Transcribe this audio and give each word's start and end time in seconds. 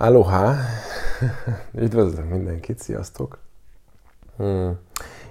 Aloha! 0.00 0.54
Üdvözlök 1.84 2.28
mindenkit, 2.28 2.78
sziasztok! 2.78 3.38
Hmm. 4.36 4.78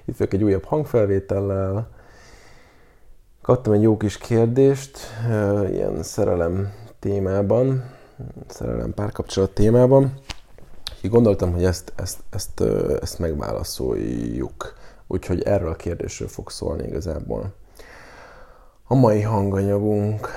Itt 0.04 0.16
vagyok 0.16 0.32
egy 0.32 0.42
újabb 0.42 0.64
hangfelvétellel. 0.64 1.88
Kaptam 3.42 3.72
egy 3.72 3.82
jó 3.82 3.96
kis 3.96 4.18
kérdést, 4.18 4.98
ilyen 5.70 6.02
szerelem 6.02 6.72
témában, 6.98 7.90
szerelem 8.46 8.94
párkapcsolat 8.94 9.50
témában. 9.50 10.14
Így 11.02 11.10
gondoltam, 11.10 11.52
hogy 11.52 11.64
ezt, 11.64 11.92
ezt, 11.96 12.18
ezt, 12.30 12.60
ezt 13.00 13.18
megválaszoljuk. 13.18 14.74
Úgyhogy 15.06 15.42
erről 15.42 15.70
a 15.70 15.76
kérdésről 15.76 16.28
fog 16.28 16.50
szólni 16.50 16.86
igazából. 16.86 17.52
A 18.90 18.94
mai 18.94 19.20
hanganyagunk, 19.22 20.28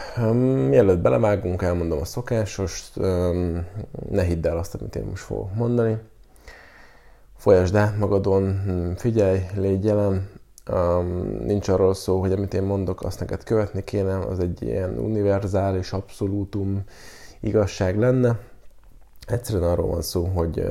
mielőtt 0.67 0.99
belevágunk, 0.99 1.61
elmondom 1.61 1.99
a 1.99 2.05
szokásos, 2.05 2.93
ne 4.09 4.23
hidd 4.23 4.47
el 4.47 4.57
azt, 4.57 4.75
amit 4.75 4.95
én 4.95 5.03
most 5.03 5.23
fogok 5.23 5.55
mondani. 5.55 5.97
Folyasd 7.37 7.75
át 7.75 7.97
magadon, 7.97 8.59
figyelj, 8.97 9.39
légy 9.55 9.83
jelen. 9.83 10.29
Nincs 11.43 11.67
arról 11.67 11.93
szó, 11.93 12.19
hogy 12.19 12.31
amit 12.31 12.53
én 12.53 12.63
mondok, 12.63 13.03
azt 13.03 13.19
neked 13.19 13.43
követni 13.43 13.83
kéne, 13.83 14.17
az 14.17 14.39
egy 14.39 14.61
ilyen 14.61 14.97
univerzális, 14.97 15.91
abszolútum 15.91 16.83
igazság 17.39 17.99
lenne. 17.99 18.39
Egyszerűen 19.27 19.69
arról 19.69 19.87
van 19.87 20.01
szó, 20.01 20.25
hogy 20.25 20.65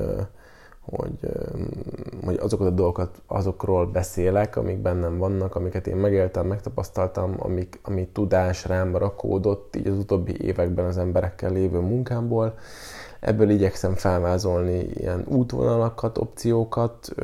hogy, 0.80 1.18
hogy 2.24 2.38
azokat 2.40 2.66
a 2.66 2.70
dolgokat, 2.70 3.22
azokról 3.26 3.86
beszélek, 3.86 4.56
amik 4.56 4.78
bennem 4.78 5.18
vannak, 5.18 5.54
amiket 5.54 5.86
én 5.86 5.96
megéltem, 5.96 6.46
megtapasztaltam, 6.46 7.34
amik, 7.38 7.78
ami 7.82 8.08
tudás 8.12 8.66
rám 8.66 8.96
rakódott 8.96 9.76
így 9.76 9.86
az 9.86 9.98
utóbbi 9.98 10.40
években 10.40 10.84
az 10.84 10.98
emberekkel 10.98 11.52
lévő 11.52 11.78
munkámból. 11.78 12.54
Ebből 13.20 13.50
igyekszem 13.50 13.94
felvázolni 13.94 14.78
ilyen 14.78 15.24
útvonalakat, 15.28 16.18
opciókat. 16.18 17.14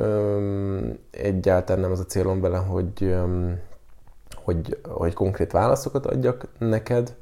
Egyáltalán 1.10 1.82
nem 1.82 1.90
az 1.90 2.00
a 2.00 2.06
célom 2.06 2.40
vele, 2.40 2.58
hogy, 2.58 3.16
hogy, 4.34 4.78
hogy 4.88 5.14
konkrét 5.14 5.52
válaszokat 5.52 6.06
adjak 6.06 6.46
neked, 6.58 7.14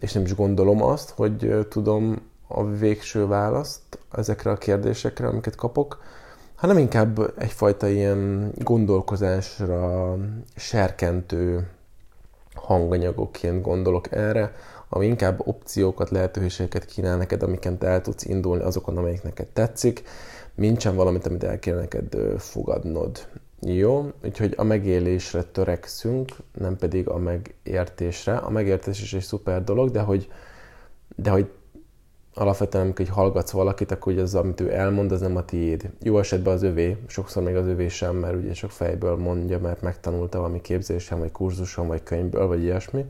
és 0.00 0.12
nem 0.12 0.22
is 0.22 0.34
gondolom 0.34 0.82
azt, 0.82 1.10
hogy 1.10 1.66
tudom 1.68 2.29
a 2.52 2.64
végső 2.64 3.26
választ 3.26 3.98
ezekre 4.12 4.50
a 4.50 4.56
kérdésekre, 4.56 5.26
amiket 5.26 5.54
kapok, 5.54 6.02
hanem 6.54 6.78
inkább 6.78 7.32
egyfajta 7.38 7.88
ilyen 7.88 8.52
gondolkozásra 8.58 10.16
serkentő 10.56 11.68
hanganyagokként 12.54 13.62
gondolok 13.62 14.12
erre, 14.12 14.52
ami 14.88 15.06
inkább 15.06 15.40
opciókat, 15.46 16.10
lehetőségeket 16.10 16.84
kínál 16.84 17.16
neked, 17.16 17.42
amiket 17.42 17.82
el 17.82 18.00
tudsz 18.00 18.24
indulni 18.24 18.62
azokon, 18.62 18.96
amelyik 18.96 19.22
neked 19.22 19.46
tetszik, 19.46 20.02
nincsen 20.54 20.94
valamit, 20.94 21.26
amit 21.26 21.44
el 21.44 21.58
kell 21.58 21.76
neked 21.76 22.16
fogadnod. 22.38 23.28
Jó, 23.60 24.10
úgyhogy 24.24 24.54
a 24.56 24.62
megélésre 24.62 25.42
törekszünk, 25.42 26.30
nem 26.58 26.76
pedig 26.76 27.08
a 27.08 27.18
megértésre. 27.18 28.36
A 28.36 28.50
megértés 28.50 29.02
is 29.02 29.14
egy 29.14 29.22
szuper 29.22 29.64
dolog, 29.64 29.90
de 29.90 30.00
hogy, 30.00 30.28
de 31.16 31.30
hogy 31.30 31.50
alapvetően 32.34 32.84
amikor 32.84 33.06
hogy 33.06 33.14
hallgatsz 33.14 33.50
valakit, 33.50 33.90
akkor 33.90 34.12
ugye 34.12 34.22
az, 34.22 34.34
amit 34.34 34.60
ő 34.60 34.72
elmond, 34.72 35.12
az 35.12 35.20
nem 35.20 35.36
a 35.36 35.44
tiéd. 35.44 35.90
Jó 36.02 36.18
esetben 36.18 36.54
az 36.54 36.62
övé, 36.62 36.96
sokszor 37.06 37.42
még 37.42 37.56
az 37.56 37.66
övé 37.66 37.88
sem, 37.88 38.16
mert 38.16 38.34
ugye 38.34 38.54
sok 38.54 38.70
fejből 38.70 39.16
mondja, 39.16 39.58
mert 39.58 39.82
megtanulta 39.82 40.38
valami 40.38 40.60
képzésen, 40.60 41.18
vagy 41.18 41.32
kurzuson, 41.32 41.86
vagy 41.86 42.02
könyvből, 42.02 42.46
vagy 42.46 42.62
ilyesmi, 42.62 43.04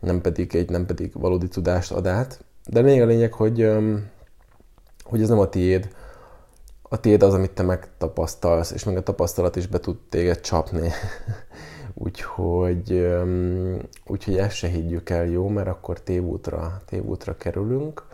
nem 0.00 0.20
pedig 0.20 0.54
egy, 0.54 0.70
nem 0.70 0.86
pedig 0.86 1.12
valódi 1.14 1.48
tudást 1.48 1.92
ad 1.92 2.06
át. 2.06 2.44
De 2.66 2.80
még 2.80 3.00
a 3.00 3.06
lényeg, 3.06 3.32
hogy, 3.32 3.70
hogy 5.02 5.22
ez 5.22 5.28
nem 5.28 5.38
a 5.38 5.48
tiéd, 5.48 5.88
a 6.82 7.00
tiéd 7.00 7.22
az, 7.22 7.34
amit 7.34 7.50
te 7.50 7.62
megtapasztalsz, 7.62 8.70
és 8.70 8.84
meg 8.84 8.96
a 8.96 9.02
tapasztalat 9.02 9.56
is 9.56 9.66
be 9.66 9.78
tud 9.78 9.96
téged 10.08 10.40
csapni. 10.40 10.90
úgyhogy, 11.94 13.08
úgyhogy 14.06 14.36
ezt 14.36 14.56
se 14.56 14.68
higgyük 14.68 15.10
el, 15.10 15.26
jó, 15.26 15.48
mert 15.48 15.68
akkor 15.68 16.00
tévútra, 16.00 16.80
tévútra 16.86 17.36
kerülünk 17.36 18.10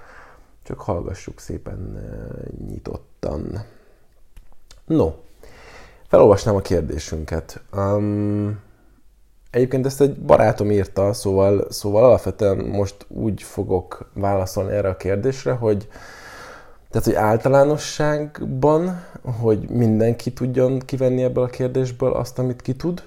csak 0.69 0.81
hallgassuk 0.81 1.41
szépen 1.41 1.99
nyitottan. 2.69 3.65
No, 4.85 5.13
felolvasnám 6.09 6.57
a 6.57 6.61
kérdésünket. 6.61 7.61
Um, 7.77 8.61
egyébként 9.51 9.87
ezt 9.87 10.01
egy 10.01 10.19
barátom 10.21 10.71
írta, 10.71 11.13
szóval, 11.13 11.67
szóval 11.71 12.05
alapvetően 12.05 12.57
most 12.57 13.07
úgy 13.09 13.43
fogok 13.43 14.11
válaszolni 14.15 14.73
erre 14.73 14.89
a 14.89 14.97
kérdésre, 14.97 15.53
hogy 15.53 15.89
tehát, 16.91 17.07
hogy 17.07 17.17
általánosságban, 17.17 19.05
hogy 19.41 19.69
mindenki 19.69 20.33
tudjon 20.33 20.79
kivenni 20.79 21.23
ebből 21.23 21.45
a 21.45 21.47
kérdésből 21.47 22.13
azt, 22.13 22.39
amit 22.39 22.63
ki 22.63 22.75
tud, 22.75 23.03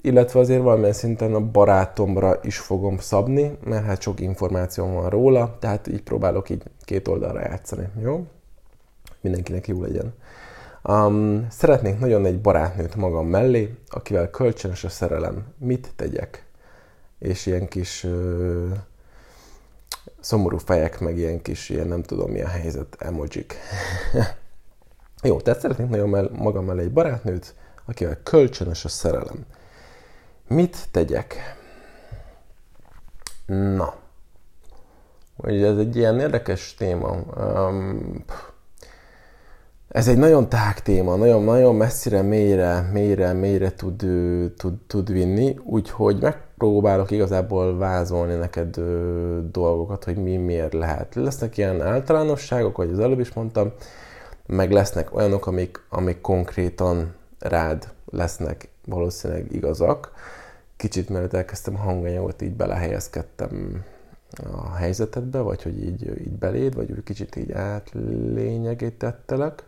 illetve 0.00 0.40
azért 0.40 0.62
valamilyen 0.62 0.92
szinten 0.92 1.34
a 1.34 1.40
barátomra 1.40 2.38
is 2.42 2.58
fogom 2.58 2.98
szabni, 2.98 3.58
mert 3.64 3.84
hát 3.84 4.00
sok 4.00 4.20
információ 4.20 4.92
van 4.92 5.10
róla, 5.10 5.56
tehát 5.58 5.86
így 5.86 6.02
próbálok 6.02 6.50
így 6.50 6.62
két 6.80 7.08
oldalra 7.08 7.40
játszani, 7.40 7.88
jó? 8.02 8.26
Mindenkinek 9.20 9.68
jó 9.68 9.82
legyen. 9.82 10.14
Um, 10.82 11.46
szeretnék 11.50 11.98
nagyon 11.98 12.26
egy 12.26 12.40
barátnőt 12.40 12.96
magam 12.96 13.26
mellé, 13.26 13.74
akivel 13.88 14.30
kölcsönös 14.30 14.84
a 14.84 14.88
szerelem. 14.88 15.46
Mit 15.58 15.92
tegyek? 15.96 16.46
És 17.18 17.46
ilyen 17.46 17.68
kis 17.68 18.04
uh, 18.04 18.70
szomorú 20.20 20.58
fejek, 20.58 21.00
meg 21.00 21.18
ilyen 21.18 21.42
kis, 21.42 21.68
ilyen 21.68 21.86
nem 21.86 22.02
tudom 22.02 22.30
mi 22.30 22.42
a 22.42 22.48
helyzet, 22.48 22.96
emojik. 22.98 23.54
jó, 25.22 25.40
tehát 25.40 25.60
szeretnék 25.60 25.88
nagyon 25.88 26.08
mell- 26.08 26.38
magam 26.38 26.64
mellé 26.64 26.82
egy 26.82 26.92
barátnőt, 26.92 27.54
akivel 27.86 28.22
kölcsönös 28.22 28.84
a 28.84 28.88
szerelem. 28.88 29.46
Mit 30.54 30.88
tegyek? 30.90 31.56
Na, 33.46 33.94
ugye 35.36 35.66
ez 35.66 35.76
egy 35.76 35.96
ilyen 35.96 36.20
érdekes 36.20 36.74
téma. 36.74 37.16
Um, 37.36 38.24
ez 39.88 40.08
egy 40.08 40.16
nagyon 40.18 40.48
tág 40.48 40.82
téma, 40.82 41.16
nagyon, 41.16 41.42
nagyon 41.42 41.74
messzire, 41.74 42.22
mélyre, 42.22 42.88
mélyre, 42.92 43.32
mélyre 43.32 43.72
tud, 43.72 44.04
tud, 44.56 44.74
tud 44.86 45.12
vinni, 45.12 45.58
úgyhogy 45.64 46.20
megpróbálok 46.20 47.10
igazából 47.10 47.78
vázolni 47.78 48.34
neked 48.34 48.76
ö, 48.76 49.38
dolgokat, 49.52 50.04
hogy 50.04 50.16
mi 50.16 50.36
miért 50.36 50.72
lehet. 50.72 51.14
Lesznek 51.14 51.56
ilyen 51.56 51.82
általánosságok, 51.82 52.76
vagy 52.76 52.90
az 52.90 52.98
előbb 52.98 53.20
is 53.20 53.32
mondtam, 53.32 53.72
meg 54.46 54.70
lesznek 54.70 55.14
olyanok, 55.14 55.46
amik, 55.46 55.82
amik 55.88 56.20
konkrétan 56.20 57.14
rád 57.38 57.88
lesznek 58.10 58.68
valószínűleg 58.84 59.52
igazak 59.52 60.12
kicsit 60.80 61.08
mielőtt 61.08 61.32
elkezdtem 61.32 61.74
hanganyagot, 61.74 62.42
így 62.42 62.52
belehelyezkedtem 62.52 63.84
a 64.52 64.74
helyzetedbe, 64.74 65.38
vagy 65.38 65.62
hogy 65.62 65.84
így, 65.84 66.20
így 66.20 66.32
beléd, 66.32 66.74
vagy 66.74 66.90
úgy 66.90 67.02
kicsit 67.02 67.36
így 67.36 67.52
átlényegítettelek, 67.52 69.64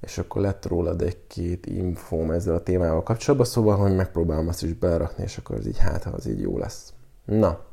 és 0.00 0.18
akkor 0.18 0.42
lett 0.42 0.66
rólad 0.66 1.02
egy-két 1.02 1.66
infóm 1.66 2.30
ezzel 2.30 2.54
a 2.54 2.62
témával 2.62 3.02
kapcsolatban, 3.02 3.48
szóval, 3.48 3.76
hogy 3.76 3.94
megpróbálom 3.94 4.48
azt 4.48 4.62
is 4.62 4.72
belerakni, 4.72 5.22
és 5.22 5.36
akkor 5.36 5.56
az 5.56 5.66
így 5.66 5.78
hát, 5.78 6.04
az 6.04 6.26
így 6.26 6.40
jó 6.40 6.58
lesz. 6.58 6.92
Na, 7.24 7.64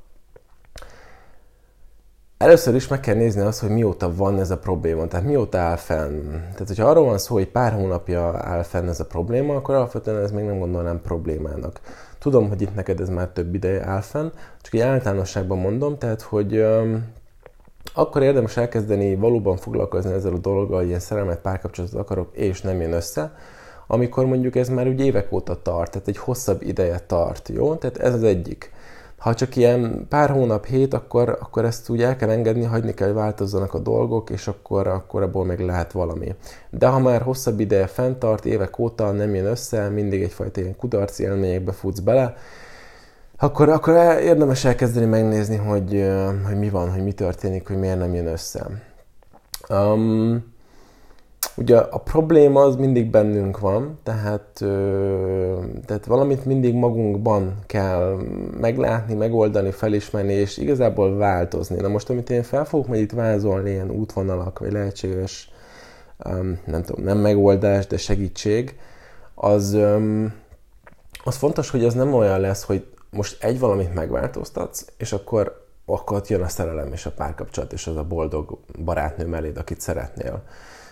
Először 2.37 2.75
is 2.75 2.87
meg 2.87 2.99
kell 2.99 3.15
nézni 3.15 3.41
azt, 3.41 3.59
hogy 3.59 3.69
mióta 3.69 4.15
van 4.15 4.39
ez 4.39 4.51
a 4.51 4.57
probléma, 4.57 5.07
tehát 5.07 5.25
mióta 5.25 5.57
áll 5.57 5.75
fenn. 5.75 6.31
Tehát, 6.31 6.67
hogyha 6.67 6.89
arról 6.89 7.05
van 7.05 7.17
szó, 7.17 7.33
hogy 7.33 7.47
pár 7.47 7.73
hónapja 7.73 8.39
áll 8.43 8.63
fenn 8.63 8.87
ez 8.87 8.99
a 8.99 9.05
probléma, 9.05 9.55
akkor 9.55 9.75
alapvetően 9.75 10.23
ez 10.23 10.31
még 10.31 10.45
nem 10.45 10.59
gondolnám 10.59 11.01
problémának. 11.01 11.79
Tudom, 12.19 12.47
hogy 12.47 12.61
itt 12.61 12.75
neked 12.75 12.99
ez 12.99 13.09
már 13.09 13.27
több 13.27 13.53
ideje 13.53 13.85
áll 13.85 14.01
fenn, 14.01 14.29
csak 14.61 14.73
egy 14.73 14.79
általánosságban 14.79 15.57
mondom, 15.57 15.97
tehát, 15.97 16.21
hogy 16.21 16.57
um, 16.57 17.05
akkor 17.93 18.21
érdemes 18.21 18.57
elkezdeni 18.57 19.15
valóban 19.15 19.57
foglalkozni 19.57 20.13
ezzel 20.13 20.33
a 20.33 20.37
dologgal, 20.37 20.77
hogy 20.77 20.87
ilyen 20.87 20.99
szerelmet, 20.99 21.39
párkapcsolatot 21.41 21.99
akarok, 21.99 22.29
és 22.31 22.61
nem 22.61 22.81
jön 22.81 22.93
össze, 22.93 23.35
amikor 23.87 24.25
mondjuk 24.25 24.55
ez 24.55 24.69
már 24.69 24.87
úgy 24.87 24.99
évek 24.99 25.31
óta 25.31 25.61
tart, 25.61 25.91
tehát 25.91 26.07
egy 26.07 26.17
hosszabb 26.17 26.61
ideje 26.61 26.99
tart, 26.99 27.49
jó? 27.49 27.75
Tehát 27.75 27.97
ez 27.97 28.13
az 28.13 28.23
egyik. 28.23 28.71
Ha 29.17 29.33
csak 29.33 29.55
ilyen 29.55 30.05
pár 30.09 30.29
hónap, 30.29 30.65
hét, 30.65 30.93
akkor, 30.93 31.37
akkor 31.41 31.65
ezt 31.65 31.89
úgy 31.89 32.01
el 32.01 32.15
kell 32.15 32.29
engedni, 32.29 32.63
hagyni 32.63 32.93
kell, 32.93 33.07
hogy 33.07 33.15
változzanak 33.15 33.73
a 33.73 33.79
dolgok, 33.79 34.29
és 34.29 34.47
akkor, 34.47 34.87
akkor 34.87 35.21
abból 35.21 35.45
meg 35.45 35.59
lehet 35.59 35.91
valami. 35.91 36.35
De 36.69 36.87
ha 36.87 36.99
már 36.99 37.21
hosszabb 37.21 37.59
ideje 37.59 37.87
fenntart, 37.87 38.45
évek 38.45 38.79
óta 38.79 39.11
nem 39.11 39.35
jön 39.35 39.45
össze, 39.45 39.89
mindig 39.89 40.21
egyfajta 40.21 40.61
ilyen 40.61 40.75
kudarc 40.75 41.19
élményekbe 41.19 41.71
futsz 41.71 41.99
bele, 41.99 42.35
akkor, 43.37 43.69
akkor 43.69 43.93
érdemes 44.21 44.65
elkezdeni 44.65 45.05
megnézni, 45.05 45.55
hogy, 45.55 46.05
hogy 46.45 46.57
mi 46.57 46.69
van, 46.69 46.91
hogy 46.91 47.03
mi 47.03 47.11
történik, 47.11 47.67
hogy 47.67 47.77
miért 47.77 47.99
nem 47.99 48.13
jön 48.13 48.27
össze. 48.27 48.67
Um, 49.69 50.55
Ugye 51.57 51.77
a 51.77 51.97
probléma 51.97 52.61
az 52.61 52.75
mindig 52.75 53.09
bennünk 53.09 53.59
van, 53.59 53.99
tehát, 54.03 54.63
tehát 55.85 56.05
valamit 56.05 56.45
mindig 56.45 56.73
magunkban 56.73 57.59
kell 57.65 58.17
meglátni, 58.59 59.13
megoldani, 59.13 59.71
felismerni, 59.71 60.33
és 60.33 60.57
igazából 60.57 61.17
változni. 61.17 61.81
Na 61.81 61.87
most, 61.87 62.09
amit 62.09 62.29
én 62.29 62.43
fel 62.43 62.65
fogok 62.65 62.87
majd 62.87 63.01
itt 63.01 63.11
vázolni, 63.11 63.69
ilyen 63.69 63.91
útvonalak, 63.91 64.59
vagy 64.59 64.71
lehetséges, 64.71 65.51
nem 66.65 66.83
tudom, 66.85 67.03
nem 67.03 67.17
megoldás, 67.17 67.87
de 67.87 67.97
segítség, 67.97 68.79
az, 69.35 69.77
az 71.23 71.35
fontos, 71.35 71.69
hogy 71.69 71.85
az 71.85 71.93
nem 71.93 72.13
olyan 72.13 72.39
lesz, 72.39 72.63
hogy 72.63 72.85
most 73.09 73.43
egy 73.43 73.59
valamit 73.59 73.93
megváltoztatsz, 73.93 74.85
és 74.97 75.13
akkor, 75.13 75.65
akkor 75.85 76.21
jön 76.27 76.41
a 76.41 76.47
szerelem 76.47 76.93
és 76.93 77.05
a 77.05 77.11
párkapcsolat, 77.11 77.73
és 77.73 77.87
az 77.87 77.97
a 77.97 78.03
boldog 78.03 78.59
barátnő 78.83 79.25
melléd, 79.25 79.57
akit 79.57 79.81
szeretnél 79.81 80.43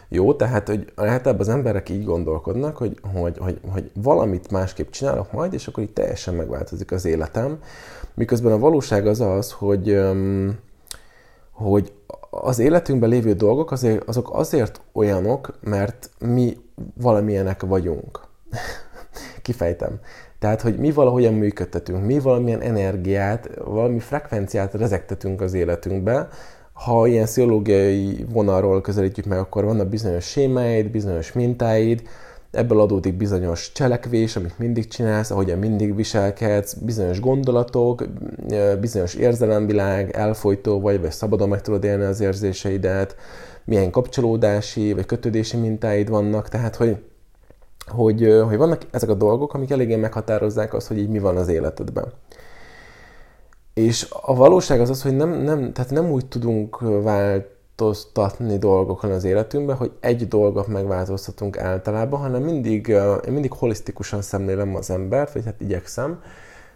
jó, 0.09 0.33
tehát 0.33 0.67
hogy 0.67 0.91
általában 0.95 1.41
az 1.41 1.49
emberek 1.49 1.89
így 1.89 2.03
gondolkodnak, 2.03 2.77
hogy, 2.77 2.99
hogy, 3.13 3.37
hogy, 3.37 3.59
hogy 3.71 3.91
valamit 3.93 4.51
másképp 4.51 4.89
csinálok 4.89 5.31
majd, 5.31 5.53
és 5.53 5.67
akkor 5.67 5.83
így 5.83 5.93
teljesen 5.93 6.33
megváltozik 6.33 6.91
az 6.91 7.05
életem. 7.05 7.59
Miközben 8.13 8.51
a 8.51 8.59
valóság 8.59 9.07
az 9.07 9.21
az, 9.21 9.51
hogy, 9.51 9.99
hogy 11.51 11.93
az 12.29 12.59
életünkben 12.59 13.09
lévő 13.09 13.33
dolgok 13.33 13.71
azért, 13.71 14.03
azok 14.07 14.29
azért 14.33 14.81
olyanok, 14.93 15.53
mert 15.61 16.09
mi 16.19 16.57
valamilyenek 16.93 17.61
vagyunk. 17.61 18.19
Kifejtem. 19.41 19.99
Tehát, 20.39 20.61
hogy 20.61 20.77
mi 20.77 20.91
valahogyan 20.91 21.33
működtetünk, 21.33 22.05
mi 22.05 22.19
valamilyen 22.19 22.61
energiát, 22.61 23.49
valami 23.63 23.99
frekvenciát 23.99 24.73
rezektetünk 24.73 25.41
az 25.41 25.53
életünkbe, 25.53 26.27
ha 26.75 27.07
ilyen 27.07 27.25
pszichológiai 27.25 28.25
vonalról 28.29 28.81
közelítjük 28.81 29.25
meg, 29.25 29.39
akkor 29.39 29.63
vannak 29.65 29.87
bizonyos 29.87 30.25
sémáid, 30.25 30.89
bizonyos 30.89 31.33
mintáid, 31.33 32.01
ebből 32.51 32.79
adódik 32.79 33.13
bizonyos 33.13 33.71
cselekvés, 33.71 34.35
amit 34.35 34.59
mindig 34.59 34.87
csinálsz, 34.87 35.31
ahogyan 35.31 35.59
mindig 35.59 35.95
viselkedsz, 35.95 36.73
bizonyos 36.73 37.19
gondolatok, 37.19 38.03
bizonyos 38.79 39.13
érzelemvilág, 39.13 40.11
elfolytó 40.11 40.79
vagy, 40.79 41.01
vagy 41.01 41.11
szabadon 41.11 41.49
meg 41.49 41.61
tudod 41.61 41.83
élni 41.83 42.03
az 42.03 42.19
érzéseidet, 42.19 43.15
milyen 43.65 43.91
kapcsolódási 43.91 44.93
vagy 44.93 45.05
kötődési 45.05 45.57
mintáid 45.57 46.09
vannak, 46.09 46.49
tehát 46.49 46.75
hogy, 46.75 46.97
hogy, 47.87 48.41
hogy 48.47 48.57
vannak 48.57 48.81
ezek 48.91 49.09
a 49.09 49.13
dolgok, 49.13 49.53
amik 49.53 49.71
eléggé 49.71 49.95
meghatározzák 49.95 50.73
azt, 50.73 50.87
hogy 50.87 50.97
így 50.97 51.09
mi 51.09 51.19
van 51.19 51.37
az 51.37 51.47
életedben. 51.47 52.05
És 53.75 54.07
a 54.21 54.35
valóság 54.35 54.79
az 54.79 54.89
az, 54.89 55.01
hogy 55.01 55.15
nem, 55.15 55.29
nem, 55.29 55.73
tehát 55.73 55.91
nem 55.91 56.11
úgy 56.11 56.25
tudunk 56.25 56.79
változtatni 56.79 58.57
dolgokon 58.57 59.11
az 59.11 59.23
életünkben, 59.23 59.75
hogy 59.75 59.91
egy 59.99 60.27
dolgot 60.27 60.67
megváltoztatunk 60.67 61.57
általában, 61.57 62.19
hanem 62.19 62.43
mindig, 62.43 62.87
én 63.27 63.33
mindig 63.33 63.51
holisztikusan 63.51 64.21
szemlélem 64.21 64.75
az 64.75 64.89
embert, 64.89 65.33
vagy 65.33 65.45
hát 65.45 65.61
igyekszem. 65.61 66.21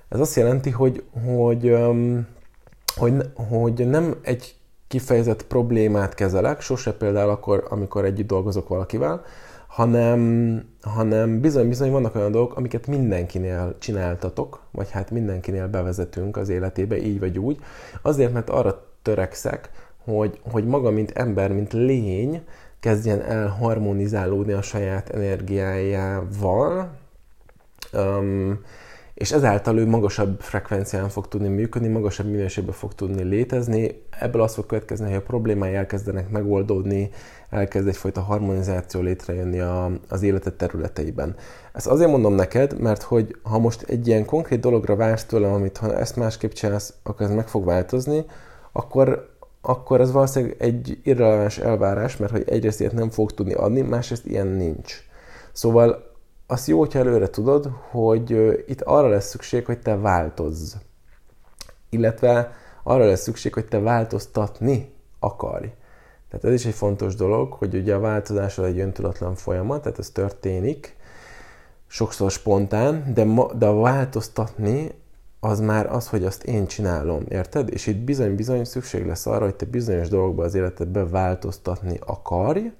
Ez 0.10 0.20
azt 0.20 0.36
jelenti, 0.36 0.70
hogy, 0.70 1.04
hogy, 1.26 1.76
hogy, 2.96 3.14
hogy 3.50 3.88
nem 3.88 4.16
egy 4.22 4.56
kifejezett 4.88 5.44
problémát 5.44 6.14
kezelek, 6.14 6.62
sose 6.62 6.94
például 6.94 7.30
akkor, 7.30 7.68
amikor 7.70 8.06
együtt 8.06 8.28
dolgozok 8.28 8.68
valakivel, 8.68 9.24
hanem, 9.70 10.64
hanem 10.82 11.40
bizony-bizony 11.40 11.92
vannak 11.92 12.16
olyan 12.16 12.32
dolgok, 12.32 12.58
amiket 12.58 12.88
mindenkinél 12.88 13.76
csináltatok, 13.80 14.62
vagy 14.72 14.92
hát 14.92 15.12
mindenkinél 15.12 15.68
bevezetünk 15.68 16.38
az 16.38 16.50
életébe, 16.50 16.98
így 16.98 17.20
vagy 17.20 17.40
úgy, 17.40 17.58
azért, 18.02 18.34
mert 18.34 18.50
arra 18.50 18.86
törekszek, 19.02 19.70
hogy, 20.04 20.40
hogy 20.52 20.66
maga, 20.66 20.90
mint 20.90 21.12
ember, 21.12 21.52
mint 21.52 21.74
lény, 21.74 22.44
kezdjen 22.80 23.22
el 23.22 23.48
harmonizálódni 23.48 24.54
a 24.54 24.62
saját 24.62 25.10
energiájával, 25.10 26.90
um, 27.94 28.60
és 29.20 29.32
ezáltal 29.32 29.78
ő 29.78 29.88
magasabb 29.88 30.42
frekvencián 30.42 31.10
fog 31.10 31.28
tudni 31.28 31.48
működni, 31.48 31.88
magasabb 31.88 32.26
minőségben 32.26 32.74
fog 32.74 32.94
tudni 32.94 33.24
létezni. 33.24 34.04
Ebből 34.20 34.42
az 34.42 34.54
fog 34.54 34.66
következni, 34.66 35.06
hogy 35.06 35.16
a 35.16 35.22
problémái 35.22 35.76
elkezdenek 35.76 36.30
megoldódni, 36.30 37.10
elkezd 37.50 37.88
egyfajta 37.88 38.22
harmonizáció 38.22 39.02
létrejönni 39.02 39.60
a, 39.60 39.92
az 40.10 40.22
életed 40.22 40.54
területeiben. 40.54 41.36
Ezt 41.74 41.88
azért 41.88 42.10
mondom 42.10 42.34
neked, 42.34 42.80
mert 42.80 43.02
hogy 43.02 43.36
ha 43.44 43.60
most 43.60 43.82
egy 43.82 44.08
ilyen 44.08 44.26
konkrét 44.26 44.60
dologra 44.60 44.96
vársz 44.96 45.26
tőlem, 45.26 45.54
amit 45.54 45.78
ha 45.78 45.98
ezt 45.98 46.16
másképp 46.16 46.52
csinálsz, 46.52 46.94
akkor 47.04 47.26
ez 47.26 47.34
meg 47.34 47.48
fog 47.48 47.66
változni, 47.66 48.26
akkor, 48.72 49.30
akkor 49.62 50.02
ez 50.02 50.12
valószínűleg 50.12 50.56
egy 50.60 51.00
irreleváns 51.04 51.58
elvárás, 51.58 52.18
mert 52.18 52.32
hogy 52.32 52.44
egyrészt 52.50 52.80
ilyet 52.80 52.94
nem 52.94 53.10
fog 53.10 53.32
tudni 53.32 53.54
adni, 53.54 53.82
másrészt 53.82 54.26
ilyen 54.26 54.48
nincs. 54.48 54.94
Szóval 55.52 56.09
azt 56.52 56.68
jó, 56.68 56.80
hogyha 56.80 57.00
előre 57.00 57.30
tudod, 57.30 57.72
hogy 57.90 58.30
itt 58.68 58.82
arra 58.82 59.08
lesz 59.08 59.30
szükség, 59.30 59.66
hogy 59.66 59.80
te 59.80 59.98
változz. 59.98 60.76
Illetve 61.90 62.52
arra 62.84 63.06
lesz 63.06 63.22
szükség, 63.22 63.54
hogy 63.54 63.68
te 63.68 63.80
változtatni 63.80 64.94
akarj. 65.20 65.74
Tehát 66.30 66.46
ez 66.46 66.54
is 66.54 66.66
egy 66.66 66.74
fontos 66.74 67.16
dolog, 67.16 67.54
hogy 67.54 67.76
ugye 67.76 67.96
a 67.96 68.00
változás 68.00 68.58
az 68.58 68.66
egy 68.66 68.80
öntudatlan 68.80 69.36
folyamat, 69.36 69.82
tehát 69.82 70.00
ez 70.00 70.10
történik, 70.10 70.96
sokszor 71.88 72.32
spontán, 72.32 73.14
de, 73.14 73.24
ma, 73.24 73.54
de 73.54 73.66
a 73.66 73.80
változtatni 73.80 74.92
az 75.40 75.60
már 75.60 75.94
az, 75.94 76.08
hogy 76.08 76.24
azt 76.24 76.44
én 76.44 76.68
csinálom, 76.68 77.24
érted? 77.28 77.70
És 77.74 77.88
itt 77.88 77.98
bizony-bizony 77.98 78.64
szükség 78.64 79.06
lesz 79.06 79.26
arra, 79.26 79.44
hogy 79.44 79.56
te 79.56 79.66
bizonyos 79.66 80.10
dolgokban 80.10 80.46
az 80.46 80.56
életedben 80.56 81.10
változtatni 81.10 82.00
akarj, 82.06 82.72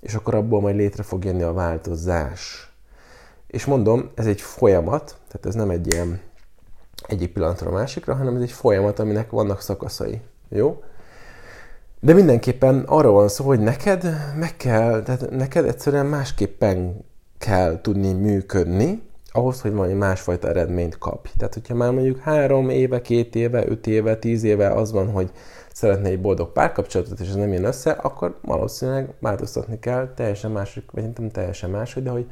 és 0.00 0.14
akkor 0.14 0.34
abból 0.34 0.60
majd 0.60 0.76
létre 0.76 1.02
fog 1.02 1.24
jönni 1.24 1.42
a 1.42 1.52
változás. 1.52 2.73
És 3.54 3.64
mondom, 3.64 4.10
ez 4.14 4.26
egy 4.26 4.40
folyamat, 4.40 5.04
tehát 5.28 5.46
ez 5.46 5.54
nem 5.54 5.70
egy 5.70 5.92
ilyen 5.92 6.20
egyik 7.06 7.32
pillanatra 7.32 7.70
a 7.70 7.72
másikra, 7.72 8.14
hanem 8.14 8.36
ez 8.36 8.42
egy 8.42 8.52
folyamat, 8.52 8.98
aminek 8.98 9.30
vannak 9.30 9.60
szakaszai. 9.60 10.20
Jó? 10.48 10.82
De 12.00 12.12
mindenképpen 12.12 12.84
arra 12.86 13.10
van 13.10 13.28
szó, 13.28 13.44
hogy 13.44 13.60
neked 13.60 14.06
meg 14.38 14.56
kell, 14.56 15.02
tehát 15.02 15.30
neked 15.30 15.64
egyszerűen 15.64 16.06
másképpen 16.06 17.04
kell 17.38 17.80
tudni 17.80 18.12
működni, 18.12 19.02
ahhoz, 19.32 19.60
hogy 19.60 19.72
valami 19.72 19.92
másfajta 19.92 20.48
eredményt 20.48 20.98
kapj. 20.98 21.28
Tehát, 21.36 21.54
hogyha 21.54 21.74
már 21.74 21.92
mondjuk 21.92 22.18
három 22.18 22.68
éve, 22.68 23.00
két 23.00 23.34
éve, 23.34 23.68
öt 23.68 23.86
éve, 23.86 24.16
tíz 24.16 24.42
éve 24.42 24.68
az 24.68 24.92
van, 24.92 25.10
hogy 25.10 25.30
szeretne 25.72 26.08
egy 26.08 26.20
boldog 26.20 26.52
párkapcsolatot, 26.52 27.20
és 27.20 27.28
ez 27.28 27.34
nem 27.34 27.52
jön 27.52 27.64
össze, 27.64 27.90
akkor 27.90 28.38
valószínűleg 28.42 29.14
változtatni 29.20 29.78
kell, 29.78 30.12
teljesen 30.14 30.50
másik, 30.50 30.90
vagy 30.90 31.10
nem 31.16 31.30
teljesen 31.30 31.70
máshogy, 31.70 32.02
de 32.02 32.10
hogy 32.10 32.26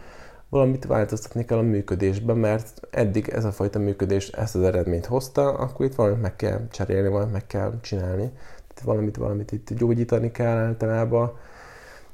valamit 0.53 0.85
változtatni 0.85 1.45
kell 1.45 1.59
a 1.59 1.63
működésben, 1.63 2.37
mert 2.37 2.81
eddig 2.91 3.29
ez 3.29 3.45
a 3.45 3.53
fajta 3.53 3.79
működés 3.79 4.29
ezt 4.29 4.55
az 4.55 4.63
eredményt 4.63 5.07
hozta, 5.07 5.53
akkor 5.53 5.87
itt 5.87 5.95
valamit 5.95 6.21
meg 6.21 6.37
kell 6.37 6.69
cserélni, 6.71 7.09
valamit 7.09 7.33
meg 7.33 7.47
kell 7.47 7.81
csinálni. 7.81 8.31
Tehát 8.69 8.83
valamit, 8.85 9.17
valamit 9.17 9.53
itt 9.53 9.75
gyógyítani 9.75 10.31
kell 10.31 10.57
általában, 10.57 11.39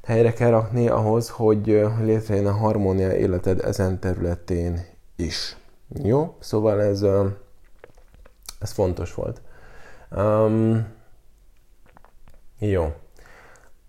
helyre 0.03 0.33
kell 0.33 0.49
rakni 0.49 0.87
ahhoz, 0.87 1.29
hogy 1.29 1.65
létrejön 2.01 2.47
a 2.47 2.51
harmónia 2.51 3.15
életed 3.15 3.59
ezen 3.59 3.99
területén 3.99 4.85
is. 5.15 5.57
Jó? 6.03 6.35
Szóval 6.39 6.81
ez, 6.81 7.05
ez 8.59 8.71
fontos 8.71 9.13
volt. 9.13 9.41
Um, 10.11 10.87
jó. 12.59 12.93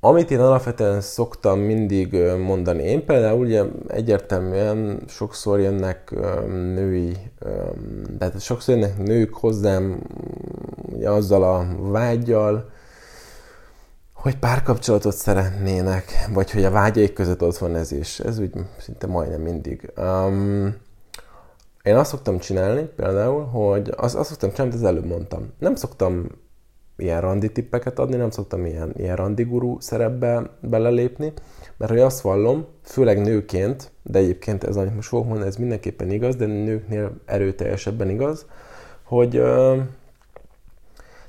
Amit 0.03 0.31
én 0.31 0.41
alapvetően 0.41 1.01
szoktam 1.01 1.59
mindig 1.59 2.15
mondani, 2.39 2.83
én 2.83 3.05
például 3.05 3.41
ugye 3.41 3.65
egyértelműen 3.89 5.03
sokszor 5.09 5.61
jönnek 5.61 6.11
női, 6.49 7.17
tehát 8.19 8.41
sokszor 8.41 8.75
jönnek 8.75 8.99
nők 8.99 9.35
hozzám 9.35 10.03
ugye 10.93 11.11
azzal 11.11 11.43
a 11.43 11.67
vágyjal, 11.79 12.71
hogy 14.15 14.39
párkapcsolatot 14.39 15.15
szeretnének, 15.15 16.05
vagy 16.33 16.51
hogy 16.51 16.65
a 16.65 16.71
vágyaik 16.71 17.13
között 17.13 17.43
ott 17.43 17.59
van 17.59 17.77
ez 17.77 17.93
is. 17.93 18.21
Ez 18.21 18.39
úgy 18.39 18.53
szinte 18.79 19.07
majdnem 19.07 19.41
mindig. 19.41 19.93
Um, 19.97 20.77
én 21.83 21.97
azt 21.97 22.11
szoktam 22.11 22.39
csinálni 22.39 22.83
például, 22.83 23.45
hogy 23.45 23.93
azt, 23.97 24.15
azt 24.15 24.29
szoktam 24.29 24.51
csinálni, 24.51 24.73
amit 24.73 24.85
az 24.85 24.89
előbb 24.89 25.07
mondtam. 25.07 25.53
Nem 25.59 25.75
szoktam 25.75 26.27
ilyen 27.01 27.21
randi 27.21 27.53
tippeket 27.53 27.99
adni, 27.99 28.17
nem 28.17 28.31
szoktam 28.31 28.67
ilyen, 28.67 28.93
ilyen 28.97 29.17
randi 29.17 29.43
guru 29.43 29.81
szerepbe 29.81 30.51
belelépni, 30.61 31.33
mert 31.77 31.91
hogy 31.91 32.01
azt 32.01 32.21
vallom, 32.21 32.67
főleg 32.83 33.21
nőként, 33.21 33.91
de 34.03 34.19
egyébként 34.19 34.65
ez, 34.65 34.77
amit 34.77 34.95
most 34.95 35.09
fogok 35.09 35.27
mondani, 35.27 35.49
ez 35.49 35.57
mindenképpen 35.57 36.11
igaz, 36.11 36.37
de 36.37 36.47
nőknél 36.47 37.13
erőteljesebben 37.25 38.11
igaz, 38.11 38.47
hogy 39.03 39.39
uh, 39.39 39.77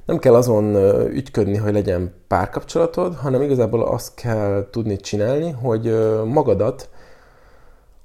nem 0.06 0.20
kell 0.20 0.36
azon 0.36 0.75
ügyködni, 1.10 1.58
hogy 1.58 1.74
legyen 1.74 2.13
párkapcsolatod, 2.28 3.16
hanem 3.16 3.42
igazából 3.42 3.84
azt 3.84 4.13
kell 4.13 4.68
tudni 4.72 4.96
csinálni, 4.98 5.51
hogy 5.51 5.96
magadat 6.25 6.90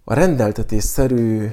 a 0.05 0.15
rendeltetésszerű 0.15 1.51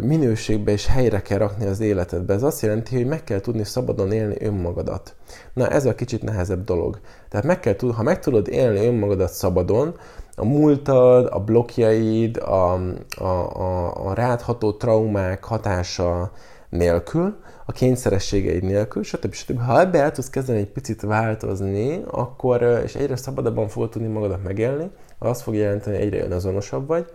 minőségbe 0.00 0.72
és 0.72 0.86
helyre 0.86 1.22
kell 1.22 1.38
rakni 1.38 1.66
az 1.66 1.80
életedbe. 1.80 2.34
Ez 2.34 2.42
azt 2.42 2.62
jelenti, 2.62 2.96
hogy 2.96 3.06
meg 3.06 3.24
kell 3.24 3.40
tudni 3.40 3.64
szabadon 3.64 4.12
élni 4.12 4.36
önmagadat. 4.38 5.14
Na, 5.54 5.68
ez 5.68 5.84
a 5.84 5.94
kicsit 5.94 6.22
nehezebb 6.22 6.64
dolog. 6.64 7.00
Tehát 7.28 7.46
meg 7.46 7.60
kell 7.60 7.74
tud, 7.74 7.94
ha 7.94 8.02
meg 8.02 8.18
tudod 8.18 8.48
élni 8.48 8.86
önmagadat 8.86 9.32
szabadon, 9.32 9.94
a 10.36 10.44
múltad, 10.44 11.28
a 11.30 11.40
blokkjaid, 11.40 12.36
a, 12.36 12.72
a, 13.18 13.24
a, 13.24 13.94
a 14.06 14.14
rádható 14.14 14.72
traumák 14.72 15.44
hatása 15.44 16.32
nélkül, 16.68 17.36
a 17.66 17.72
kényszerességeid 17.72 18.62
nélkül, 18.62 19.02
stb. 19.02 19.32
stb. 19.32 19.60
Ha 19.60 19.80
ebbe 19.80 20.02
el 20.02 20.12
tudsz 20.12 20.30
kezdeni 20.30 20.58
egy 20.58 20.70
picit 20.70 21.00
változni, 21.00 22.02
akkor, 22.10 22.80
és 22.84 22.94
egyre 22.94 23.16
szabadabban 23.16 23.68
fogod 23.68 23.90
tudni 23.90 24.08
magadat 24.08 24.42
megélni, 24.42 24.90
azt 25.18 25.42
fog 25.42 25.54
jelenteni, 25.54 25.96
hogy 25.96 26.06
egyre 26.06 26.24
önazonosabb 26.24 26.86
vagy, 26.86 27.06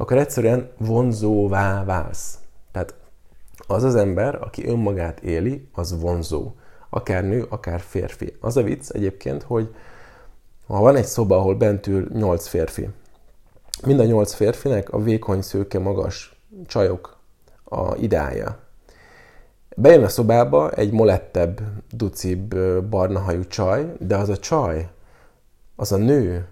akkor 0.00 0.18
egyszerűen 0.18 0.70
vonzóvá 0.78 1.84
válsz. 1.84 2.38
Tehát 2.72 2.94
az 3.66 3.82
az 3.82 3.94
ember, 3.94 4.34
aki 4.42 4.66
önmagát 4.66 5.20
éli, 5.20 5.68
az 5.72 6.00
vonzó. 6.00 6.52
Akár 6.90 7.24
nő, 7.24 7.46
akár 7.48 7.80
férfi. 7.80 8.36
Az 8.40 8.56
a 8.56 8.62
vicc 8.62 8.90
egyébként, 8.90 9.42
hogy 9.42 9.74
ha 10.66 10.80
van 10.80 10.96
egy 10.96 11.04
szoba, 11.04 11.36
ahol 11.36 11.54
bent 11.54 11.86
ül 11.86 12.08
8 12.12 12.46
férfi, 12.46 12.88
mind 13.86 14.00
a 14.00 14.04
8 14.04 14.32
férfinek 14.32 14.92
a 14.92 15.02
vékony, 15.02 15.42
szőke, 15.42 15.78
magas 15.78 16.40
csajok 16.66 17.16
a 17.64 17.96
ideája. 17.96 18.58
Bejön 19.76 20.04
a 20.04 20.08
szobába 20.08 20.70
egy 20.70 20.92
molettebb, 20.92 21.60
ducibb, 21.90 22.56
barnahajú 22.88 23.44
csaj, 23.44 23.92
de 23.98 24.16
az 24.16 24.28
a 24.28 24.36
csaj, 24.36 24.88
az 25.76 25.92
a 25.92 25.96
nő, 25.96 26.48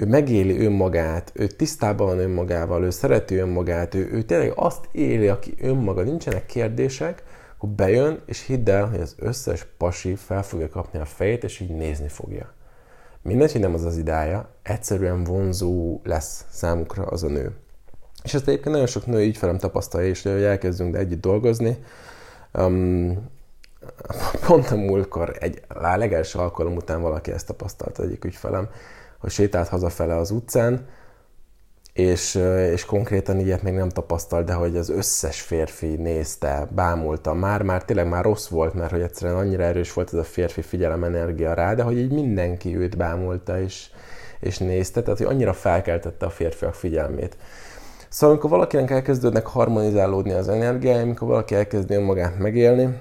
ő 0.00 0.06
megéli 0.06 0.64
önmagát, 0.64 1.32
ő 1.34 1.46
tisztában 1.46 2.06
van 2.06 2.18
önmagával, 2.18 2.84
ő 2.84 2.90
szereti 2.90 3.34
önmagát, 3.34 3.94
ő, 3.94 4.08
ő 4.12 4.22
tényleg 4.22 4.52
azt 4.54 4.88
éli, 4.92 5.28
aki 5.28 5.54
önmaga, 5.60 6.02
nincsenek 6.02 6.46
kérdések, 6.46 7.22
akkor 7.56 7.68
bejön, 7.68 8.20
és 8.26 8.46
hidd 8.46 8.70
el, 8.70 8.86
hogy 8.86 9.00
az 9.00 9.14
összes 9.18 9.66
pasi 9.76 10.14
fel 10.14 10.42
fogja 10.42 10.68
kapni 10.68 10.98
a 10.98 11.04
fejét, 11.04 11.44
és 11.44 11.60
így 11.60 11.74
nézni 11.74 12.08
fogja. 12.08 12.52
Mindegy, 13.22 13.52
hogy 13.52 13.60
nem 13.60 13.74
az 13.74 13.84
az 13.84 13.96
idája, 13.96 14.48
egyszerűen 14.62 15.24
vonzó 15.24 16.00
lesz 16.04 16.44
számukra 16.50 17.04
az 17.04 17.22
a 17.22 17.28
nő. 17.28 17.52
És 18.22 18.34
ezt 18.34 18.48
egyébként 18.48 18.70
nagyon 18.70 18.86
sok 18.86 19.06
nő 19.06 19.22
így 19.22 19.36
felem 19.36 19.58
tapasztalja, 19.58 20.08
és 20.08 20.22
hogy 20.22 20.42
elkezdünk 20.42 20.96
együtt 20.96 21.20
dolgozni. 21.20 21.78
Um, 22.52 23.30
pont 24.46 24.70
a 24.70 24.76
múltkor, 24.76 25.36
egy 25.38 25.62
a 25.68 25.96
legelső 25.96 26.38
alkalom 26.38 26.76
után 26.76 27.00
valaki 27.00 27.32
ezt 27.32 27.46
tapasztalta 27.46 28.02
egyik 28.02 28.24
ügyfelem, 28.24 28.68
hogy 29.20 29.30
sétált 29.30 29.68
hazafele 29.68 30.16
az 30.16 30.30
utcán, 30.30 30.86
és, 31.92 32.34
és 32.72 32.84
konkrétan 32.84 33.38
ilyet 33.38 33.62
még 33.62 33.74
nem 33.74 33.88
tapasztalt, 33.88 34.46
de 34.46 34.52
hogy 34.52 34.76
az 34.76 34.88
összes 34.88 35.40
férfi 35.40 35.86
nézte, 35.86 36.68
bámulta, 36.74 37.34
már, 37.34 37.62
már 37.62 37.84
tényleg 37.84 38.08
már 38.08 38.24
rossz 38.24 38.48
volt, 38.48 38.74
mert 38.74 38.90
hogy 38.90 39.00
egyszerűen 39.00 39.38
annyira 39.38 39.62
erős 39.62 39.92
volt 39.92 40.12
ez 40.12 40.18
a 40.18 40.24
férfi 40.24 40.62
figyelemenergia 40.62 41.54
rá, 41.54 41.74
de 41.74 41.82
hogy 41.82 41.98
így 41.98 42.12
mindenki 42.12 42.76
őt 42.76 42.96
bámulta 42.96 43.60
és, 43.60 43.90
és 44.40 44.58
nézte, 44.58 45.02
tehát 45.02 45.18
hogy 45.18 45.26
annyira 45.26 45.52
felkeltette 45.52 46.26
a 46.26 46.30
férfiak 46.30 46.74
figyelmét. 46.74 47.36
Szóval 48.08 48.34
amikor 48.34 48.50
valakinek 48.50 48.90
elkezdődnek 48.90 49.46
harmonizálódni 49.46 50.32
az 50.32 50.48
energiája, 50.48 51.02
amikor 51.02 51.28
valaki 51.28 51.54
elkezdi 51.54 51.94
önmagát 51.94 52.38
megélni, 52.38 53.00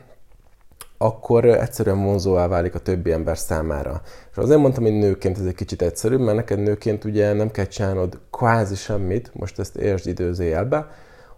akkor 1.02 1.46
egyszerűen 1.46 2.04
vonzóvá 2.04 2.48
válik 2.48 2.76
a 2.76 2.80
többi 2.80 3.12
ember 3.12 3.38
számára. 3.38 4.02
És 4.32 4.38
azért 4.38 4.60
mondtam, 4.60 4.84
hogy 4.84 4.94
nőként 4.94 5.38
ez 5.38 5.46
egy 5.46 5.56
kicsit 5.56 5.82
egyszerűbb, 5.82 6.20
mert 6.20 6.38
neked 6.38 6.60
nőként 6.60 7.04
ugye 7.04 7.34
nem 7.34 7.52
kell 7.52 7.66
csinálnod 7.66 8.20
kvázi 8.32 8.76
semmit, 8.76 9.32
most 9.34 9.60
ezt 9.60 9.76
értsd 9.76 10.08
időzőjelbe, 10.08 10.88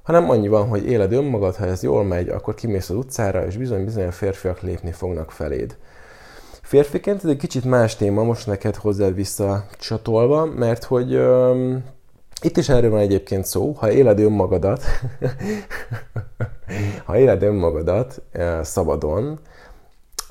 hanem 0.04 0.30
annyi 0.30 0.48
van, 0.48 0.68
hogy 0.68 0.86
éled 0.86 1.12
önmagad, 1.12 1.56
ha 1.56 1.66
ez 1.66 1.84
jól 1.84 2.04
megy, 2.04 2.30
akkor 2.30 2.54
kimész 2.54 2.90
az 2.90 2.96
utcára, 2.96 3.46
és 3.46 3.58
bizony-bizony 3.58 4.06
a 4.08 4.12
férfiak 4.12 4.62
lépni 4.62 4.92
fognak 4.92 5.32
feléd. 5.32 5.78
Férfiként 6.62 7.24
ez 7.24 7.30
egy 7.30 7.38
kicsit 7.38 7.66
más 7.66 7.96
téma, 7.96 8.24
most 8.24 8.48
neked 8.48 8.76
hozzád 8.76 9.16
visszacsatolva, 9.16 10.46
mert 10.46 10.84
hogy 10.84 11.14
öm, 11.14 11.84
itt 12.42 12.58
is 12.58 12.70
erről 12.70 12.90
van 12.90 13.00
egyébként 13.00 13.46
szó, 13.46 13.72
ha 13.72 13.92
éled 13.92 14.20
önmagadat, 14.20 14.84
ha 17.06 17.18
éled 17.18 17.44
önmagadat 17.44 18.22
szabadon, 18.62 19.40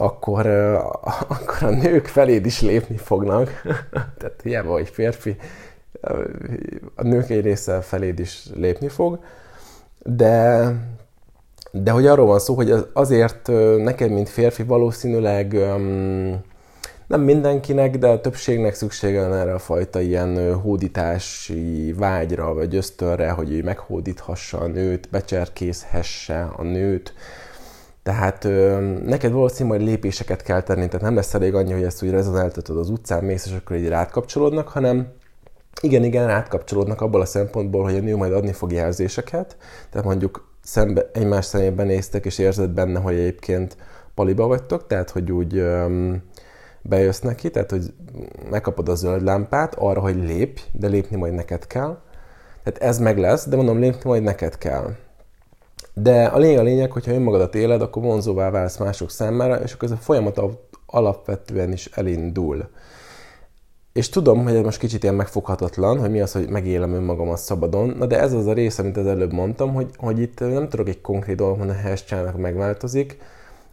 akkor, 0.00 0.46
akkor 1.34 1.56
a 1.60 1.70
nők 1.70 2.06
feléd 2.06 2.46
is 2.46 2.60
lépni 2.60 2.96
fognak. 2.96 3.62
Tehát 4.18 4.40
hiába 4.42 4.70
vagy 4.70 4.88
férfi, 4.88 5.36
a 6.94 7.02
nők 7.02 7.30
egy 7.30 7.44
része 7.44 7.80
feléd 7.80 8.18
is 8.18 8.42
lépni 8.54 8.88
fog. 8.88 9.18
De, 10.02 10.72
de 11.70 11.90
hogy 11.90 12.06
arról 12.06 12.26
van 12.26 12.38
szó, 12.38 12.54
hogy 12.54 12.74
azért 12.92 13.46
neked, 13.76 14.10
mint 14.10 14.28
férfi 14.28 14.62
valószínűleg 14.62 15.52
nem 17.06 17.20
mindenkinek, 17.20 17.98
de 17.98 18.06
a 18.06 18.20
többségnek 18.20 18.74
szüksége 18.74 19.20
van 19.28 19.38
erre 19.38 19.54
a 19.54 19.58
fajta 19.58 20.00
ilyen 20.00 20.54
hódítási 20.54 21.94
vágyra, 21.98 22.54
vagy 22.54 22.74
ösztönre, 22.74 23.30
hogy 23.30 23.52
ő 23.52 23.62
meghódíthassa 23.62 24.58
a 24.58 24.66
nőt, 24.66 25.08
becserkészhesse 25.10 26.50
a 26.56 26.62
nőt, 26.62 27.14
tehát 28.10 28.44
ö, 28.44 28.80
neked 29.04 29.32
valószínűleg 29.32 29.80
lépéseket 29.80 30.42
kell 30.42 30.62
tenni, 30.62 30.86
tehát 30.86 31.00
nem 31.00 31.14
lesz 31.14 31.34
elég 31.34 31.54
annyi, 31.54 31.72
hogy 31.72 31.82
ezt 31.82 32.02
úgy 32.02 32.10
rezonáltatod 32.10 32.76
az 32.76 32.90
utcán, 32.90 33.24
mész, 33.24 33.46
és 33.46 33.52
akkor 33.52 33.76
így 33.76 33.88
rátkapcsolódnak, 33.88 34.68
hanem 34.68 35.12
igen, 35.80 36.04
igen, 36.04 36.26
rátkapcsolódnak 36.26 37.00
abból 37.00 37.20
a 37.20 37.24
szempontból, 37.24 37.82
hogy 37.82 37.96
a 37.96 38.00
nő 38.00 38.16
majd 38.16 38.32
adni 38.32 38.52
fog 38.52 38.72
jelzéseket, 38.72 39.56
tehát 39.90 40.06
mondjuk 40.06 40.48
szembe, 40.62 41.10
egymás 41.12 41.44
szemében 41.44 41.86
néztek, 41.86 42.24
és 42.24 42.38
érzed 42.38 42.70
benne, 42.70 43.00
hogy 43.00 43.14
egyébként 43.14 43.76
paliba 44.14 44.46
vagytok, 44.46 44.86
tehát 44.86 45.10
hogy 45.10 45.32
úgy 45.32 45.56
ö, 45.56 46.12
bejössz 46.82 47.20
neki, 47.20 47.50
tehát 47.50 47.70
hogy 47.70 47.94
megkapod 48.50 48.88
a 48.88 48.94
zöld 48.94 49.22
lámpát 49.22 49.74
arra, 49.74 50.00
hogy 50.00 50.16
lépj, 50.16 50.62
de 50.72 50.88
lépni 50.88 51.16
majd 51.16 51.32
neked 51.32 51.66
kell. 51.66 51.98
Tehát 52.64 52.82
ez 52.82 52.98
meg 52.98 53.18
lesz, 53.18 53.48
de 53.48 53.56
mondom, 53.56 53.78
lépni 53.78 54.10
majd 54.10 54.22
neked 54.22 54.58
kell. 54.58 54.90
De 56.02 56.24
a 56.24 56.38
lényeg 56.38 56.58
a 56.58 56.62
lényeg, 56.62 56.92
hogyha 56.92 57.12
önmagadat 57.12 57.54
éled, 57.54 57.82
akkor 57.82 58.02
vonzóvá 58.02 58.50
válsz 58.50 58.76
mások 58.76 59.10
számára, 59.10 59.54
és 59.54 59.72
akkor 59.72 59.88
ez 59.88 59.94
a 59.94 60.00
folyamat 60.00 60.40
alapvetően 60.86 61.72
is 61.72 61.86
elindul. 61.86 62.68
És 63.92 64.08
tudom, 64.08 64.42
hogy 64.42 64.54
ez 64.54 64.62
most 64.62 64.78
kicsit 64.78 65.02
ilyen 65.02 65.14
megfoghatatlan, 65.14 65.98
hogy 65.98 66.10
mi 66.10 66.20
az, 66.20 66.32
hogy 66.32 66.48
megélem 66.48 66.92
önmagamat 66.92 67.38
szabadon, 67.38 67.94
na 67.98 68.06
de 68.06 68.20
ez 68.20 68.32
az 68.32 68.46
a 68.46 68.52
része, 68.52 68.82
amit 68.82 68.96
az 68.96 69.06
előbb 69.06 69.32
mondtam, 69.32 69.74
hogy, 69.74 69.90
hogy 69.96 70.20
itt 70.20 70.40
nem 70.40 70.68
tudok 70.68 70.88
egy 70.88 71.00
konkrét 71.00 71.36
dolog 71.36 71.58
mondani, 71.58 71.80
ha 71.80 71.88
ez 71.88 72.04
megváltozik, 72.36 73.18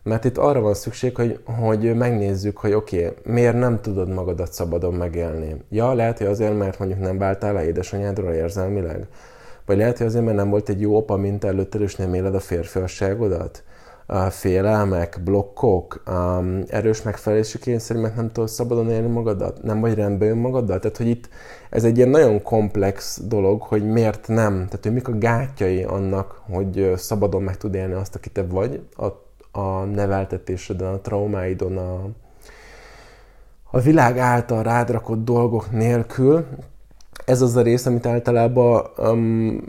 mert 0.03 0.25
itt 0.25 0.37
arra 0.37 0.61
van 0.61 0.73
szükség, 0.73 1.15
hogy, 1.15 1.39
hogy 1.45 1.95
megnézzük, 1.95 2.57
hogy 2.57 2.73
oké, 2.73 3.05
okay, 3.05 3.33
miért 3.33 3.59
nem 3.59 3.81
tudod 3.81 4.13
magadat 4.13 4.53
szabadon 4.53 4.93
megélni. 4.93 5.55
Ja, 5.69 5.93
lehet, 5.93 6.17
hogy 6.17 6.27
azért, 6.27 6.57
mert 6.57 6.79
mondjuk 6.79 6.99
nem 6.99 7.17
váltál 7.17 7.53
le 7.53 7.65
édesanyádról 7.65 8.31
érzelmileg. 8.31 9.07
Vagy 9.67 9.77
lehet, 9.77 9.97
hogy 9.97 10.07
azért, 10.07 10.25
mert 10.25 10.37
nem 10.37 10.49
volt 10.49 10.69
egy 10.69 10.81
jó 10.81 10.97
apa 10.97 11.15
mint 11.15 11.43
előtted, 11.43 11.81
és 11.81 11.95
nem 11.95 12.13
éled 12.13 12.35
a 12.35 12.39
férfiasságodat. 12.39 13.63
A 14.05 14.29
félelmek, 14.29 15.19
blokkok, 15.23 16.03
um, 16.09 16.63
erős 16.67 17.01
megfelelési 17.01 17.59
kényszer, 17.59 17.97
mert 17.97 18.15
nem 18.15 18.31
tudod 18.31 18.49
szabadon 18.49 18.89
élni 18.89 19.07
magadat, 19.07 19.63
nem 19.63 19.79
vagy 19.79 19.93
rendben 19.93 20.29
önmagaddal. 20.29 20.79
Tehát, 20.79 20.97
hogy 20.97 21.07
itt 21.07 21.29
ez 21.69 21.83
egy 21.83 21.97
ilyen 21.97 22.09
nagyon 22.09 22.41
komplex 22.41 23.21
dolog, 23.23 23.61
hogy 23.61 23.83
miért 23.91 24.27
nem. 24.27 24.53
Tehát, 24.53 24.79
hogy 24.83 24.93
mik 24.93 25.07
a 25.07 25.17
gátjai 25.17 25.83
annak, 25.83 26.41
hogy 26.51 26.93
szabadon 26.95 27.41
meg 27.41 27.57
tud 27.57 27.75
élni 27.75 27.93
azt, 27.93 28.15
aki 28.15 28.29
te 28.29 28.43
vagy, 28.43 28.81
a, 28.95 29.05
a 29.59 29.83
neveltetéseden, 29.83 30.93
a 30.93 31.01
traumáidon, 31.01 31.77
a, 31.77 32.09
a 33.71 33.79
világ 33.79 34.17
által 34.17 34.63
rádrakott 34.63 35.23
dolgok 35.23 35.71
nélkül, 35.71 36.45
ez 37.27 37.41
az 37.41 37.55
a 37.55 37.61
rész, 37.61 37.85
amit 37.85 38.05
általában, 38.05 38.85
um, 38.97 39.61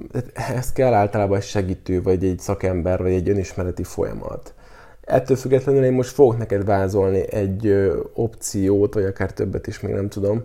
ez 0.57 0.73
kell 0.73 0.93
általában 0.93 1.37
egy 1.37 1.43
segítő, 1.43 2.03
vagy 2.03 2.25
egy 2.25 2.38
szakember, 2.38 3.03
vagy 3.03 3.12
egy 3.12 3.29
önismereti 3.29 3.83
folyamat. 3.83 4.55
Ettől 5.00 5.37
függetlenül 5.37 5.85
én 5.85 5.93
most 5.93 6.11
fogok 6.11 6.38
neked 6.38 6.65
vázolni 6.65 7.33
egy 7.33 7.67
ö, 7.67 8.00
opciót, 8.15 8.95
vagy 8.95 9.05
akár 9.05 9.33
többet 9.33 9.67
is, 9.67 9.81
még 9.81 9.95
nem 9.95 10.09
tudom, 10.09 10.45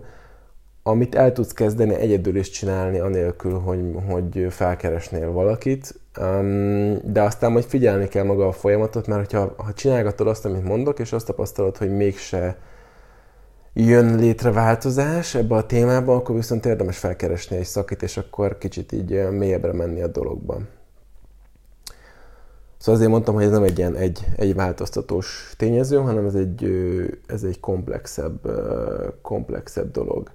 amit 0.82 1.14
el 1.14 1.32
tudsz 1.32 1.52
kezdeni 1.52 1.94
egyedül 1.94 2.36
is 2.36 2.50
csinálni, 2.50 2.98
anélkül, 2.98 3.58
hogy, 3.58 3.80
hogy 4.10 4.46
felkeresnél 4.50 5.32
valakit, 5.32 6.00
um, 6.20 6.98
de 7.04 7.22
aztán 7.22 7.52
majd 7.52 7.64
figyelni 7.64 8.08
kell 8.08 8.24
maga 8.24 8.46
a 8.46 8.52
folyamatot, 8.52 9.06
mert 9.06 9.32
ha, 9.32 9.54
ha 9.56 9.72
csinálgatod 9.72 10.26
azt, 10.26 10.44
amit 10.44 10.64
mondok, 10.64 10.98
és 10.98 11.12
azt 11.12 11.26
tapasztalod, 11.26 11.76
hogy 11.76 11.90
mégse 11.90 12.56
jön 13.74 14.16
létre 14.16 14.50
változás 14.50 15.34
ebbe 15.34 15.54
a 15.54 15.66
témába, 15.66 16.14
akkor 16.14 16.34
viszont 16.34 16.66
érdemes 16.66 16.98
felkeresni 16.98 17.56
egy 17.56 17.64
szakit, 17.64 18.02
és 18.02 18.16
akkor 18.16 18.58
kicsit 18.58 18.92
így 18.92 19.30
mélyebbre 19.30 19.72
menni 19.72 20.02
a 20.02 20.08
dologban. 20.08 20.68
Szóval 22.78 23.00
azért 23.00 23.10
mondtam, 23.10 23.34
hogy 23.34 23.44
ez 23.44 23.50
nem 23.50 23.62
egy 23.62 23.78
ilyen 23.78 23.94
egy, 23.94 24.26
egy 24.36 24.54
változtatós 24.54 25.54
tényező, 25.56 25.96
hanem 25.96 26.26
ez 26.26 26.34
egy, 26.34 26.64
ez 27.26 27.42
egy 27.42 27.60
komplexebb, 27.60 28.40
komplexebb 29.22 29.90
dolog. 29.90 30.30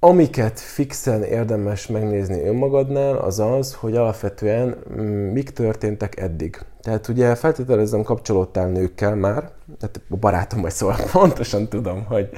Amiket 0.00 0.60
fixen 0.60 1.22
érdemes 1.22 1.86
megnézni 1.86 2.42
önmagadnál, 2.42 3.16
az 3.16 3.38
az, 3.38 3.74
hogy 3.74 3.96
alapvetően 3.96 4.76
mm, 4.92 5.32
mik 5.32 5.50
történtek 5.50 6.20
eddig. 6.20 6.60
Tehát 6.80 7.08
ugye 7.08 7.34
feltételezem 7.34 8.02
kapcsolódtál 8.02 8.68
nőkkel 8.68 9.14
már, 9.14 9.50
tehát 9.78 10.00
a 10.08 10.16
barátom 10.16 10.60
vagy, 10.60 10.70
szóval 10.70 10.96
pontosan 11.12 11.68
tudom, 11.68 12.04
hogy 12.04 12.28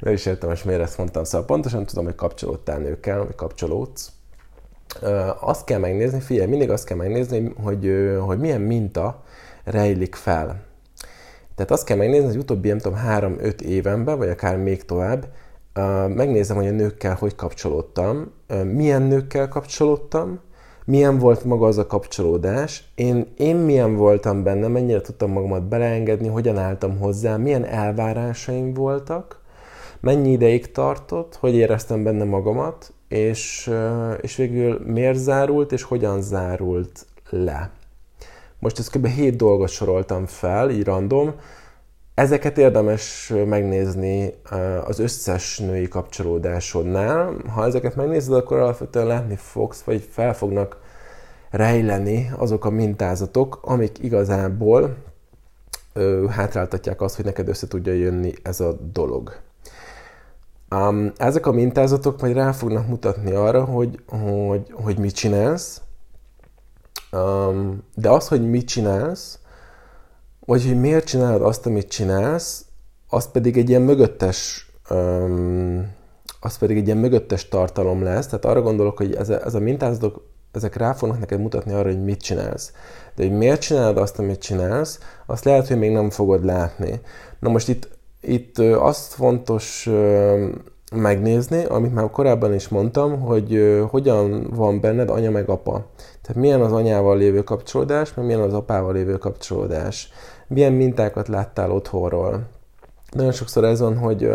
nem 0.00 0.12
is 0.12 0.26
értem 0.26 0.48
most 0.48 0.64
miért 0.64 0.80
ezt 0.80 0.98
mondtam, 0.98 1.24
szóval 1.24 1.46
pontosan 1.46 1.86
tudom, 1.86 2.04
hogy 2.04 2.14
kapcsolódtál 2.14 2.78
nőkkel, 2.78 3.24
vagy 3.24 3.34
kapcsolódsz. 3.34 4.10
Azt 5.40 5.64
kell 5.64 5.78
megnézni, 5.78 6.20
figyelj, 6.20 6.48
mindig 6.48 6.70
azt 6.70 6.84
kell 6.84 6.96
megnézni, 6.96 7.52
hogy, 7.62 7.92
hogy 8.20 8.38
milyen 8.38 8.60
minta 8.60 9.22
rejlik 9.64 10.14
fel. 10.14 10.64
Tehát 11.54 11.70
azt 11.70 11.84
kell 11.84 11.96
megnézni, 11.96 12.26
hogy 12.26 12.36
utóbbi, 12.36 12.68
nem 12.68 12.78
tudom, 12.78 12.98
3-5 13.08 13.60
évenben, 13.60 14.18
vagy 14.18 14.28
akár 14.28 14.56
még 14.56 14.84
tovább, 14.84 15.26
megnézem, 16.08 16.56
hogy 16.56 16.66
a 16.66 16.70
nőkkel 16.70 17.14
hogy 17.14 17.34
kapcsolódtam, 17.34 18.32
milyen 18.64 19.02
nőkkel 19.02 19.48
kapcsolódtam, 19.48 20.40
milyen 20.84 21.18
volt 21.18 21.44
maga 21.44 21.66
az 21.66 21.78
a 21.78 21.86
kapcsolódás, 21.86 22.84
én, 22.94 23.26
én 23.36 23.56
milyen 23.56 23.96
voltam 23.96 24.42
benne, 24.42 24.68
mennyire 24.68 25.00
tudtam 25.00 25.30
magamat 25.30 25.62
beleengedni, 25.62 26.28
hogyan 26.28 26.58
álltam 26.58 26.98
hozzá, 26.98 27.36
milyen 27.36 27.64
elvárásaim 27.64 28.74
voltak, 28.74 29.40
mennyi 30.00 30.30
ideig 30.30 30.72
tartott, 30.72 31.36
hogy 31.36 31.54
éreztem 31.54 32.02
benne 32.02 32.24
magamat, 32.24 32.92
és, 33.08 33.70
és 34.20 34.36
végül 34.36 34.80
miért 34.84 35.18
zárult, 35.18 35.72
és 35.72 35.82
hogyan 35.82 36.22
zárult 36.22 37.06
le. 37.30 37.70
Most 38.58 38.78
ezt 38.78 38.90
kb. 38.90 39.06
7 39.06 39.36
dolgot 39.36 39.68
soroltam 39.68 40.26
fel, 40.26 40.70
így 40.70 40.84
random, 40.84 41.34
Ezeket 42.16 42.58
érdemes 42.58 43.32
megnézni 43.46 44.34
az 44.86 44.98
összes 44.98 45.58
női 45.58 45.88
kapcsolódásodnál. 45.88 47.34
Ha 47.54 47.64
ezeket 47.64 47.96
megnézed, 47.96 48.32
akkor 48.34 48.58
alapvetően 48.58 49.06
látni 49.06 49.36
fogsz, 49.36 49.80
vagy 49.80 50.08
fel 50.10 50.34
fognak 50.34 50.80
rejleni 51.50 52.30
azok 52.36 52.64
a 52.64 52.70
mintázatok, 52.70 53.58
amik 53.62 53.98
igazából 53.98 54.96
hátráltatják 56.28 57.00
azt, 57.00 57.16
hogy 57.16 57.24
neked 57.24 57.48
össze 57.48 57.66
tudja 57.66 57.92
jönni 57.92 58.32
ez 58.42 58.60
a 58.60 58.72
dolog. 58.92 59.36
Um, 60.70 61.12
ezek 61.16 61.46
a 61.46 61.52
mintázatok 61.52 62.20
majd 62.20 62.34
rá 62.34 62.52
fognak 62.52 62.88
mutatni 62.88 63.32
arra, 63.32 63.64
hogy, 63.64 64.00
hogy, 64.06 64.72
hogy 64.72 64.98
mit 64.98 65.14
csinálsz, 65.14 65.80
um, 67.12 67.82
de 67.94 68.10
az, 68.10 68.28
hogy 68.28 68.50
mit 68.50 68.66
csinálsz, 68.66 69.38
vagy 70.46 70.66
hogy 70.66 70.80
miért 70.80 71.06
csinálod 71.06 71.42
azt, 71.42 71.66
amit 71.66 71.88
csinálsz, 71.88 72.64
az 73.08 73.30
pedig 73.30 73.56
egy 73.56 73.68
ilyen 73.68 73.82
mögöttes 73.82 74.70
um, 74.90 75.94
az 76.46 76.58
pedig 76.58 76.76
egy 76.76 76.86
ilyen 76.86 76.98
mögöttes 76.98 77.48
tartalom 77.48 78.02
lesz, 78.02 78.26
tehát 78.26 78.44
arra 78.44 78.62
gondolok, 78.62 78.96
hogy 78.96 79.14
ez 79.14 79.28
a, 79.28 79.44
ez 79.44 79.54
a 79.54 79.60
mintázatok, 79.60 80.22
ezek 80.52 80.76
rá 80.76 80.92
fognak 80.92 81.18
neked 81.18 81.40
mutatni 81.40 81.72
arra, 81.72 81.88
hogy 81.88 82.04
mit 82.04 82.20
csinálsz. 82.20 82.72
De 83.14 83.22
hogy 83.22 83.36
miért 83.36 83.60
csinálod 83.60 83.96
azt, 83.96 84.18
amit 84.18 84.40
csinálsz, 84.40 84.98
azt 85.26 85.44
lehet, 85.44 85.68
hogy 85.68 85.78
még 85.78 85.90
nem 85.90 86.10
fogod 86.10 86.44
látni. 86.44 87.00
Na 87.38 87.48
most 87.50 87.68
itt, 87.68 87.88
itt 88.20 88.58
azt 88.58 89.12
fontos 89.12 89.90
megnézni, 90.94 91.64
amit 91.64 91.94
már 91.94 92.10
korábban 92.10 92.54
is 92.54 92.68
mondtam, 92.68 93.20
hogy 93.20 93.78
hogyan 93.90 94.46
van 94.50 94.80
benned 94.80 95.10
anya 95.10 95.30
meg 95.30 95.48
apa. 95.48 95.86
Tehát 96.22 96.42
milyen 96.42 96.60
az 96.60 96.72
anyával 96.72 97.16
lévő 97.16 97.42
kapcsolódás, 97.42 98.14
meg 98.14 98.24
milyen 98.24 98.40
az 98.40 98.54
apával 98.54 98.92
lévő 98.92 99.18
kapcsolódás 99.18 100.10
milyen 100.46 100.72
mintákat 100.72 101.28
láttál 101.28 101.70
otthonról. 101.70 102.48
Nagyon 103.10 103.32
sokszor 103.32 103.64
ez 103.64 103.80
van, 103.80 103.98
hogy, 103.98 104.32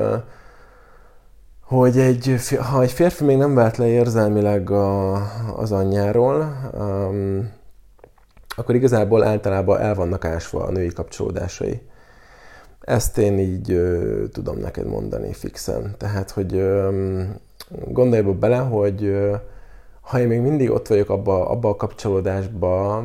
hogy 1.61 1.97
egy, 1.97 2.39
ha 2.71 2.81
egy 2.81 2.91
férfi 2.91 3.23
még 3.23 3.37
nem 3.37 3.55
vált 3.55 3.77
le 3.77 3.87
érzelmileg 3.87 4.69
a, 4.69 5.13
az 5.57 5.71
anyjáról, 5.71 6.69
um, 6.73 7.51
akkor 8.55 8.75
igazából 8.75 9.23
általában 9.23 9.79
el 9.79 9.95
vannak 9.95 10.25
ásva 10.25 10.63
a 10.63 10.71
női 10.71 10.87
kapcsolódásai. 10.93 11.81
Ezt 12.79 13.17
én 13.17 13.39
így 13.39 13.71
ö, 13.71 14.23
tudom 14.31 14.57
neked 14.57 14.87
mondani 14.87 15.33
fixen. 15.33 15.95
Tehát, 15.97 16.31
hogy 16.31 16.55
ö, 16.55 16.89
gondolj 17.87 18.21
bele, 18.21 18.57
hogy 18.57 19.03
ö, 19.03 19.35
ha 20.01 20.19
én 20.19 20.27
még 20.27 20.39
mindig 20.39 20.71
ott 20.71 20.87
vagyok 20.87 21.09
abba, 21.09 21.49
abba 21.49 21.69
a 21.69 21.75
kapcsolódásba, 21.75 23.03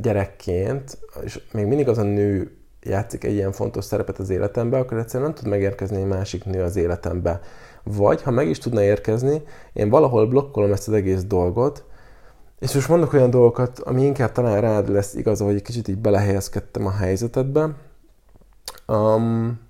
gyerekként, 0.00 0.98
és 1.24 1.40
még 1.52 1.66
mindig 1.66 1.88
az 1.88 1.98
a 1.98 2.02
nő 2.02 2.52
játszik 2.82 3.24
egy 3.24 3.32
ilyen 3.32 3.52
fontos 3.52 3.84
szerepet 3.84 4.18
az 4.18 4.30
életembe, 4.30 4.78
akkor 4.78 4.98
egyszerűen 4.98 5.30
nem 5.30 5.38
tud 5.38 5.48
megérkezni 5.48 5.96
egy 5.96 6.06
másik 6.06 6.44
nő 6.44 6.62
az 6.62 6.76
életembe. 6.76 7.40
Vagy, 7.82 8.22
ha 8.22 8.30
meg 8.30 8.48
is 8.48 8.58
tudna 8.58 8.82
érkezni, 8.82 9.42
én 9.72 9.88
valahol 9.88 10.26
blokkolom 10.26 10.72
ezt 10.72 10.88
az 10.88 10.94
egész 10.94 11.24
dolgot, 11.24 11.84
és 12.58 12.74
most 12.74 12.88
mondok 12.88 13.12
olyan 13.12 13.30
dolgokat, 13.30 13.78
ami 13.78 14.04
inkább 14.04 14.32
talán 14.32 14.60
rád 14.60 14.88
lesz 14.88 15.14
igaz, 15.14 15.40
hogy 15.40 15.54
egy 15.54 15.62
kicsit 15.62 15.88
így 15.88 15.98
belehelyezkedtem 15.98 16.86
a 16.86 16.90
helyzetedbe. 16.90 17.74
Um, 18.86 19.60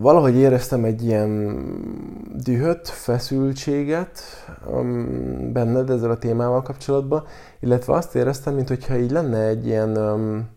valahogy 0.00 0.36
éreztem 0.36 0.84
egy 0.84 1.04
ilyen 1.04 1.58
dühöt, 2.34 2.88
feszültséget 2.88 4.20
um, 4.66 5.52
benned 5.52 5.90
ezzel 5.90 6.10
a 6.10 6.18
témával 6.18 6.62
kapcsolatban, 6.62 7.24
illetve 7.60 7.92
azt 7.92 8.14
éreztem, 8.14 8.54
mintha 8.54 8.96
így 8.96 9.10
lenne 9.10 9.46
egy 9.46 9.66
ilyen 9.66 9.96
um, 9.96 10.48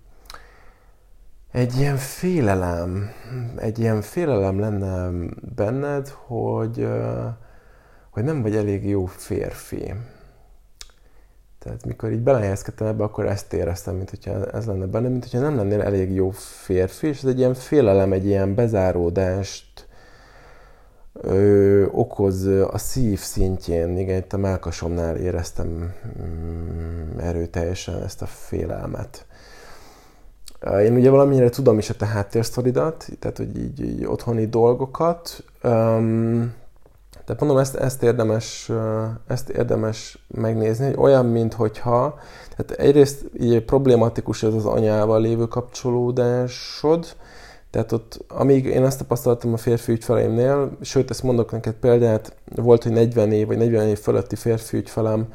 egy 1.52 1.78
ilyen 1.78 1.98
félelem, 1.98 3.10
egy 3.56 3.80
ilyen 3.80 4.02
félelem 4.02 4.60
lenne 4.60 5.10
benned, 5.56 6.10
hogy, 6.10 6.80
uh, 6.80 7.26
hogy 8.10 8.24
nem 8.24 8.42
vagy 8.42 8.56
elég 8.56 8.88
jó 8.88 9.06
férfi. 9.06 9.94
Tehát 11.64 11.86
mikor 11.86 12.12
így 12.12 12.20
belehelyezkedtem 12.20 12.88
ebbe, 12.88 13.04
akkor 13.04 13.26
ezt 13.26 13.54
éreztem, 13.54 13.96
mint 13.96 14.10
hogyha 14.10 14.46
ez 14.46 14.66
lenne 14.66 14.86
benne, 14.86 15.08
mint 15.08 15.24
hogyha 15.24 15.40
nem 15.40 15.56
lennél 15.56 15.82
elég 15.82 16.12
jó 16.12 16.30
férfi, 16.30 17.08
és 17.08 17.18
ez 17.18 17.30
egy 17.30 17.38
ilyen 17.38 17.54
félelem, 17.54 18.14
egy 18.14 18.26
ilyen 18.26 18.56
bezáródást 18.56 19.88
ö, 21.14 21.86
okoz 21.92 22.46
a 22.46 22.78
szív 22.78 23.20
szintjén. 23.20 23.98
Igen, 23.98 24.18
itt 24.18 24.34
a 24.34 24.38
melkasomnál 24.38 25.16
éreztem 25.16 25.94
mm, 26.22 27.20
erőteljesen 27.20 28.04
ezt 28.04 28.22
a 28.22 28.26
félelmet. 28.26 29.26
Én 30.84 30.96
ugye 30.96 31.10
valamennyire 31.10 31.50
tudom 31.50 31.78
is 31.78 31.90
a 31.90 31.96
te 31.96 32.06
háttérsztoridat, 32.06 33.08
tehát 33.20 33.38
hogy 33.38 33.58
így, 33.58 33.82
így 33.82 34.06
otthoni 34.06 34.46
dolgokat. 34.46 35.44
Um, 35.64 36.54
tehát 37.26 37.42
mondom, 37.42 37.58
ezt, 37.58 37.76
ezt, 37.76 38.04
érdemes, 38.04 38.72
ezt 39.28 39.50
érdemes 39.50 40.26
megnézni, 40.28 40.86
hogy 40.86 40.96
olyan, 40.98 41.26
mint 41.26 41.54
hogyha, 41.54 42.20
tehát 42.56 42.82
egyrészt 42.82 43.26
így 43.40 43.64
problématikus 43.64 44.44
ez 44.44 44.54
az 44.54 44.66
anyával 44.66 45.22
lévő 45.22 45.46
kapcsolódásod, 45.48 47.06
tehát 47.70 47.92
ott, 47.92 48.26
amíg 48.28 48.66
én 48.66 48.86
ezt 48.86 48.98
tapasztaltam 48.98 49.54
a 49.54 49.58
férfi 49.58 49.92
ügyfeleimnél, 49.92 50.78
sőt, 50.82 51.10
ezt 51.10 51.24
mondok 51.24 51.52
neked 51.52 51.74
példát, 51.74 52.36
volt, 52.56 52.84
hogy 52.84 52.92
40 52.92 53.32
év 53.32 53.48
vagy 53.48 53.58
40 53.58 53.88
év 53.88 54.00
fölötti 54.00 54.36
férfi 54.36 54.78
ügyfelem 54.78 55.28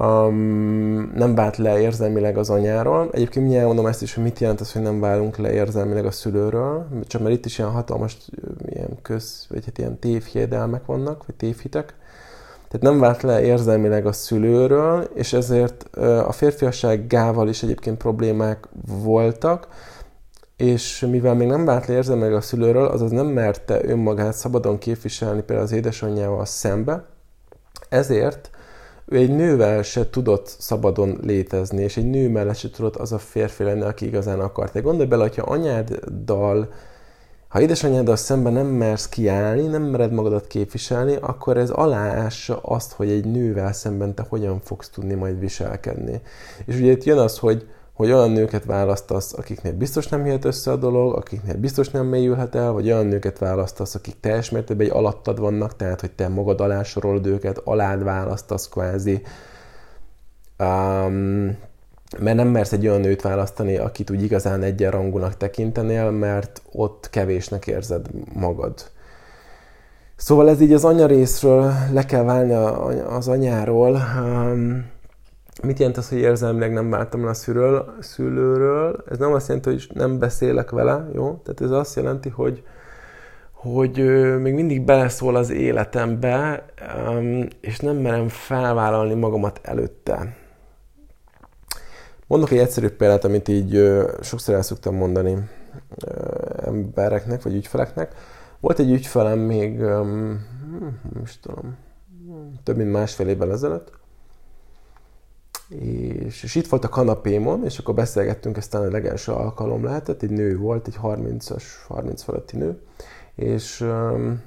um, 0.00 1.12
nem 1.14 1.34
vált 1.34 1.56
le 1.56 1.80
érzelmileg 1.80 2.38
az 2.38 2.50
anyáról. 2.50 3.08
Egyébként 3.12 3.44
mindjárt 3.44 3.66
mondom 3.66 3.86
ezt 3.86 4.02
is, 4.02 4.14
hogy 4.14 4.24
mit 4.24 4.38
jelent 4.38 4.60
az, 4.60 4.72
hogy 4.72 4.82
nem 4.82 5.00
válunk 5.00 5.36
le 5.36 5.52
érzelmileg 5.52 6.06
a 6.06 6.10
szülőről, 6.10 6.86
csak 7.06 7.22
mert 7.22 7.34
itt 7.34 7.44
is 7.44 7.58
ilyen 7.58 7.70
hatalmas 7.70 8.16
ilyen 8.66 8.98
köz, 9.02 9.46
vagy 9.48 9.64
hát 9.64 9.78
ilyen 9.78 9.98
tévhiedelmek 9.98 10.86
vannak, 10.86 11.26
vagy 11.26 11.34
tévhitek. 11.34 11.94
Tehát 12.68 12.94
nem 12.94 12.98
vált 13.00 13.22
le 13.22 13.42
érzelmileg 13.42 14.06
a 14.06 14.12
szülőről, 14.12 15.10
és 15.14 15.32
ezért 15.32 15.96
a 16.26 16.32
férfiasságával 16.32 17.48
is 17.48 17.62
egyébként 17.62 17.96
problémák 17.96 18.68
voltak, 18.86 19.68
és 20.56 21.06
mivel 21.10 21.34
még 21.34 21.48
nem 21.48 21.64
vált 21.64 21.86
le 21.86 21.94
érzelmileg 21.94 22.34
a 22.34 22.40
szülőről, 22.40 22.86
azaz 22.86 23.10
nem 23.10 23.26
merte 23.26 23.84
önmagát 23.84 24.32
szabadon 24.32 24.78
képviselni 24.78 25.42
például 25.42 25.66
az 25.66 25.72
édesanyjával 25.72 26.44
szembe, 26.44 27.04
ezért 27.88 28.50
ő 29.06 29.16
egy 29.16 29.30
nővel 29.30 29.82
se 29.82 30.10
tudott 30.10 30.54
szabadon 30.58 31.18
létezni, 31.22 31.82
és 31.82 31.96
egy 31.96 32.10
nő 32.10 32.28
mellett 32.28 32.56
se 32.56 32.70
tudott 32.70 32.96
az 32.96 33.12
a 33.12 33.18
férfi 33.18 33.62
lenni, 33.62 33.82
aki 33.82 34.06
igazán 34.06 34.40
akart. 34.40 34.72
De 34.72 34.80
gondolj 34.80 35.08
bele, 35.08 35.22
hogyha 35.22 35.42
anyáddal, 35.42 36.72
ha 37.48 37.60
édesanyáddal 37.60 38.16
szemben 38.16 38.52
nem 38.52 38.66
mersz 38.66 39.08
kiállni, 39.08 39.66
nem 39.66 39.82
mered 39.82 40.12
magadat 40.12 40.46
képviselni, 40.46 41.16
akkor 41.20 41.56
ez 41.56 41.70
aláássa 41.70 42.58
azt, 42.62 42.92
hogy 42.92 43.10
egy 43.10 43.24
nővel 43.24 43.72
szemben 43.72 44.14
te 44.14 44.26
hogyan 44.28 44.60
fogsz 44.60 44.88
tudni 44.88 45.14
majd 45.14 45.38
viselkedni. 45.38 46.20
És 46.64 46.76
ugye 46.76 46.90
itt 46.90 47.04
jön 47.04 47.18
az, 47.18 47.38
hogy 47.38 47.66
hogy 47.96 48.12
olyan 48.12 48.30
nőket 48.30 48.64
választasz, 48.64 49.32
akiknél 49.32 49.72
biztos 49.72 50.08
nem 50.08 50.26
jöhet 50.26 50.44
össze 50.44 50.70
a 50.70 50.76
dolog, 50.76 51.14
akiknél 51.14 51.56
biztos 51.56 51.88
nem 51.88 52.06
mélyülhet 52.06 52.54
el, 52.54 52.72
vagy 52.72 52.86
olyan 52.86 53.06
nőket 53.06 53.38
választasz, 53.38 53.94
akik 53.94 54.20
teljes 54.20 54.50
mértékben 54.50 54.86
egy 54.86 54.92
alattad 54.92 55.38
vannak, 55.38 55.76
tehát 55.76 56.00
hogy 56.00 56.10
te 56.10 56.28
magad 56.28 56.60
alá 56.60 56.82
sorolod 56.82 57.26
őket, 57.26 57.60
alád 57.64 58.02
választasz 58.04 58.68
kvázi. 58.68 59.22
Um, 60.58 61.56
mert 62.18 62.36
nem 62.36 62.48
mersz 62.48 62.72
egy 62.72 62.86
olyan 62.86 63.00
nőt 63.00 63.22
választani, 63.22 63.76
akit 63.76 64.10
úgy 64.10 64.22
igazán 64.22 64.62
egyenrangúnak 64.62 65.36
tekintenél, 65.36 66.10
mert 66.10 66.62
ott 66.72 67.08
kevésnek 67.10 67.66
érzed 67.66 68.06
magad. 68.34 68.90
Szóval 70.16 70.48
ez 70.48 70.60
így 70.60 70.72
az 70.72 70.84
anya 70.84 71.06
részről 71.06 71.72
le 71.92 72.04
kell 72.04 72.22
válni 72.22 72.52
az 73.08 73.28
anyáról. 73.28 73.98
Mit 75.62 75.78
jelent 75.78 75.96
az, 75.96 76.08
hogy 76.08 76.18
érzelmileg 76.18 76.72
nem 76.72 76.90
váltam 76.90 77.24
le 77.24 77.30
a 77.30 77.34
szülőről, 77.34 77.94
szülőről? 78.00 79.04
Ez 79.10 79.18
nem 79.18 79.32
azt 79.32 79.48
jelenti, 79.48 79.70
hogy 79.70 79.88
nem 79.94 80.18
beszélek 80.18 80.70
vele, 80.70 81.08
jó? 81.14 81.40
Tehát 81.44 81.60
ez 81.60 81.70
azt 81.70 81.96
jelenti, 81.96 82.28
hogy, 82.28 82.62
hogy 83.52 83.98
még 84.40 84.54
mindig 84.54 84.84
beleszól 84.84 85.36
az 85.36 85.50
életembe, 85.50 86.64
és 87.60 87.78
nem 87.78 87.96
merem 87.96 88.28
felvállalni 88.28 89.14
magamat 89.14 89.60
előtte. 89.62 90.36
Mondok 92.26 92.50
egy 92.50 92.58
egyszerű 92.58 92.88
példát, 92.88 93.24
amit 93.24 93.48
így 93.48 94.02
sokszor 94.20 94.54
el 94.54 94.62
szoktam 94.62 94.94
mondani 94.94 95.48
embereknek, 96.64 97.42
vagy 97.42 97.54
ügyfeleknek. 97.54 98.14
Volt 98.60 98.78
egy 98.78 98.90
ügyfelem 98.90 99.38
még, 99.38 99.78
nem 99.78 101.22
is 101.22 101.40
tudom, 101.40 101.76
több 102.62 102.76
mint 102.76 102.92
másfél 102.92 103.28
évvel 103.28 103.52
ezelőtt, 103.52 103.92
és, 105.68 106.42
és 106.42 106.54
itt 106.54 106.66
volt 106.66 106.84
a 106.84 106.88
kanapémon, 106.88 107.64
és 107.64 107.78
akkor 107.78 107.94
beszélgettünk, 107.94 108.56
ezt 108.56 108.74
a 108.74 108.90
legelső 108.90 109.32
alkalom 109.32 109.84
lehetett, 109.84 110.22
egy 110.22 110.30
nő 110.30 110.58
volt, 110.58 110.86
egy 110.86 110.98
30-as, 111.02 111.62
30 111.86 112.22
feletti 112.22 112.56
nő, 112.56 112.80
és 113.34 113.80
um, 113.80 114.42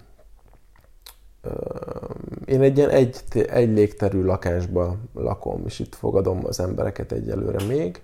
én 2.45 2.62
egy 2.62 2.77
ilyen 2.77 2.89
egy, 2.89 3.21
egy 3.49 3.69
légterű 3.69 4.23
lakásba 4.23 4.97
lakom, 5.13 5.62
és 5.65 5.79
itt 5.79 5.95
fogadom 5.95 6.45
az 6.45 6.60
embereket 6.60 7.12
egyelőre 7.12 7.65
még, 7.65 8.01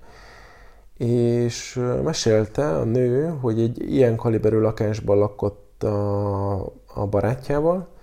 és 0.97 1.81
mesélte 2.03 2.77
a 2.77 2.83
nő, 2.83 3.27
hogy 3.27 3.59
egy 3.59 3.91
ilyen 3.91 4.15
kaliberű 4.15 4.57
lakásban 4.57 5.17
lakott 5.17 5.83
a, 5.83 6.61
a 6.85 7.05
barátjával, 7.09 7.94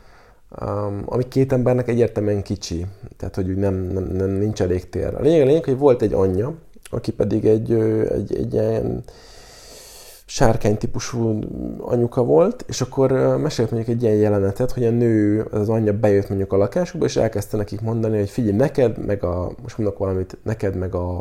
um, 0.60 1.02
ami 1.06 1.28
két 1.28 1.52
embernek 1.52 1.88
egyértelműen 1.88 2.42
kicsi, 2.42 2.86
tehát 3.16 3.34
hogy 3.34 3.48
úgy 3.48 3.56
nem, 3.56 3.74
nem, 3.74 4.04
nem 4.04 4.30
nincs 4.30 4.62
elég 4.62 4.88
tér. 4.88 5.14
A 5.14 5.20
lényeg, 5.20 5.42
a 5.42 5.44
lényeg, 5.44 5.64
hogy 5.64 5.78
volt 5.78 6.02
egy 6.02 6.12
anyja, 6.12 6.54
aki 6.90 7.12
pedig 7.12 7.44
egy, 7.44 7.72
egy, 7.72 8.36
egy 8.36 8.52
ilyen 8.52 9.04
sárkány 10.26 10.78
típusú 10.78 11.38
anyuka 11.78 12.24
volt, 12.24 12.64
és 12.68 12.80
akkor 12.80 13.12
mesélt 13.38 13.70
mondjuk 13.70 13.96
egy 13.96 14.02
ilyen 14.02 14.14
jelenetet, 14.14 14.70
hogy 14.72 14.84
a 14.84 14.90
nő, 14.90 15.42
az 15.42 15.68
anyja 15.68 15.98
bejött 15.98 16.28
mondjuk 16.28 16.52
a 16.52 16.56
lakásukba, 16.56 17.06
és 17.06 17.16
elkezdte 17.16 17.56
nekik 17.56 17.80
mondani, 17.80 18.18
hogy 18.18 18.30
figyelj, 18.30 18.56
neked, 18.56 19.04
meg 19.06 19.24
a, 19.24 19.52
most 19.62 19.78
mondok 19.78 19.98
valamit, 19.98 20.36
neked, 20.42 20.76
meg 20.76 20.94
a, 20.94 21.16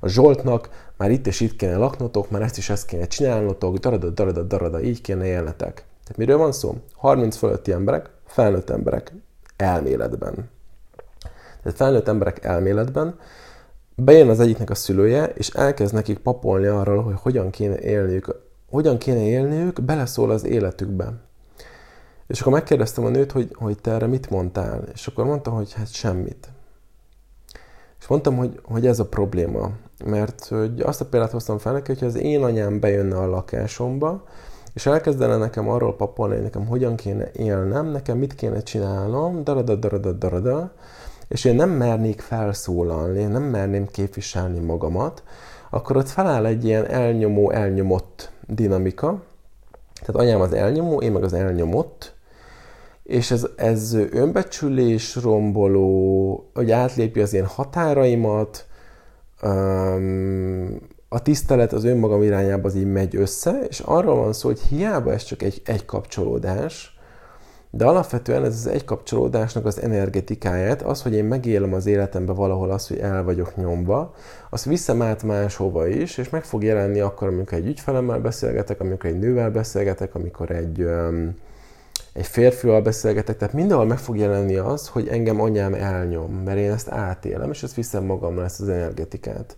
a 0.00 0.08
Zsoltnak, 0.08 0.68
már 0.96 1.10
itt 1.10 1.26
és 1.26 1.40
itt 1.40 1.56
kéne 1.56 1.76
laknotok, 1.76 2.30
már 2.30 2.42
ezt 2.42 2.58
is 2.58 2.70
ezt 2.70 2.86
kéne 2.86 3.06
csinálnotok, 3.06 3.76
darada, 3.76 4.10
darada, 4.10 4.42
darada, 4.42 4.82
így 4.82 5.00
kéne 5.00 5.26
élnetek. 5.26 5.72
Tehát 6.02 6.16
miről 6.16 6.38
van 6.38 6.52
szó? 6.52 6.74
30 6.94 7.36
fölötti 7.36 7.72
emberek, 7.72 8.10
felnőtt 8.28 8.70
emberek 8.70 9.12
elméletben. 9.56 10.50
Tehát 11.62 11.78
felnőtt 11.78 12.08
emberek 12.08 12.44
elméletben, 12.44 13.18
bejön 13.94 14.28
az 14.28 14.40
egyiknek 14.40 14.70
a 14.70 14.74
szülője, 14.74 15.24
és 15.24 15.48
elkezd 15.48 15.94
nekik 15.94 16.18
papolni 16.18 16.66
arról, 16.66 17.02
hogy 17.02 17.14
hogyan 17.18 17.50
kéne 17.50 17.80
élniük, 17.80 18.34
hogyan 18.70 18.98
kéne 18.98 19.26
élniük, 19.26 19.82
beleszól 19.82 20.30
az 20.30 20.44
életükbe. 20.44 21.12
És 22.26 22.40
akkor 22.40 22.52
megkérdeztem 22.52 23.04
a 23.04 23.08
nőt, 23.08 23.32
hogy, 23.32 23.50
hogy 23.54 23.80
te 23.80 23.90
erre 23.90 24.06
mit 24.06 24.30
mondtál, 24.30 24.82
és 24.92 25.06
akkor 25.06 25.24
mondta, 25.24 25.50
hogy 25.50 25.72
hát 25.72 25.92
semmit. 25.92 26.48
És 28.00 28.06
mondtam, 28.06 28.36
hogy, 28.36 28.60
hogy 28.62 28.86
ez 28.86 28.98
a 28.98 29.06
probléma, 29.06 29.70
mert 30.04 30.46
hogy 30.46 30.80
azt 30.80 31.00
a 31.00 31.04
példát 31.04 31.30
hoztam 31.30 31.58
fel 31.58 31.72
neki, 31.72 31.86
hogyha 31.86 32.06
az 32.06 32.14
én 32.14 32.42
anyám 32.42 32.80
bejönne 32.80 33.16
a 33.16 33.26
lakásomba, 33.26 34.24
és 34.74 34.86
elkezdene 34.86 35.36
nekem 35.36 35.68
arról 35.68 35.96
papolni, 35.96 36.34
hogy 36.34 36.42
nekem 36.42 36.66
hogyan 36.66 36.96
kéne 36.96 37.30
élnem, 37.32 37.86
nekem 37.86 38.18
mit 38.18 38.34
kéne 38.34 38.62
csinálnom, 38.62 39.44
darada, 39.44 39.74
darada, 39.74 40.12
darada, 40.12 40.72
és 41.28 41.44
én 41.44 41.54
nem 41.54 41.70
mernék 41.70 42.20
felszólalni, 42.20 43.24
nem 43.24 43.42
merném 43.42 43.86
képviselni 43.86 44.58
magamat, 44.58 45.22
akkor 45.70 45.96
ott 45.96 46.08
feláll 46.08 46.46
egy 46.46 46.64
ilyen 46.64 46.86
elnyomó, 46.86 47.50
elnyomott 47.50 48.30
dinamika. 48.46 49.22
Tehát 50.00 50.20
anyám 50.20 50.40
az 50.40 50.52
elnyomó, 50.52 51.00
én 51.00 51.12
meg 51.12 51.22
az 51.22 51.32
elnyomott, 51.32 52.16
és 53.02 53.30
ez, 53.30 53.46
ez 53.56 53.94
önbecsülés 53.94 55.16
romboló, 55.16 56.50
hogy 56.54 56.70
átlépi 56.70 57.20
az 57.20 57.32
én 57.32 57.46
határaimat, 57.46 58.66
a 61.08 61.22
tisztelet 61.22 61.72
az 61.72 61.84
önmagam 61.84 62.22
irányába 62.22 62.68
az 62.68 62.74
így 62.74 62.92
megy 62.92 63.16
össze, 63.16 63.60
és 63.68 63.80
arról 63.80 64.16
van 64.16 64.32
szó, 64.32 64.48
hogy 64.48 64.60
hiába 64.60 65.12
ez 65.12 65.22
csak 65.22 65.42
egy, 65.42 65.62
egy 65.64 65.84
kapcsolódás, 65.84 66.98
de 67.70 67.84
alapvetően 67.84 68.44
ez 68.44 68.54
az 68.54 68.66
egy 68.66 68.84
kapcsolódásnak 68.84 69.66
az 69.66 69.82
energetikáját, 69.82 70.82
az, 70.82 71.02
hogy 71.02 71.14
én 71.14 71.24
megélem 71.24 71.72
az 71.72 71.86
életembe 71.86 72.32
valahol 72.32 72.70
azt, 72.70 72.88
hogy 72.88 72.98
el 72.98 73.24
vagyok 73.24 73.56
nyomva, 73.56 74.14
azt 74.50 74.64
viszem 74.64 75.02
át 75.02 75.22
máshova 75.22 75.86
is, 75.86 76.18
és 76.18 76.28
meg 76.28 76.44
fog 76.44 76.62
jelenni 76.62 77.00
akkor, 77.00 77.28
amikor 77.28 77.58
egy 77.58 77.66
ügyfelemmel 77.66 78.20
beszélgetek, 78.20 78.80
amikor 78.80 79.10
egy 79.10 79.18
nővel 79.18 79.50
beszélgetek, 79.50 80.14
amikor 80.14 80.50
egy, 80.50 80.82
um, 80.82 81.36
egy 82.12 82.26
férfival 82.26 82.80
beszélgetek, 82.80 83.36
tehát 83.36 83.54
mindenhol 83.54 83.86
meg 83.86 83.98
fog 83.98 84.16
jelenni 84.16 84.56
az, 84.56 84.88
hogy 84.88 85.08
engem 85.08 85.40
anyám 85.40 85.74
elnyom, 85.74 86.32
mert 86.44 86.58
én 86.58 86.70
ezt 86.70 86.88
átélem, 86.88 87.50
és 87.50 87.62
ezt 87.62 87.74
viszem 87.74 88.04
magammal, 88.04 88.44
ezt 88.44 88.60
az 88.60 88.68
energetikát. 88.68 89.56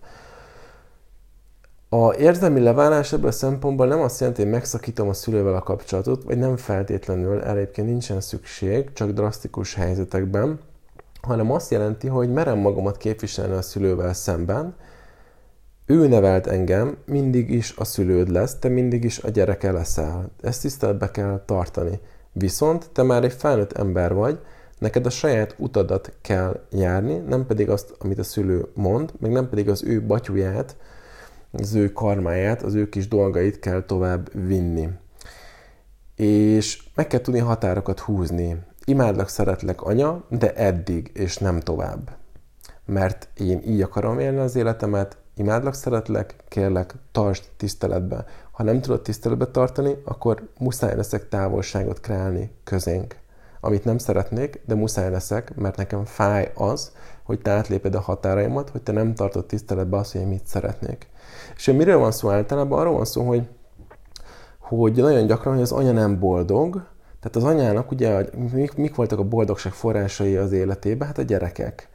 A 1.93 2.13
érzelmi 2.13 2.59
leválás 2.59 3.13
ebből 3.13 3.27
a 3.27 3.31
szempontból 3.31 3.87
nem 3.87 3.99
azt 3.99 4.19
jelenti, 4.19 4.41
hogy 4.41 4.51
megszakítom 4.51 5.07
a 5.07 5.13
szülővel 5.13 5.55
a 5.55 5.61
kapcsolatot, 5.61 6.23
vagy 6.23 6.37
nem 6.37 6.57
feltétlenül, 6.57 7.41
egyébként 7.41 7.87
nincsen 7.87 8.21
szükség, 8.21 8.93
csak 8.93 9.09
drasztikus 9.09 9.73
helyzetekben, 9.73 10.59
hanem 11.21 11.51
azt 11.51 11.71
jelenti, 11.71 12.07
hogy 12.07 12.31
merem 12.31 12.57
magamat 12.57 12.97
képviselni 12.97 13.53
a 13.53 13.61
szülővel 13.61 14.13
szemben, 14.13 14.75
ő 15.85 16.07
nevelt 16.07 16.47
engem, 16.47 16.97
mindig 17.05 17.49
is 17.49 17.73
a 17.77 17.83
szülőd 17.83 18.29
lesz, 18.29 18.55
te 18.59 18.67
mindig 18.67 19.03
is 19.03 19.19
a 19.19 19.29
gyereke 19.29 19.71
leszel. 19.71 20.29
Ezt 20.41 20.61
tiszteletbe 20.61 21.11
kell 21.11 21.43
tartani. 21.45 21.99
Viszont 22.31 22.89
te 22.93 23.03
már 23.03 23.23
egy 23.23 23.33
felnőtt 23.33 23.71
ember 23.71 24.13
vagy, 24.13 24.39
neked 24.79 25.05
a 25.05 25.09
saját 25.09 25.55
utadat 25.57 26.11
kell 26.21 26.59
járni, 26.69 27.17
nem 27.17 27.45
pedig 27.45 27.69
azt, 27.69 27.95
amit 27.99 28.19
a 28.19 28.23
szülő 28.23 28.67
mond, 28.73 29.11
meg 29.19 29.31
nem 29.31 29.49
pedig 29.49 29.69
az 29.69 29.83
ő 29.83 30.05
batyuját, 30.05 30.75
az 31.51 31.73
ő 31.73 31.91
karmáját, 31.91 32.61
az 32.61 32.73
ő 32.73 32.89
kis 32.89 33.07
dolgait 33.07 33.59
kell 33.59 33.81
tovább 33.81 34.45
vinni. 34.47 34.89
És 36.15 36.83
meg 36.95 37.07
kell 37.07 37.19
tudni 37.19 37.39
határokat 37.39 37.99
húzni. 37.99 38.57
Imádlak, 38.85 39.29
szeretlek, 39.29 39.81
anya, 39.81 40.23
de 40.29 40.53
eddig, 40.53 41.11
és 41.13 41.37
nem 41.37 41.59
tovább. 41.59 42.11
Mert 42.85 43.29
én 43.37 43.61
így 43.65 43.81
akarom 43.81 44.19
élni 44.19 44.37
az 44.37 44.55
életemet, 44.55 45.17
imádlak, 45.35 45.73
szeretlek, 45.73 46.35
kérlek, 46.47 46.93
tartsd 47.11 47.43
tiszteletbe. 47.57 48.25
Ha 48.51 48.63
nem 48.63 48.81
tudod 48.81 49.01
tiszteletbe 49.01 49.45
tartani, 49.45 49.95
akkor 50.05 50.49
muszáj 50.57 50.95
leszek 50.95 51.29
távolságot 51.29 51.99
kreálni 51.99 52.51
közénk. 52.63 53.15
Amit 53.59 53.83
nem 53.83 53.97
szeretnék, 53.97 54.61
de 54.65 54.75
muszáj 54.75 55.11
leszek, 55.11 55.55
mert 55.55 55.75
nekem 55.75 56.05
fáj 56.05 56.51
az, 56.55 56.91
hogy 57.23 57.41
te 57.41 57.51
átléped 57.51 57.95
a 57.95 57.99
határaimat, 57.99 58.69
hogy 58.69 58.81
te 58.81 58.91
nem 58.91 59.13
tartod 59.13 59.45
tiszteletbe 59.45 59.97
azt, 59.97 60.11
hogy 60.11 60.21
én 60.21 60.27
mit 60.27 60.47
szeretnék. 60.47 61.09
És 61.55 61.65
miről 61.65 61.97
van 61.97 62.11
szó 62.11 62.29
általában? 62.29 62.79
Arról 62.79 62.95
van 62.95 63.05
szó, 63.05 63.23
hogy, 63.23 63.47
hogy 64.59 64.93
nagyon 64.93 65.27
gyakran, 65.27 65.53
hogy 65.53 65.63
az 65.63 65.71
anya 65.71 65.91
nem 65.91 66.19
boldog, 66.19 66.89
tehát 67.19 67.35
az 67.35 67.43
anyának 67.43 67.91
ugye, 67.91 68.25
mik, 68.53 68.75
mik 68.75 68.95
voltak 68.95 69.19
a 69.19 69.23
boldogság 69.23 69.73
forrásai 69.73 70.35
az 70.35 70.51
életében? 70.51 71.07
Hát 71.07 71.17
a 71.17 71.21
gyerekek. 71.21 71.89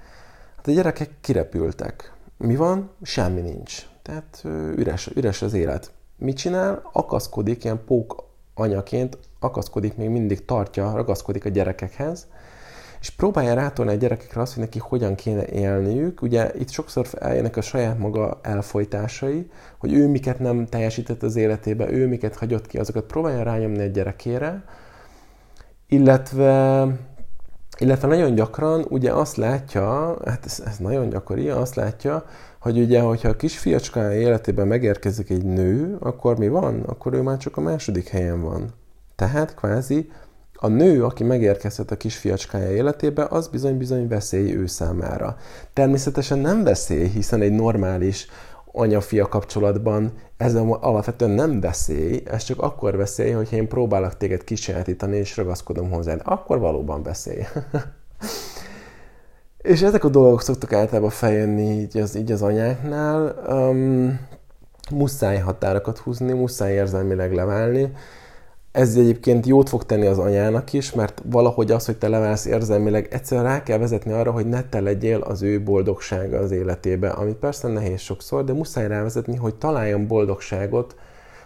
Hát 0.57 0.67
a 0.67 0.71
gyerekek 0.71 1.11
kirepültek. 1.21 2.13
Mi 2.37 2.57
van? 2.57 2.91
Semmi 3.03 3.41
nincs. 3.41 3.87
Tehát 4.03 4.43
üres, 4.77 5.11
üres 5.15 5.43
az 5.43 5.53
élet. 5.53 5.91
Mit 6.17 6.37
csinál? 6.37 6.83
Akaszkodik, 6.93 7.65
ilyen 7.65 7.85
pók 7.85 8.25
anyaként 8.55 9.19
akaszkodik, 9.41 9.97
még 9.97 10.09
mindig 10.09 10.45
tartja, 10.45 10.93
ragaszkodik 10.95 11.45
a 11.45 11.49
gyerekekhez, 11.49 12.27
és 13.01 13.11
próbálja 13.11 13.55
rátolni 13.55 13.93
a 13.93 13.95
gyerekekre 13.95 14.41
azt, 14.41 14.55
hogy 14.55 14.63
neki 14.63 14.79
hogyan 14.79 15.15
kéne 15.15 15.47
élniük. 15.47 16.23
Ugye 16.23 16.51
itt 16.59 16.71
sokszor 16.71 17.07
eljönnek 17.19 17.57
a 17.57 17.61
saját 17.61 17.99
maga 17.99 18.39
elfolytásai, 18.43 19.51
hogy 19.79 19.93
ő 19.93 20.09
miket 20.09 20.39
nem 20.39 20.67
teljesített 20.67 21.23
az 21.23 21.37
életébe, 21.37 21.91
ő 21.91 22.07
miket 22.07 22.37
hagyott 22.37 22.67
ki, 22.67 22.79
azokat 22.79 23.05
próbálja 23.05 23.43
rányomni 23.43 23.83
a 23.83 23.87
gyerekére, 23.87 24.65
illetve 25.89 26.87
illetve 27.79 28.09
nagyon 28.09 28.35
gyakran 28.35 28.85
ugye 28.89 29.13
azt 29.13 29.37
látja, 29.37 30.17
hát 30.25 30.45
ez, 30.45 30.63
ez 30.67 30.77
nagyon 30.77 31.09
gyakori, 31.09 31.49
azt 31.49 31.75
látja, 31.75 32.25
hogy 32.61 32.79
ugye, 32.79 33.01
hogyha 33.01 33.29
a 33.29 33.37
kisfiacskája 33.37 34.21
életében 34.21 34.67
megérkezik 34.67 35.31
egy 35.31 35.45
nő, 35.45 35.97
akkor 36.01 36.39
mi 36.39 36.49
van? 36.49 36.81
Akkor 36.81 37.15
ő 37.15 37.23
már 37.23 37.37
csak 37.37 37.57
a 37.57 37.61
második 37.61 38.09
helyen 38.09 38.43
van. 38.43 38.73
Tehát 39.17 39.55
kvázi 39.55 40.11
A 40.57 40.69
nő, 40.69 41.05
aki 41.05 41.25
megérkezhet 41.25 41.91
a 41.91 41.97
kisfiacskája 41.97 42.71
életébe, 42.71 43.27
az 43.31 43.49
bizony-bizony 43.49 44.09
veszély 44.09 44.55
ő 44.55 44.67
számára. 44.67 45.37
Természetesen 45.73 46.39
nem 46.39 46.65
veszély, 46.65 47.09
hiszen 47.09 47.41
egy 47.41 47.53
normális 47.53 48.29
anya-fia 48.73 49.29
kapcsolatban 49.29 50.13
ez 50.37 50.55
alapvetően 50.55 51.31
nem 51.31 51.61
veszély, 51.61 52.23
ez 52.25 52.43
csak 52.43 52.61
akkor 52.61 52.97
veszély, 52.97 53.31
hogyha 53.31 53.57
én 53.57 53.69
próbálok 53.69 54.17
téged 54.17 54.45
kisajátítani 54.45 55.17
és 55.17 55.37
ragaszkodom 55.37 55.91
hozzád. 55.91 56.21
Akkor 56.25 56.59
valóban 56.59 57.03
veszély. 57.03 57.47
és 59.73 59.83
ezek 59.83 60.05
a 60.05 60.09
dolgok 60.09 60.43
szoktak 60.43 60.73
általában 60.73 61.11
feljönni 61.11 61.81
így 61.81 61.99
az, 61.99 62.17
így 62.17 62.33
az 62.33 62.43
anyáknál. 62.43 63.43
Um, 63.49 64.21
muszáj 64.91 65.39
határokat 65.39 65.99
húzni, 65.99 66.33
muszáj 66.33 66.73
érzelmileg 66.73 67.35
leválni. 67.35 67.93
Ez 68.77 68.97
egyébként 68.97 69.47
jót 69.47 69.69
fog 69.69 69.85
tenni 69.85 70.07
az 70.07 70.19
anyának 70.19 70.73
is, 70.73 70.93
mert 70.93 71.23
valahogy 71.31 71.71
az, 71.71 71.87
hogy 71.87 71.97
te 71.97 72.09
leválsz 72.09 72.45
érzelmileg, 72.45 73.09
egyszerűen 73.11 73.47
rá 73.47 73.63
kell 73.63 73.79
vezetni 73.79 74.13
arra, 74.13 74.31
hogy 74.31 74.47
ne 74.47 74.63
te 74.63 74.81
legyél 74.81 75.21
az 75.21 75.43
ő 75.43 75.63
boldogsága 75.63 76.39
az 76.39 76.51
életébe, 76.51 77.09
ami 77.09 77.33
persze 77.33 77.69
nehéz 77.69 78.01
sokszor, 78.01 78.45
de 78.45 78.53
muszáj 78.53 78.89
rávezetni, 78.89 79.37
hogy 79.37 79.55
találjon 79.55 80.07
boldogságot 80.07 80.97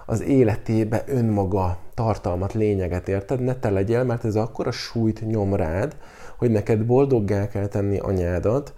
az 0.06 0.22
életébe 0.22 1.04
önmaga, 1.06 1.78
tartalmat, 1.94 2.52
lényeget, 2.52 3.08
érted? 3.08 3.40
Ne 3.40 3.54
te 3.54 3.70
legyél, 3.70 4.04
mert 4.04 4.24
ez 4.24 4.36
akkor 4.36 4.66
a 4.66 4.72
súlyt 4.72 5.26
nyom 5.26 5.54
rád, 5.54 5.96
hogy 6.38 6.50
neked 6.50 6.84
boldoggá 6.84 7.48
kell 7.48 7.66
tenni 7.66 7.98
anyádat, 7.98 8.72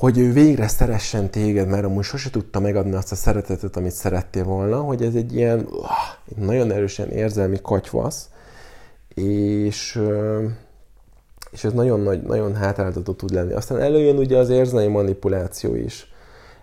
hogy 0.00 0.18
ő 0.18 0.32
végre 0.32 0.68
szeressen 0.68 1.30
téged, 1.30 1.68
mert 1.68 1.84
amúgy 1.84 2.04
sose 2.04 2.30
tudta 2.30 2.60
megadni 2.60 2.94
azt 2.94 3.12
a 3.12 3.14
szeretetet, 3.14 3.76
amit 3.76 3.92
szerettél 3.92 4.44
volna, 4.44 4.80
hogy 4.80 5.02
ez 5.02 5.14
egy 5.14 5.34
ilyen 5.34 5.58
uh, 5.70 6.44
nagyon 6.44 6.70
erősen 6.70 7.10
érzelmi 7.10 7.58
katyvasz, 7.62 8.28
és, 9.14 10.02
és 11.50 11.64
ez 11.64 11.72
nagyon, 11.72 12.00
nagy, 12.00 12.22
nagyon 12.22 12.54
hátráltató 12.54 13.12
tud 13.12 13.30
lenni. 13.30 13.52
Aztán 13.52 13.80
előjön 13.80 14.16
ugye 14.16 14.38
az 14.38 14.48
érzelmi 14.48 14.92
manipuláció 14.92 15.74
is. 15.74 16.12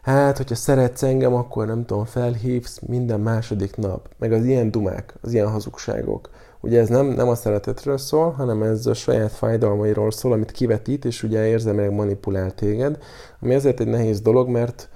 Hát, 0.02 0.38
hogyha 0.38 0.56
szeretsz 0.56 1.04
engem, 1.04 1.34
akkor 1.34 1.66
nem 1.68 1.86
tudom, 1.86 2.06
felhívsz 2.06 2.80
minden 2.88 3.20
második 3.20 3.76
nap. 3.76 4.10
Meg 4.18 4.32
az 4.32 4.46
ilyen 4.46 4.72
dumák, 4.72 5.14
az 5.22 5.34
ilyen 5.34 5.50
hazugságok. 5.50 6.30
Ugye 6.62 6.80
ez 6.80 6.88
nem, 6.90 7.06
nem 7.06 7.28
a 7.28 7.36
szeretetről 7.36 7.98
szól, 7.98 8.32
hanem 8.32 8.64
ez 8.64 8.86
a 8.86 8.94
saját 8.94 9.32
fájdalmairól 9.32 10.12
szól, 10.12 10.32
amit 10.32 10.52
kivetít, 10.52 11.06
és 11.06 11.24
ugye 11.24 11.48
érzelmileg 11.48 11.92
manipulál 11.92 12.52
téged, 12.52 12.98
ami 13.42 13.56
azért 13.56 13.80
egy 13.80 13.88
nehéz 13.88 14.22
dolog, 14.22 14.50
mert, 14.50 14.90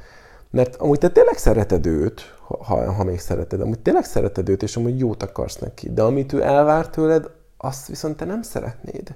mert 0.50 0.76
amúgy 0.76 0.98
te 0.98 1.10
tényleg 1.10 1.38
szereted 1.38 1.86
őt, 1.86 2.22
ha, 2.48 2.92
ha 2.92 3.04
még 3.04 3.20
szereted, 3.20 3.62
amúgy 3.62 3.80
tényleg 3.80 4.04
szereted 4.04 4.50
őt, 4.50 4.64
és 4.64 4.76
amúgy 4.76 5.00
jót 5.00 5.24
akarsz 5.24 5.58
neki, 5.58 5.94
de 5.94 6.02
amit 6.02 6.34
ő 6.34 6.42
elvár 6.44 6.90
tőled, 6.90 7.30
azt 7.58 7.88
viszont 7.88 8.18
te 8.18 8.26
nem 8.26 8.42
szeretnéd. 8.42 9.16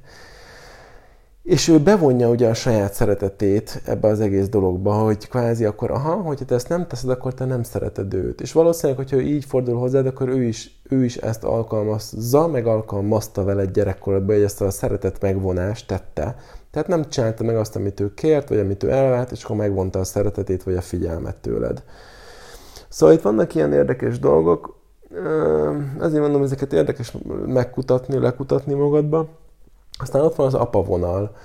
És 1.45 1.67
ő 1.67 1.79
bevonja 1.79 2.29
ugye 2.29 2.49
a 2.49 2.53
saját 2.53 2.93
szeretetét 2.93 3.81
ebbe 3.85 4.07
az 4.07 4.19
egész 4.19 4.49
dologba, 4.49 4.93
hogy 4.93 5.27
kvázi 5.27 5.65
akkor, 5.65 5.91
aha, 5.91 6.13
hogyha 6.13 6.45
te 6.45 6.55
ezt 6.55 6.69
nem 6.69 6.87
teszed, 6.87 7.09
akkor 7.09 7.33
te 7.33 7.45
nem 7.45 7.63
szereted 7.63 8.13
őt. 8.13 8.41
És 8.41 8.51
valószínűleg, 8.51 8.97
hogyha 8.97 9.17
ő 9.17 9.21
így 9.21 9.45
fordul 9.45 9.79
hozzád, 9.79 10.05
akkor 10.07 10.29
ő 10.29 10.43
is, 10.43 10.81
ő 10.89 11.03
is 11.03 11.17
ezt 11.17 11.43
alkalmazza, 11.43 12.47
meg 12.47 12.67
alkalmazta 12.67 13.43
veled 13.43 13.71
gyerekkorodban, 13.71 14.35
hogy 14.35 14.43
ezt 14.43 14.61
a 14.61 14.71
szeretet 14.71 15.21
megvonást 15.21 15.87
tette. 15.87 16.35
Tehát 16.71 16.87
nem 16.87 17.09
csinálta 17.09 17.43
meg 17.43 17.55
azt, 17.55 17.75
amit 17.75 17.99
ő 17.99 18.13
kért, 18.13 18.49
vagy 18.49 18.59
amit 18.59 18.83
ő 18.83 18.91
elvárt, 18.91 19.31
és 19.31 19.43
akkor 19.43 19.55
megvonta 19.55 19.99
a 19.99 20.03
szeretetét, 20.03 20.63
vagy 20.63 20.75
a 20.75 20.81
figyelmet 20.81 21.35
tőled. 21.35 21.83
Szóval 22.89 23.15
itt 23.15 23.21
vannak 23.21 23.55
ilyen 23.55 23.73
érdekes 23.73 24.19
dolgok, 24.19 24.75
ezért 25.99 26.21
mondom, 26.21 26.43
ezeket 26.43 26.73
érdekes 26.73 27.17
megkutatni, 27.45 28.17
lekutatni 28.17 28.73
magadba. 28.73 29.43
Aztán 29.99 30.21
ott 30.21 30.35
van 30.35 30.47
az 30.47 30.53
apa 30.53 30.83
vonal. 30.83 31.35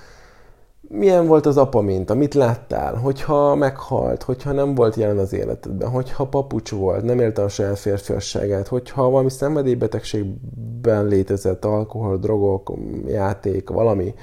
Milyen 0.81 1.27
volt 1.27 1.45
az 1.45 1.57
apa 1.57 1.81
minta? 1.81 2.13
Mit 2.13 2.33
láttál? 2.33 2.95
Hogyha 2.95 3.55
meghalt, 3.55 4.23
hogyha 4.23 4.51
nem 4.51 4.75
volt 4.75 4.95
jelen 4.95 5.17
az 5.17 5.33
életedben, 5.33 5.89
hogyha 5.89 6.25
papucs 6.25 6.71
volt, 6.71 7.03
nem 7.03 7.19
élte 7.19 7.43
a 7.43 7.49
saját 7.49 7.79
férfiasságát, 7.79 8.67
hogyha 8.67 9.09
valami 9.09 9.29
szenvedélybetegségben 9.29 11.05
létezett, 11.05 11.65
alkohol, 11.65 12.17
drogok, 12.17 12.73
játék, 13.07 13.69
valami, 13.69 14.13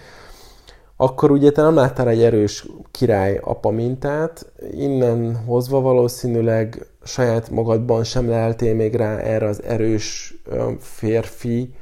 akkor 0.96 1.30
ugye 1.30 1.50
te 1.50 1.62
nem 1.62 1.74
láttál 1.74 2.08
egy 2.08 2.22
erős 2.22 2.66
király 2.90 3.40
apa 3.42 3.70
mintát, 3.70 4.52
innen 4.70 5.36
hozva 5.46 5.80
valószínűleg 5.80 6.86
saját 7.02 7.50
magadban 7.50 8.04
sem 8.04 8.28
leltél 8.28 8.74
még 8.74 8.94
rá 8.94 9.16
erre 9.16 9.46
az 9.46 9.62
erős 9.62 10.34
férfi 10.78 11.74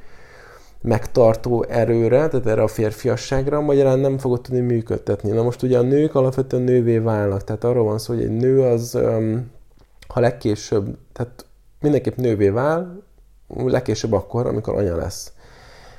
megtartó 0.87 1.63
erőre, 1.63 2.27
tehát 2.27 2.47
erre 2.47 2.61
a 2.61 2.67
férfiasságra, 2.67 3.61
magyarán 3.61 3.99
nem 3.99 4.17
fogod 4.17 4.41
tudni 4.41 4.59
működtetni. 4.59 5.29
Na 5.29 5.43
most 5.43 5.61
ugye 5.61 5.77
a 5.77 5.81
nők 5.81 6.15
alapvetően 6.15 6.63
nővé 6.63 6.97
válnak, 6.97 7.43
tehát 7.43 7.63
arról 7.63 7.83
van 7.83 7.99
szó, 7.99 8.13
hogy 8.13 8.23
egy 8.23 8.31
nő 8.31 8.61
az, 8.61 8.99
ha 10.07 10.19
legkésőbb, 10.19 10.97
tehát 11.13 11.45
mindenképp 11.79 12.15
nővé 12.15 12.49
vál, 12.49 13.03
legkésőbb 13.47 14.13
akkor, 14.13 14.45
amikor 14.45 14.75
anya 14.75 14.95
lesz. 14.95 15.31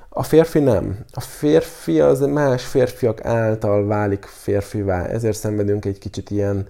A 0.08 0.22
férfi 0.22 0.58
nem. 0.58 1.04
A 1.12 1.20
férfi 1.20 2.00
az 2.00 2.20
más 2.20 2.64
férfiak 2.64 3.24
által 3.24 3.86
válik 3.86 4.24
férfivá, 4.24 5.06
ezért 5.06 5.36
szenvedünk 5.36 5.84
egy 5.84 5.98
kicsit 5.98 6.30
ilyen 6.30 6.66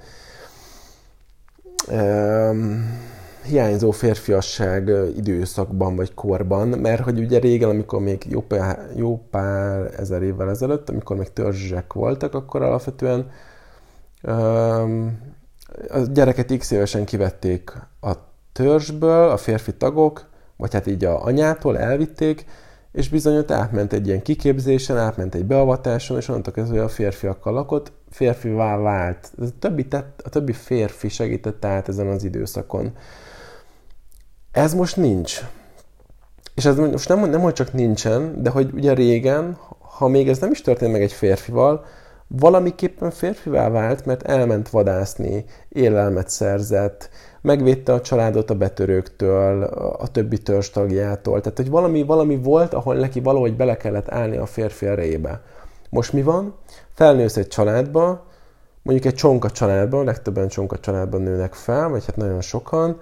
um, 1.91 3.18
hiányzó 3.49 3.91
férfiasság 3.91 4.91
időszakban 5.17 5.97
vagy 5.97 6.15
korban, 6.15 6.69
mert 6.69 7.03
hogy 7.03 7.19
ugye 7.19 7.39
régen, 7.39 7.69
amikor 7.69 8.01
még 8.01 8.25
jó 8.29 8.41
pár, 8.41 8.91
jó 8.97 9.27
pár 9.31 9.95
ezer 9.99 10.23
évvel 10.23 10.51
ezelőtt, 10.51 10.89
amikor 10.89 11.17
még 11.17 11.33
törzsek 11.33 11.93
voltak, 11.93 12.35
akkor 12.35 12.63
alapvetően 12.63 13.31
um, 14.23 15.19
a 15.89 15.99
gyereket 15.99 16.57
x 16.59 16.71
évesen 16.71 17.05
kivették 17.05 17.73
a 18.01 18.13
törzsből, 18.53 19.31
a 19.31 19.37
férfi 19.37 19.75
tagok, 19.75 20.27
vagy 20.57 20.73
hát 20.73 20.87
így 20.87 21.05
a 21.05 21.25
anyától 21.25 21.79
elvitték, 21.79 22.45
és 22.93 23.09
bizony 23.09 23.37
ott 23.37 23.51
átment 23.51 23.93
egy 23.93 24.07
ilyen 24.07 24.23
kiképzésen, 24.23 24.97
átment 24.97 25.35
egy 25.35 25.45
beavatáson, 25.45 26.17
és 26.17 26.29
onnantól 26.29 26.53
kezdve 26.53 26.83
a 26.83 26.89
férfiakkal 26.89 27.53
lakott, 27.53 27.93
férfivá 28.11 28.77
vált. 28.77 29.33
A 29.41 29.45
többi, 29.59 29.87
tett, 29.87 30.21
a 30.25 30.29
többi 30.29 30.53
férfi 30.53 31.09
segített 31.09 31.65
át 31.65 31.89
ezen 31.89 32.07
az 32.07 32.25
időszakon. 32.25 32.93
Ez 34.53 34.75
most 34.75 34.97
nincs. 34.97 35.41
És 36.55 36.65
ez 36.65 36.77
most 36.77 37.09
nem, 37.09 37.31
nem 37.31 37.41
hogy 37.41 37.53
csak 37.53 37.73
nincsen, 37.73 38.43
de 38.43 38.51
hogy 38.51 38.71
ugye 38.75 38.93
régen, 38.93 39.59
ha 39.79 40.09
még 40.09 40.29
ez 40.29 40.39
nem 40.39 40.51
is 40.51 40.63
történt 40.63 40.93
meg 40.93 41.03
egy 41.03 41.13
férfival, 41.13 41.85
valamiképpen 42.29 43.11
férfivá 43.11 43.69
vált, 43.69 44.07
mert 44.07 44.23
elment 44.23 44.69
vadászni, 44.69 45.45
élelmet 45.69 46.29
szerzett, 46.29 47.11
megvédte 47.41 47.93
a 47.93 48.01
családot 48.01 48.51
a 48.51 48.55
betörőktől, 48.55 49.63
a 49.99 50.07
többi 50.07 50.39
törzs 50.39 50.71
tagjától. 50.71 51.41
Tehát, 51.41 51.57
hogy 51.57 51.71
valami, 51.71 52.03
valami 52.03 52.37
volt, 52.37 52.75
ahol 52.75 52.95
neki 52.95 53.21
valahogy 53.21 53.57
bele 53.57 53.77
kellett 53.77 54.11
állni 54.11 54.37
a 54.37 54.47
férfi 54.47 54.87
erejébe. 54.87 55.43
Most 55.91 56.13
mi 56.13 56.23
van? 56.23 56.55
Felnősz 56.95 57.37
egy 57.37 57.49
családba, 57.49 58.27
mondjuk 58.83 59.13
egy 59.13 59.19
csonka 59.19 59.51
családban, 59.51 60.05
legtöbben 60.05 60.49
csonka 60.49 60.79
családban 60.79 61.23
nőnek 61.23 61.55
fel, 61.55 61.89
vagy 61.89 62.05
hát 62.07 62.17
nagyon 62.17 62.41
sokan, 62.41 63.01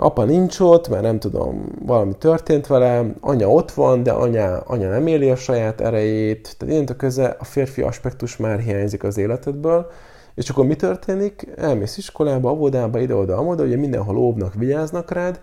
Apa 0.00 0.24
nincs 0.24 0.60
ott, 0.60 0.88
mert 0.88 1.02
nem 1.02 1.18
tudom, 1.18 1.72
valami 1.86 2.14
történt 2.18 2.66
vele, 2.66 3.14
anya 3.20 3.48
ott 3.48 3.70
van, 3.70 4.02
de 4.02 4.12
anya, 4.12 4.58
anya 4.58 4.88
nem 4.88 5.06
éli 5.06 5.30
a 5.30 5.36
saját 5.36 5.80
erejét, 5.80 6.56
tehát 6.58 6.74
innentől 6.74 6.96
köze 6.96 7.36
a 7.38 7.44
férfi 7.44 7.82
aspektus 7.82 8.36
már 8.36 8.58
hiányzik 8.58 9.02
az 9.02 9.16
életedből, 9.16 9.90
és 10.34 10.50
akkor 10.50 10.66
mi 10.66 10.76
történik? 10.76 11.48
Elmész 11.56 11.96
iskolába, 11.96 12.52
óvodába, 12.52 12.98
ide-oda, 12.98 13.36
amoda, 13.36 13.64
ugye 13.64 13.76
mindenhol 13.76 14.16
óvnak, 14.16 14.54
vigyáznak 14.54 15.10
rád, 15.10 15.40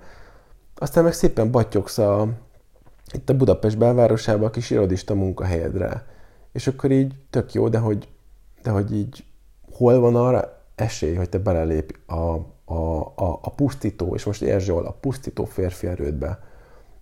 aztán 0.75 1.03
meg 1.03 1.13
szépen 1.13 1.51
batyogsz 1.51 1.97
a, 1.97 2.27
itt 3.13 3.29
a 3.29 3.37
Budapest 3.37 3.77
belvárosában 3.77 4.47
a 4.47 4.49
kis 4.49 4.69
irodista 4.69 5.15
munkahelyedre. 5.15 6.05
És 6.51 6.67
akkor 6.67 6.91
így 6.91 7.13
tök 7.29 7.53
jó, 7.53 7.69
de 7.69 7.77
hogy, 7.77 8.07
de 8.61 8.69
hogy 8.69 8.95
így 8.95 9.23
hol 9.71 9.99
van 9.99 10.15
arra 10.15 10.61
esély, 10.75 11.15
hogy 11.15 11.29
te 11.29 11.37
belelép 11.37 11.97
a 12.07 12.53
a, 12.65 12.99
a, 12.99 13.39
a 13.41 13.49
pusztító, 13.55 14.15
és 14.15 14.23
most 14.23 14.41
értsd 14.41 14.67
jól, 14.67 14.85
a 14.85 14.97
pusztító 14.99 15.45
férfi 15.45 15.87
erődbe, 15.87 16.39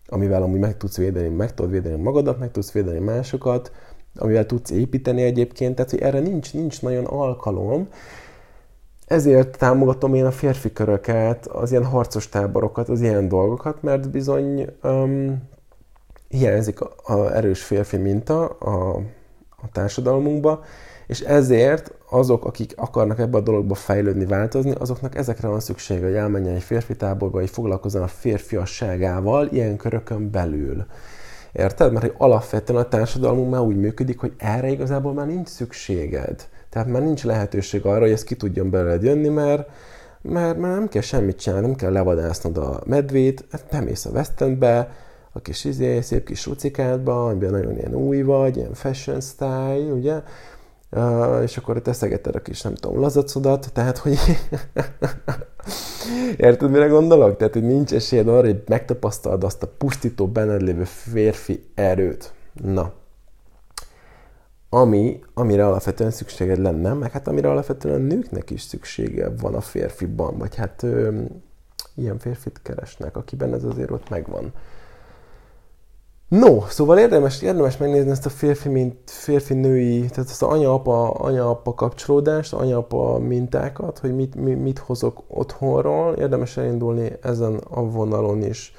amivel 0.07 0.43
amúgy 0.43 0.59
meg 0.59 0.77
tudsz 0.77 0.97
védeni, 0.97 1.27
meg 1.27 1.53
tudod 1.53 1.71
védeni 1.71 2.01
magadat, 2.01 2.39
meg 2.39 2.51
tudsz 2.51 2.71
védeni 2.71 2.99
másokat, 2.99 3.71
amivel 4.15 4.45
tudsz 4.45 4.69
építeni 4.69 5.21
egyébként, 5.21 5.75
tehát 5.75 5.91
hogy 5.91 6.01
erre 6.01 6.19
nincs, 6.19 6.53
nincs 6.53 6.81
nagyon 6.81 7.05
alkalom, 7.05 7.87
ezért 9.05 9.57
támogatom 9.57 10.13
én 10.13 10.25
a 10.25 10.31
férfi 10.31 10.73
köröket, 10.73 11.45
az 11.45 11.71
ilyen 11.71 11.85
harcos 11.85 12.29
táborokat, 12.29 12.89
az 12.89 13.01
ilyen 13.01 13.27
dolgokat, 13.27 13.81
mert 13.81 14.09
bizony 14.09 14.67
um, 14.83 15.49
hiányzik 16.27 16.81
a, 16.81 16.93
a 17.03 17.35
erős 17.35 17.63
férfi 17.63 17.97
minta 17.97 18.45
a, 18.45 18.95
a 19.49 19.71
társadalmunkba, 19.71 20.63
és 21.13 21.19
ezért 21.19 21.91
azok, 22.09 22.45
akik 22.45 22.73
akarnak 22.75 23.19
ebbe 23.19 23.37
a 23.37 23.41
dologba 23.41 23.75
fejlődni, 23.75 24.25
változni, 24.25 24.73
azoknak 24.79 25.15
ezekre 25.15 25.47
van 25.47 25.59
szüksége, 25.59 26.05
hogy 26.05 26.15
elmenjen 26.15 26.55
egy 26.55 26.63
férfi 26.63 26.95
táborba, 26.95 27.39
hogy 27.39 27.49
foglalkozzon 27.49 28.01
a 28.01 28.07
férfiasságával 28.07 29.47
ilyen 29.47 29.77
körökön 29.77 30.31
belül. 30.31 30.85
Érted? 31.51 31.91
Mert 31.91 32.05
hogy 32.05 32.15
alapvetően 32.17 32.79
a 32.79 32.87
társadalmunk 32.87 33.51
már 33.51 33.61
úgy 33.61 33.77
működik, 33.77 34.19
hogy 34.19 34.33
erre 34.37 34.69
igazából 34.69 35.13
már 35.13 35.27
nincs 35.27 35.47
szükséged. 35.47 36.47
Tehát 36.69 36.87
már 36.87 37.01
nincs 37.01 37.23
lehetőség 37.23 37.85
arra, 37.85 38.01
hogy 38.01 38.11
ez 38.11 38.23
ki 38.23 38.35
tudjon 38.35 38.69
belőled 38.69 39.03
jönni, 39.03 39.29
mert, 39.29 39.69
mert, 40.21 40.57
mert 40.57 40.73
nem 40.73 40.87
kell 40.87 41.01
semmit 41.01 41.39
csinálni, 41.39 41.65
nem 41.65 41.75
kell 41.75 41.91
levadásznod 41.91 42.57
a 42.57 42.81
medvét, 42.85 43.45
hát 43.51 43.65
bemész 43.71 44.05
a 44.05 44.09
West 44.09 44.41
a 45.35 45.41
kis 45.41 45.65
izé, 45.65 46.01
szép 46.01 46.25
kis 46.25 46.45
rucikádba, 46.45 47.25
amiben 47.25 47.51
nagyon 47.51 47.77
ilyen 47.77 47.95
új 47.95 48.21
vagy, 48.21 48.57
ilyen 48.57 48.73
fashion 48.73 49.21
style, 49.21 49.93
ugye? 49.93 50.21
És 51.41 51.57
akkor 51.57 51.81
teszegeted 51.81 52.35
a 52.35 52.41
kis, 52.41 52.61
nem 52.61 52.75
tudom, 52.75 52.99
lazacodat, 52.99 53.69
tehát, 53.73 53.97
hogy 53.97 54.17
érted, 56.37 56.71
mire 56.71 56.87
gondolok? 56.87 57.37
Tehát, 57.37 57.53
hogy 57.53 57.63
nincs 57.63 57.93
esélyed 57.93 58.27
arra, 58.27 58.45
hogy 58.47 58.63
megtapasztald 58.67 59.43
azt 59.43 59.63
a 59.63 59.67
pusztító 59.77 60.27
benned 60.27 60.61
lévő 60.61 60.83
férfi 60.83 61.63
erőt. 61.75 62.33
Na, 62.63 62.93
ami, 64.73 65.19
amire 65.33 65.65
alapvetően 65.65 66.11
szükséged 66.11 66.57
lenne, 66.57 66.93
meg 66.93 67.11
hát 67.11 67.27
amire 67.27 67.49
alapvetően 67.49 67.95
a 67.95 68.03
nőknek 68.03 68.49
is 68.49 68.61
szüksége 68.61 69.29
van 69.29 69.55
a 69.55 69.61
férfiban, 69.61 70.37
vagy 70.37 70.55
hát 70.55 70.83
ö, 70.83 71.21
ilyen 71.95 72.19
férfit 72.19 72.59
keresnek, 72.63 73.17
akiben 73.17 73.53
ez 73.53 73.63
azért 73.63 73.91
ott 73.91 74.09
megvan. 74.09 74.53
No, 76.39 76.61
szóval 76.67 76.97
érdemes, 76.97 77.41
érdemes 77.41 77.77
megnézni 77.77 78.09
ezt 78.09 78.25
a 78.25 78.29
férfi, 78.29 78.69
mint 78.69 78.95
férfi-női, 79.05 79.99
tehát 79.99 80.29
ezt 80.29 80.41
az 80.41 80.49
anya-apa, 80.49 81.09
anya-apa 81.09 81.73
kapcsolódást, 81.73 82.53
anya-apa 82.53 83.19
mintákat, 83.19 83.99
hogy 83.99 84.15
mit, 84.15 84.35
mit, 84.35 84.61
mit 84.61 84.79
hozok 84.79 85.23
otthonról, 85.27 86.13
érdemes 86.13 86.57
elindulni 86.57 87.11
ezen 87.21 87.55
a 87.69 87.81
vonalon 87.81 88.43
is. 88.43 88.73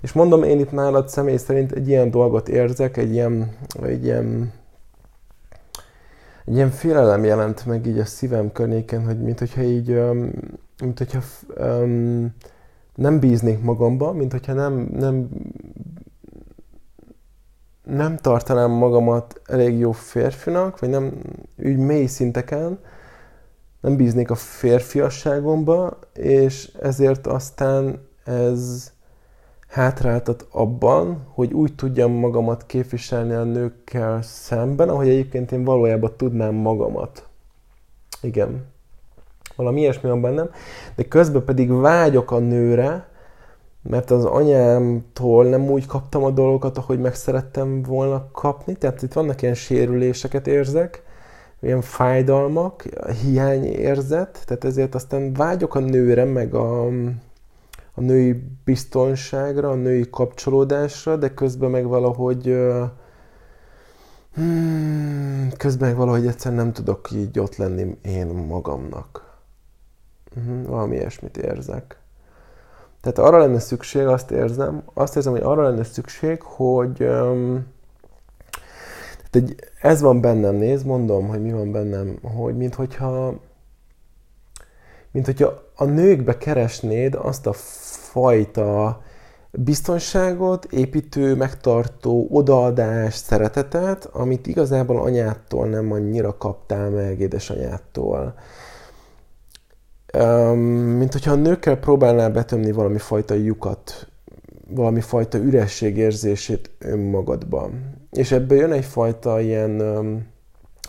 És 0.00 0.12
mondom, 0.12 0.42
én 0.42 0.58
itt 0.58 0.72
nálad 0.72 1.08
személy 1.08 1.36
szerint 1.36 1.72
egy 1.72 1.88
ilyen 1.88 2.10
dolgot 2.10 2.48
érzek, 2.48 2.96
egy 2.96 3.12
ilyen, 3.12 3.56
egy 3.82 4.04
ilyen 4.04 4.52
egy 6.44 6.54
ilyen 6.54 6.70
félelem 6.70 7.24
jelent 7.24 7.66
meg 7.66 7.86
így 7.86 7.98
a 7.98 8.04
szívem 8.04 8.52
környéken, 8.52 9.04
hogy 9.04 9.20
mint 9.20 9.38
hogyha 9.38 9.62
így, 9.62 10.00
mint 10.82 10.98
hogyha 10.98 11.20
um, 11.58 12.34
nem 12.94 13.18
bíznék 13.18 13.62
magamba, 13.62 14.12
mint 14.12 14.32
hogyha 14.32 14.52
nem, 14.52 14.88
nem, 14.98 15.28
nem 17.82 18.16
tartanám 18.16 18.70
magamat 18.70 19.40
elég 19.46 19.78
jó 19.78 19.92
férfinak, 19.92 20.78
vagy 20.78 20.88
nem 20.88 21.12
úgy 21.56 21.76
mély 21.76 22.06
szinteken, 22.06 22.78
nem 23.80 23.96
bíznék 23.96 24.30
a 24.30 24.34
férfiasságomba, 24.34 25.98
és 26.14 26.72
ezért 26.80 27.26
aztán 27.26 28.08
ez 28.24 28.92
hátráltat 29.68 30.46
abban, 30.50 31.26
hogy 31.34 31.52
úgy 31.52 31.74
tudjam 31.74 32.12
magamat 32.12 32.66
képviselni 32.66 33.32
a 33.32 33.42
nőkkel 33.42 34.22
szemben, 34.22 34.88
ahogy 34.88 35.08
egyébként 35.08 35.52
én 35.52 35.64
valójában 35.64 36.12
tudnám 36.16 36.54
magamat. 36.54 37.28
Igen. 38.20 38.66
Valami 39.56 39.80
ilyesmi 39.80 40.08
van 40.08 40.20
bennem. 40.20 40.50
De 40.94 41.04
közben 41.04 41.44
pedig 41.44 41.72
vágyok 41.72 42.30
a 42.30 42.38
nőre, 42.38 43.08
mert 43.82 44.10
az 44.10 44.24
anyámtól 44.24 45.44
nem 45.44 45.70
úgy 45.70 45.86
kaptam 45.86 46.24
a 46.24 46.30
dolgokat, 46.30 46.78
ahogy 46.78 46.98
meg 46.98 47.14
szerettem 47.14 47.82
volna 47.82 48.30
kapni. 48.30 48.74
Tehát 48.74 49.02
itt 49.02 49.12
vannak 49.12 49.42
ilyen 49.42 49.54
sérüléseket 49.54 50.46
érzek, 50.46 51.02
ilyen 51.60 51.80
fájdalmak, 51.80 52.84
hiányérzet, 53.22 54.42
tehát 54.44 54.64
ezért 54.64 54.94
aztán 54.94 55.32
vágyok 55.32 55.74
a 55.74 55.78
nőre, 55.78 56.24
meg 56.24 56.54
a, 56.54 56.86
a 57.94 58.00
női 58.00 58.42
biztonságra, 58.64 59.70
a 59.70 59.74
női 59.74 60.10
kapcsolódásra, 60.10 61.16
de 61.16 61.34
közben 61.34 61.70
meg 61.70 61.86
valahogy 61.86 62.56
hmm, 64.34 65.48
közben 65.56 65.88
meg 65.88 65.98
valahogy 65.98 66.26
egyszerűen 66.26 66.62
nem 66.64 66.72
tudok 66.72 67.10
így 67.10 67.38
ott 67.38 67.56
lenni 67.56 67.96
én 68.02 68.26
magamnak. 68.26 69.40
Hmm, 70.34 70.62
valami 70.62 70.96
ilyesmit 70.96 71.36
érzek. 71.36 72.01
Tehát 73.02 73.18
arra 73.18 73.38
lenne 73.38 73.58
szükség, 73.58 74.06
azt 74.06 74.30
érzem, 74.30 74.82
azt 74.94 75.16
érzem, 75.16 75.32
hogy 75.32 75.42
arra 75.42 75.62
lenne 75.62 75.84
szükség, 75.84 76.42
hogy 76.42 77.00
um, 77.00 77.66
tehát 79.30 79.48
egy, 79.48 79.54
ez 79.80 80.00
van 80.00 80.20
bennem, 80.20 80.54
néz, 80.54 80.82
mondom, 80.82 81.28
hogy 81.28 81.42
mi 81.42 81.52
van 81.52 81.72
bennem, 81.72 82.18
hogy 82.22 82.56
minthogyha 82.56 83.40
mint 85.12 85.26
hogyha 85.26 85.62
a 85.74 85.84
nőkbe 85.84 86.38
keresnéd 86.38 87.14
azt 87.14 87.46
a 87.46 87.52
fajta 87.52 89.02
biztonságot, 89.50 90.64
építő, 90.64 91.34
megtartó, 91.34 92.26
odaadás, 92.30 93.14
szeretetet, 93.14 94.04
amit 94.04 94.46
igazából 94.46 95.02
anyától 95.02 95.66
nem 95.66 95.92
annyira 95.92 96.36
kaptál 96.36 96.90
meg, 96.90 97.20
édesanyától. 97.20 98.34
Mint 100.98 101.12
hogyha 101.12 101.32
a 101.32 101.36
nőkkel 101.36 101.76
próbálnál 101.76 102.30
betömni 102.30 102.72
valami 102.72 102.98
fajta 102.98 103.34
lyukat, 103.34 104.06
valami 104.68 105.00
fajta 105.00 105.38
ürességérzését 105.38 106.70
önmagadban. 106.78 107.98
És 108.10 108.32
ebből 108.32 108.58
jön 108.58 108.72
egyfajta 108.72 109.40
ilyen 109.40 109.80
um, 109.80 110.26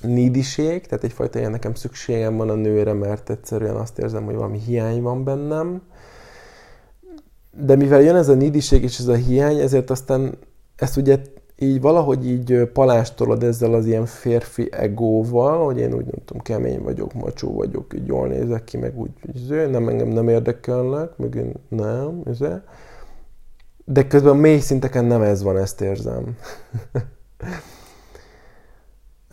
neediség, 0.02 0.86
tehát 0.86 1.04
egyfajta 1.04 1.40
ilyen 1.40 1.52
nekem 1.52 1.74
szükségem 1.74 2.38
van 2.38 2.50
a 2.50 2.56
nőre, 2.56 2.94
mert 2.94 3.30
egyszerűen 3.30 3.76
azt 3.76 4.00
érzem, 4.00 4.26
hogy 4.26 4.36
valami 4.36 4.60
hiány 4.60 5.02
van 5.02 5.24
bennem. 5.24 5.82
De 7.52 7.76
mivel 7.76 8.02
jön 8.02 8.16
ez 8.16 8.30
a 8.30 8.36
neediség 8.36 8.84
és 8.84 9.00
ez 9.00 9.08
a 9.08 9.16
hiány, 9.16 9.58
ezért 9.58 9.90
aztán 9.90 10.38
ezt 10.76 10.98
ugye 10.98 11.20
így 11.60 11.82
valahogy 11.82 12.28
így 12.28 12.70
palástolod 12.74 13.44
ezzel 13.44 13.74
az 13.74 13.86
ilyen 13.86 14.06
férfi 14.06 14.70
egóval, 14.72 15.66
hogy 15.66 15.78
én 15.78 15.94
úgy 15.94 16.06
nem 16.06 16.42
kemény 16.42 16.82
vagyok, 16.82 17.14
macsó 17.14 17.54
vagyok, 17.54 17.94
így 17.96 18.08
jól 18.08 18.28
nézek 18.28 18.64
ki, 18.64 18.78
meg 18.78 19.00
úgy, 19.00 19.10
hogy 19.22 19.70
nem 19.70 19.88
engem 19.88 20.08
nem 20.08 20.28
érdekelnek, 20.28 21.18
meg 21.18 21.36
én 21.36 21.54
nem, 21.70 22.22
izé. 22.30 22.48
De 23.86 24.08
közben 24.08 24.36
mély 24.36 24.60
szinteken 24.60 25.06
nem 25.06 25.22
ez 25.22 25.44
van, 25.44 25.58
ezt 25.58 25.82
érzem. 25.82 26.38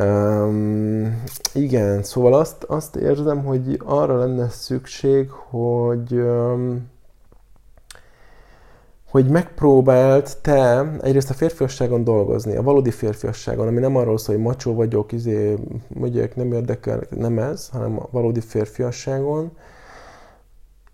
Um, 0.00 1.22
igen, 1.54 2.02
szóval 2.02 2.34
azt, 2.34 2.64
azt 2.64 2.96
érzem, 2.96 3.44
hogy 3.44 3.80
arra 3.84 4.18
lenne 4.18 4.48
szükség, 4.48 5.30
hogy 5.30 6.12
um, 6.12 6.88
hogy 9.10 9.28
megpróbált 9.28 10.38
te 10.42 10.90
egyrészt 11.00 11.30
a 11.30 11.34
férfiasságon 11.34 12.04
dolgozni, 12.04 12.56
a 12.56 12.62
valódi 12.62 12.90
férfiasságon, 12.90 13.66
ami 13.66 13.80
nem 13.80 13.96
arról 13.96 14.18
szól, 14.18 14.34
hogy 14.34 14.44
macsó 14.44 14.74
vagyok, 14.74 15.12
izé, 15.12 15.56
mondják, 15.88 16.36
nem 16.36 16.52
érdekel, 16.52 17.00
nem 17.10 17.38
ez, 17.38 17.68
hanem 17.68 17.98
a 17.98 18.08
valódi 18.10 18.40
férfiasságon, 18.40 19.50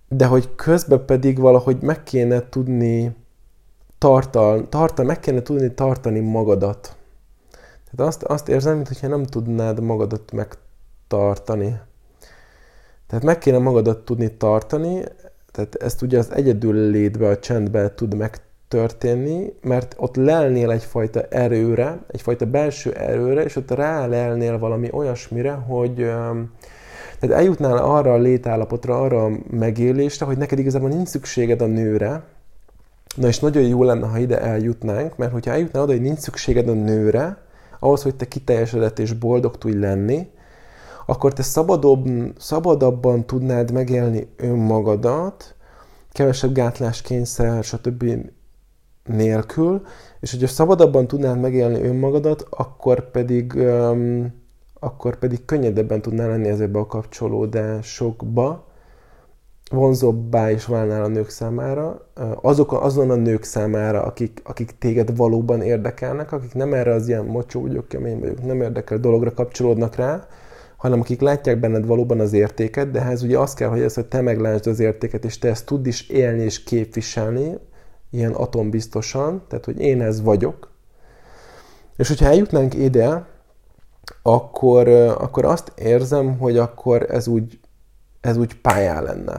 de 0.08 0.26
hogy 0.26 0.54
közben 0.54 1.04
pedig 1.04 1.38
valahogy 1.38 1.76
meg 1.80 2.02
kéne 2.02 2.48
tudni 2.48 3.16
tartal, 3.98 4.68
tartal, 4.68 5.04
meg 5.04 5.20
kéne 5.20 5.42
tudni 5.42 5.74
tartani 5.74 6.20
magadat 6.20 6.96
tehát 7.96 8.12
azt, 8.12 8.22
azt 8.22 8.48
érzem, 8.48 8.74
mintha 8.74 9.08
nem 9.08 9.24
tudnád 9.24 9.80
magadat 9.80 10.32
megtartani. 10.32 11.80
Tehát 13.06 13.24
meg 13.24 13.38
kéne 13.38 13.58
magadat 13.58 14.04
tudni 14.04 14.36
tartani, 14.36 15.04
tehát 15.56 15.74
ezt 15.74 16.02
ugye 16.02 16.18
az 16.18 16.32
egyedül 16.32 16.90
létbe, 16.90 17.28
a 17.28 17.38
csendbe 17.38 17.94
tud 17.94 18.16
megtörténni, 18.16 19.52
mert 19.62 19.94
ott 19.98 20.16
lelnél 20.16 20.70
egyfajta 20.70 21.22
erőre, 21.22 21.98
egyfajta 22.06 22.46
belső 22.46 22.92
erőre, 22.92 23.44
és 23.44 23.56
ott 23.56 23.70
rálelnél 23.70 24.58
valami 24.58 24.88
olyasmire, 24.92 25.52
hogy 25.52 25.94
tehát 27.20 27.36
eljutnál 27.36 27.76
arra 27.76 28.12
a 28.12 28.18
létállapotra, 28.18 29.00
arra 29.00 29.24
a 29.24 29.30
megélésre, 29.50 30.26
hogy 30.26 30.38
neked 30.38 30.58
igazából 30.58 30.88
nincs 30.88 31.08
szükséged 31.08 31.60
a 31.62 31.66
nőre, 31.66 32.22
Na 33.16 33.26
és 33.26 33.38
nagyon 33.38 33.62
jó 33.62 33.82
lenne, 33.82 34.06
ha 34.06 34.18
ide 34.18 34.40
eljutnánk, 34.40 35.16
mert 35.16 35.32
hogyha 35.32 35.50
eljutnál 35.50 35.82
oda, 35.82 35.92
hogy 35.92 36.00
nincs 36.00 36.18
szükséged 36.18 36.68
a 36.68 36.72
nőre, 36.72 37.38
ahhoz, 37.78 38.02
hogy 38.02 38.14
te 38.14 38.28
kiteljesedett 38.28 38.98
és 38.98 39.12
boldog 39.12 39.58
tudj 39.58 39.78
lenni, 39.78 40.28
akkor 41.06 41.32
te 41.32 41.42
szabadobb, 41.42 42.08
szabadabban 42.38 43.26
tudnád 43.26 43.72
megélni 43.72 44.28
önmagadat, 44.36 45.54
kevesebb 46.12 46.52
gátláskényszer, 46.52 47.64
stb. 47.64 48.04
nélkül, 49.04 49.82
és 50.20 50.30
hogyha 50.30 50.46
szabadabban 50.46 51.06
tudnád 51.06 51.40
megélni 51.40 51.82
önmagadat, 51.82 52.46
akkor 52.50 53.10
pedig, 53.10 53.52
um, 53.54 54.34
akkor 54.74 55.18
pedig 55.18 55.44
könnyedebben 55.44 56.02
tudnál 56.02 56.28
lenni 56.28 56.48
ezekbe 56.48 56.78
a 56.78 56.86
kapcsolódásokba, 56.86 58.64
vonzóbbá 59.70 60.50
is 60.50 60.66
válnál 60.66 61.02
a 61.04 61.08
nők 61.08 61.28
számára, 61.28 62.06
azok, 62.42 62.72
azon 62.72 63.10
a 63.10 63.14
nők 63.14 63.42
számára, 63.42 64.02
akik, 64.02 64.40
akik 64.44 64.78
téged 64.78 65.16
valóban 65.16 65.62
érdekelnek, 65.62 66.32
akik 66.32 66.54
nem 66.54 66.74
erre 66.74 66.92
az 66.92 67.08
ilyen 67.08 67.24
mocsó 67.24 67.60
vagyok, 67.60 67.88
kemény 67.88 68.20
vagyok, 68.20 68.44
nem 68.44 68.60
érdekel 68.60 68.98
dologra 68.98 69.32
kapcsolódnak 69.32 69.94
rá, 69.94 70.26
hanem 70.86 71.00
akik 71.00 71.20
látják 71.20 71.60
benned 71.60 71.86
valóban 71.86 72.20
az 72.20 72.32
értéket, 72.32 72.90
de 72.90 73.02
ez 73.02 73.22
ugye 73.22 73.38
az 73.38 73.54
kell, 73.54 73.68
hogy 73.68 73.80
ez, 73.80 73.94
hogy 73.94 74.06
te 74.06 74.20
meglásd 74.20 74.66
az 74.66 74.78
értéket, 74.78 75.24
és 75.24 75.38
te 75.38 75.48
ezt 75.48 75.66
tudd 75.66 75.86
is 75.86 76.08
élni 76.08 76.42
és 76.42 76.62
képviselni, 76.64 77.58
ilyen 78.10 78.32
atombiztosan, 78.32 79.44
tehát 79.48 79.64
hogy 79.64 79.80
én 79.80 80.02
ez 80.02 80.22
vagyok, 80.22 80.70
És 81.96 82.08
hogyha 82.08 82.26
eljutnánk 82.26 82.74
ide, 82.74 83.26
akkor, 84.22 84.88
akkor 85.18 85.44
azt 85.44 85.72
érzem, 85.76 86.38
hogy 86.38 86.58
akkor 86.58 87.10
ez 87.10 87.26
úgy, 87.26 87.60
ez 88.20 88.36
úgy 88.36 88.60
pályá 88.60 89.00
lenne. 89.00 89.32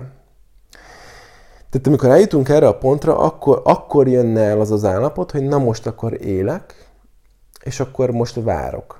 Tehát 1.69 1.87
amikor 1.87 2.09
eljutunk 2.09 2.49
erre 2.49 2.67
a 2.67 2.77
pontra, 2.77 3.17
akkor, 3.17 3.61
akkor 3.63 4.07
jönne 4.07 4.41
el 4.41 4.59
az 4.59 4.71
az 4.71 4.85
állapot, 4.85 5.31
hogy 5.31 5.43
na 5.43 5.57
most 5.57 5.87
akkor 5.87 6.21
élek, 6.21 6.89
és 7.63 7.79
akkor 7.79 8.11
most 8.11 8.35
várok. 8.43 8.99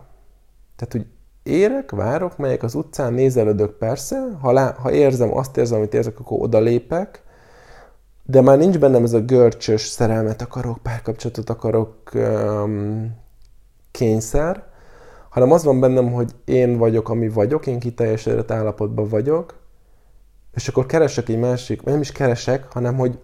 Tehát, 0.75 0.93
hogy 0.93 1.05
érek, 1.47 1.91
várok, 1.91 2.37
megyek 2.37 2.63
az 2.63 2.75
utcán, 2.75 3.13
nézelődök 3.13 3.77
persze, 3.77 4.37
ha, 4.41 4.51
lá, 4.51 4.75
ha 4.79 4.91
érzem, 4.91 5.37
azt 5.37 5.57
érzem, 5.57 5.77
amit 5.77 5.93
érzek, 5.93 6.19
akkor 6.19 6.41
odalépek, 6.41 7.23
de 8.23 8.41
már 8.41 8.57
nincs 8.57 8.79
bennem 8.79 9.03
ez 9.03 9.13
a 9.13 9.21
görcsös 9.21 9.81
szerelmet 9.81 10.41
akarok, 10.41 10.77
párkapcsolatot 10.77 11.49
akarok, 11.49 11.95
um, 12.13 13.15
kényszer, 13.91 14.63
hanem 15.29 15.51
az 15.51 15.63
van 15.63 15.79
bennem, 15.79 16.11
hogy 16.11 16.31
én 16.45 16.77
vagyok, 16.77 17.09
ami 17.09 17.29
vagyok, 17.29 17.67
én 17.67 17.79
kiteljesedett 17.79 18.51
állapotban 18.51 19.07
vagyok, 19.07 19.55
és 20.53 20.67
akkor 20.67 20.85
keresek 20.85 21.29
egy 21.29 21.39
másik, 21.39 21.83
nem 21.83 22.01
is 22.01 22.11
keresek, 22.11 22.71
hanem 22.71 22.95
hogy 22.95 23.19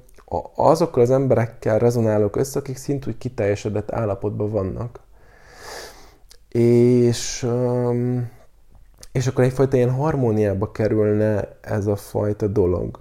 azokkal 0.56 1.04
az 1.04 1.12
emberekkel 1.12 1.80
rezonálok 1.80 2.36
össze, 2.36 2.60
akik 2.60 2.78
szintúgy 2.78 3.18
kiteljesedett 3.18 3.92
állapotban 3.92 4.50
vannak. 4.50 5.00
És, 6.60 7.48
és 9.12 9.28
akkor 9.28 9.44
egyfajta 9.44 9.76
ilyen 9.78 9.92
harmóniába 9.92 10.72
kerülne 10.72 11.58
ez 11.62 11.88
a 11.88 11.96
fajta 11.96 12.48
dolog. 12.48 13.00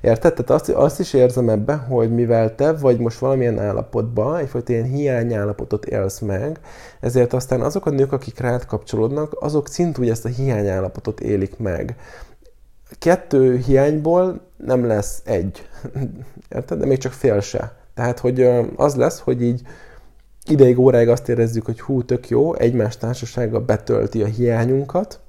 Érted? 0.00 0.34
Tehát 0.34 0.50
azt, 0.50 0.68
azt 0.68 1.00
is 1.00 1.12
érzem 1.12 1.48
ebben, 1.48 1.78
hogy 1.78 2.14
mivel 2.14 2.54
te 2.54 2.72
vagy 2.72 2.98
most 2.98 3.18
valamilyen 3.18 3.58
állapotban, 3.58 4.36
egyfajta 4.36 4.72
ilyen 4.72 4.84
hiányállapotot 4.84 5.84
élsz 5.84 6.18
meg, 6.18 6.60
ezért 7.00 7.32
aztán 7.32 7.60
azok 7.60 7.86
a 7.86 7.90
nők, 7.90 8.12
akik 8.12 8.38
rád 8.38 8.66
kapcsolódnak, 8.66 9.36
azok 9.40 9.68
szintúgy 9.68 10.08
ezt 10.08 10.24
a 10.24 10.28
hiányállapotot 10.28 11.20
élik 11.20 11.58
meg. 11.58 11.96
Kettő 12.98 13.56
hiányból 13.56 14.40
nem 14.56 14.86
lesz 14.86 15.22
egy. 15.24 15.68
Érted? 16.54 16.78
De 16.78 16.86
még 16.86 16.98
csak 16.98 17.12
fél 17.12 17.40
se. 17.40 17.76
Tehát, 17.94 18.18
hogy 18.18 18.50
az 18.76 18.94
lesz, 18.94 19.20
hogy 19.20 19.42
így 19.42 19.62
ideig, 20.46 20.78
óráig 20.78 21.08
azt 21.08 21.28
érezzük, 21.28 21.64
hogy 21.64 21.80
hú, 21.80 22.02
tök 22.02 22.28
jó, 22.28 22.54
egymás 22.54 22.96
társasága 22.96 23.64
betölti 23.64 24.22
a 24.22 24.26
hiányunkat, 24.26 25.20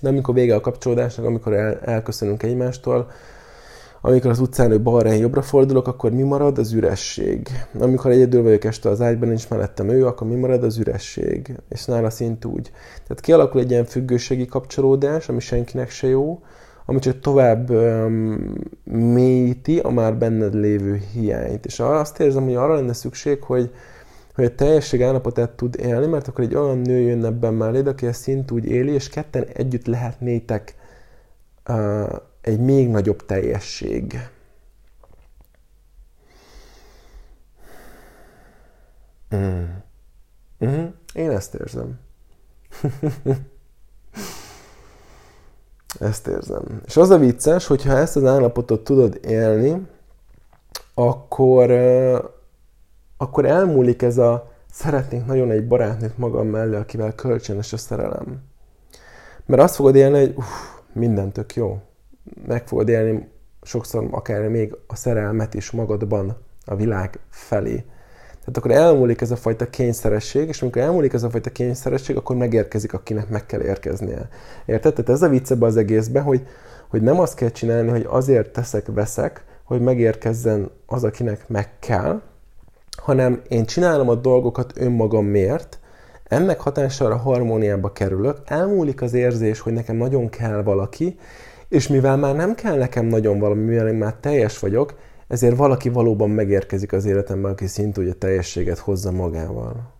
de 0.00 0.08
amikor 0.08 0.34
vége 0.34 0.54
a 0.54 0.60
kapcsolódásnak, 0.60 1.26
amikor 1.26 1.52
el, 1.52 1.80
elköszönünk 1.80 2.42
egymástól, 2.42 3.10
amikor 4.02 4.30
az 4.30 4.40
utcán 4.40 4.70
ő 4.70 4.80
balra, 4.80 5.12
jobbra 5.12 5.42
fordulok, 5.42 5.86
akkor 5.86 6.10
mi 6.10 6.22
marad? 6.22 6.58
Az 6.58 6.72
üresség. 6.72 7.48
Amikor 7.78 8.10
egyedül 8.10 8.42
vagyok 8.42 8.64
este 8.64 8.88
az 8.88 9.00
ágyban, 9.00 9.28
nincs 9.28 9.48
mellettem 9.48 9.88
ő, 9.88 10.06
akkor 10.06 10.26
mi 10.26 10.34
marad? 10.34 10.64
Az 10.64 10.78
üresség. 10.78 11.56
És 11.68 11.84
nála 11.84 12.10
szint 12.10 12.44
úgy. 12.44 12.70
Tehát 12.92 13.20
kialakul 13.20 13.60
egy 13.60 13.70
ilyen 13.70 13.84
függőségi 13.84 14.46
kapcsolódás, 14.46 15.28
ami 15.28 15.40
senkinek 15.40 15.90
se 15.90 16.06
jó, 16.06 16.42
ami 16.86 16.98
csak 16.98 17.20
tovább 17.20 17.70
um, 17.70 18.54
mélyíti 18.84 19.78
a 19.78 19.90
már 19.90 20.16
benned 20.16 20.54
lévő 20.54 21.00
hiányt. 21.12 21.66
És 21.66 21.80
arra 21.80 21.98
azt 21.98 22.20
érzem, 22.20 22.44
hogy 22.44 22.54
arra 22.54 22.74
lenne 22.74 22.92
szükség, 22.92 23.42
hogy, 23.42 23.70
hogy 24.40 24.52
a 24.52 24.54
teljesség 24.54 25.02
állapotát 25.02 25.50
tud 25.50 25.76
élni, 25.80 26.06
mert 26.06 26.28
akkor 26.28 26.44
egy 26.44 26.54
olyan 26.54 26.78
nő 26.78 26.98
jön 26.98 27.24
ebben 27.24 27.54
melléd, 27.54 27.86
aki 27.86 28.06
ezt 28.06 28.20
szint 28.20 28.50
úgy 28.50 28.64
éli, 28.64 28.92
és 28.92 29.08
ketten 29.08 29.44
együtt 29.52 29.86
lehetnétek 29.86 30.74
uh, 31.68 32.12
egy 32.40 32.60
még 32.60 32.88
nagyobb 32.88 33.26
teljesség. 33.26 34.28
Mm. 39.34 39.64
Mm. 40.64 40.84
Én 41.14 41.30
ezt 41.30 41.54
érzem. 41.54 41.98
ezt 46.10 46.26
érzem. 46.26 46.82
És 46.86 46.96
az 46.96 47.10
a 47.10 47.18
vicces, 47.18 47.66
hogyha 47.66 47.96
ezt 47.96 48.16
az 48.16 48.24
állapotot 48.24 48.84
tudod 48.84 49.18
élni, 49.22 49.86
akkor, 50.94 51.70
akkor 53.20 53.44
elmúlik 53.44 54.02
ez 54.02 54.18
a 54.18 54.50
szeretnék 54.70 55.26
nagyon 55.26 55.50
egy 55.50 55.66
barátnőt 55.66 56.18
magam 56.18 56.46
mellé, 56.46 56.76
akivel 56.76 57.14
kölcsönös 57.14 57.72
a 57.72 57.76
szerelem. 57.76 58.42
Mert 59.46 59.62
azt 59.62 59.74
fogod 59.74 59.94
élni, 59.94 60.18
hogy 60.18 60.34
uff, 60.36 60.46
minden 60.92 61.32
tök 61.32 61.54
jó 61.54 61.78
meg 62.46 62.66
fogod 62.66 62.88
élni 62.88 63.28
sokszor 63.62 64.08
akár 64.10 64.48
még 64.48 64.76
a 64.86 64.96
szerelmet 64.96 65.54
is 65.54 65.70
magadban 65.70 66.36
a 66.64 66.76
világ 66.76 67.18
felé. 67.30 67.84
Tehát 68.38 68.56
akkor 68.56 68.70
elmúlik 68.70 69.20
ez 69.20 69.30
a 69.30 69.36
fajta 69.36 69.70
kényszeresség, 69.70 70.48
és 70.48 70.62
amikor 70.62 70.82
elmúlik 70.82 71.12
ez 71.12 71.22
a 71.22 71.30
fajta 71.30 71.50
kényszeresség, 71.50 72.16
akkor 72.16 72.36
megérkezik, 72.36 72.92
akinek 72.92 73.28
meg 73.28 73.46
kell 73.46 73.62
érkeznie. 73.62 74.28
Érted? 74.66 74.94
Tehát 74.94 75.10
ez 75.10 75.22
a 75.22 75.28
vicc 75.28 75.50
az 75.60 75.76
egészben, 75.76 76.22
hogy, 76.22 76.46
hogy 76.88 77.02
nem 77.02 77.20
azt 77.20 77.34
kell 77.34 77.50
csinálni, 77.50 77.90
hogy 77.90 78.06
azért 78.08 78.52
teszek, 78.52 78.86
veszek, 78.86 79.44
hogy 79.64 79.80
megérkezzen 79.80 80.70
az, 80.86 81.04
akinek 81.04 81.48
meg 81.48 81.78
kell, 81.78 82.20
hanem 82.96 83.42
én 83.48 83.64
csinálom 83.64 84.08
a 84.08 84.14
dolgokat 84.14 84.72
önmagamért, 84.76 85.78
ennek 86.24 86.60
hatására 86.60 87.16
harmóniába 87.16 87.92
kerülök, 87.92 88.36
elmúlik 88.44 89.02
az 89.02 89.12
érzés, 89.12 89.60
hogy 89.60 89.72
nekem 89.72 89.96
nagyon 89.96 90.28
kell 90.28 90.62
valaki, 90.62 91.18
és 91.68 91.88
mivel 91.88 92.16
már 92.16 92.34
nem 92.34 92.54
kell 92.54 92.76
nekem 92.76 93.06
nagyon 93.06 93.38
valami, 93.38 93.62
mivel 93.62 93.88
én 93.88 93.94
már 93.94 94.14
teljes 94.14 94.58
vagyok, 94.58 94.94
ezért 95.28 95.56
valaki 95.56 95.88
valóban 95.88 96.30
megérkezik 96.30 96.92
az 96.92 97.04
életemben, 97.04 97.52
aki 97.52 97.66
szintúgy 97.66 98.08
a 98.08 98.14
teljességet 98.14 98.78
hozza 98.78 99.10
magával. 99.10 99.92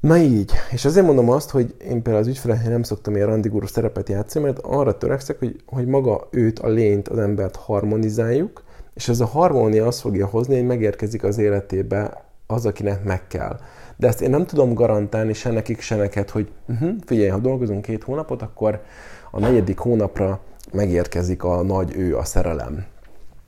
Na 0.00 0.16
így, 0.16 0.52
és 0.70 0.84
azért 0.84 1.06
mondom 1.06 1.30
azt, 1.30 1.50
hogy 1.50 1.74
én 1.78 2.02
például 2.02 2.16
az 2.16 2.26
ügyfeleknél 2.26 2.70
nem 2.70 2.82
szoktam 2.82 3.14
ilyen 3.14 3.26
randigúrú 3.26 3.66
szerepet 3.66 4.08
játszani, 4.08 4.44
mert 4.44 4.58
arra 4.58 4.96
törekszek, 4.96 5.38
hogy, 5.38 5.62
hogy 5.66 5.86
maga 5.86 6.28
őt, 6.30 6.58
a 6.58 6.68
lényt, 6.68 7.08
az 7.08 7.18
embert 7.18 7.56
harmonizáljuk, 7.56 8.62
és 8.98 9.08
ez 9.08 9.20
a 9.20 9.26
harmónia 9.26 9.86
azt 9.86 10.00
fogja 10.00 10.26
hozni, 10.26 10.54
hogy 10.54 10.66
megérkezik 10.66 11.24
az 11.24 11.38
életébe 11.38 12.24
az, 12.46 12.66
akinek 12.66 13.04
meg 13.04 13.26
kell. 13.26 13.60
De 13.96 14.06
ezt 14.06 14.20
én 14.20 14.30
nem 14.30 14.46
tudom 14.46 14.74
garantálni 14.74 15.32
se 15.32 15.50
nekik, 15.50 15.80
se 15.80 15.96
neked, 15.96 16.30
hogy 16.30 16.50
uh-huh, 16.68 16.90
figyelj, 17.06 17.28
ha 17.28 17.38
dolgozunk 17.38 17.82
két 17.82 18.04
hónapot, 18.04 18.42
akkor 18.42 18.82
a 19.30 19.40
negyedik 19.40 19.78
hónapra 19.78 20.40
megérkezik 20.72 21.44
a 21.44 21.62
nagy 21.62 21.96
ő, 21.96 22.16
a 22.16 22.24
szerelem. 22.24 22.84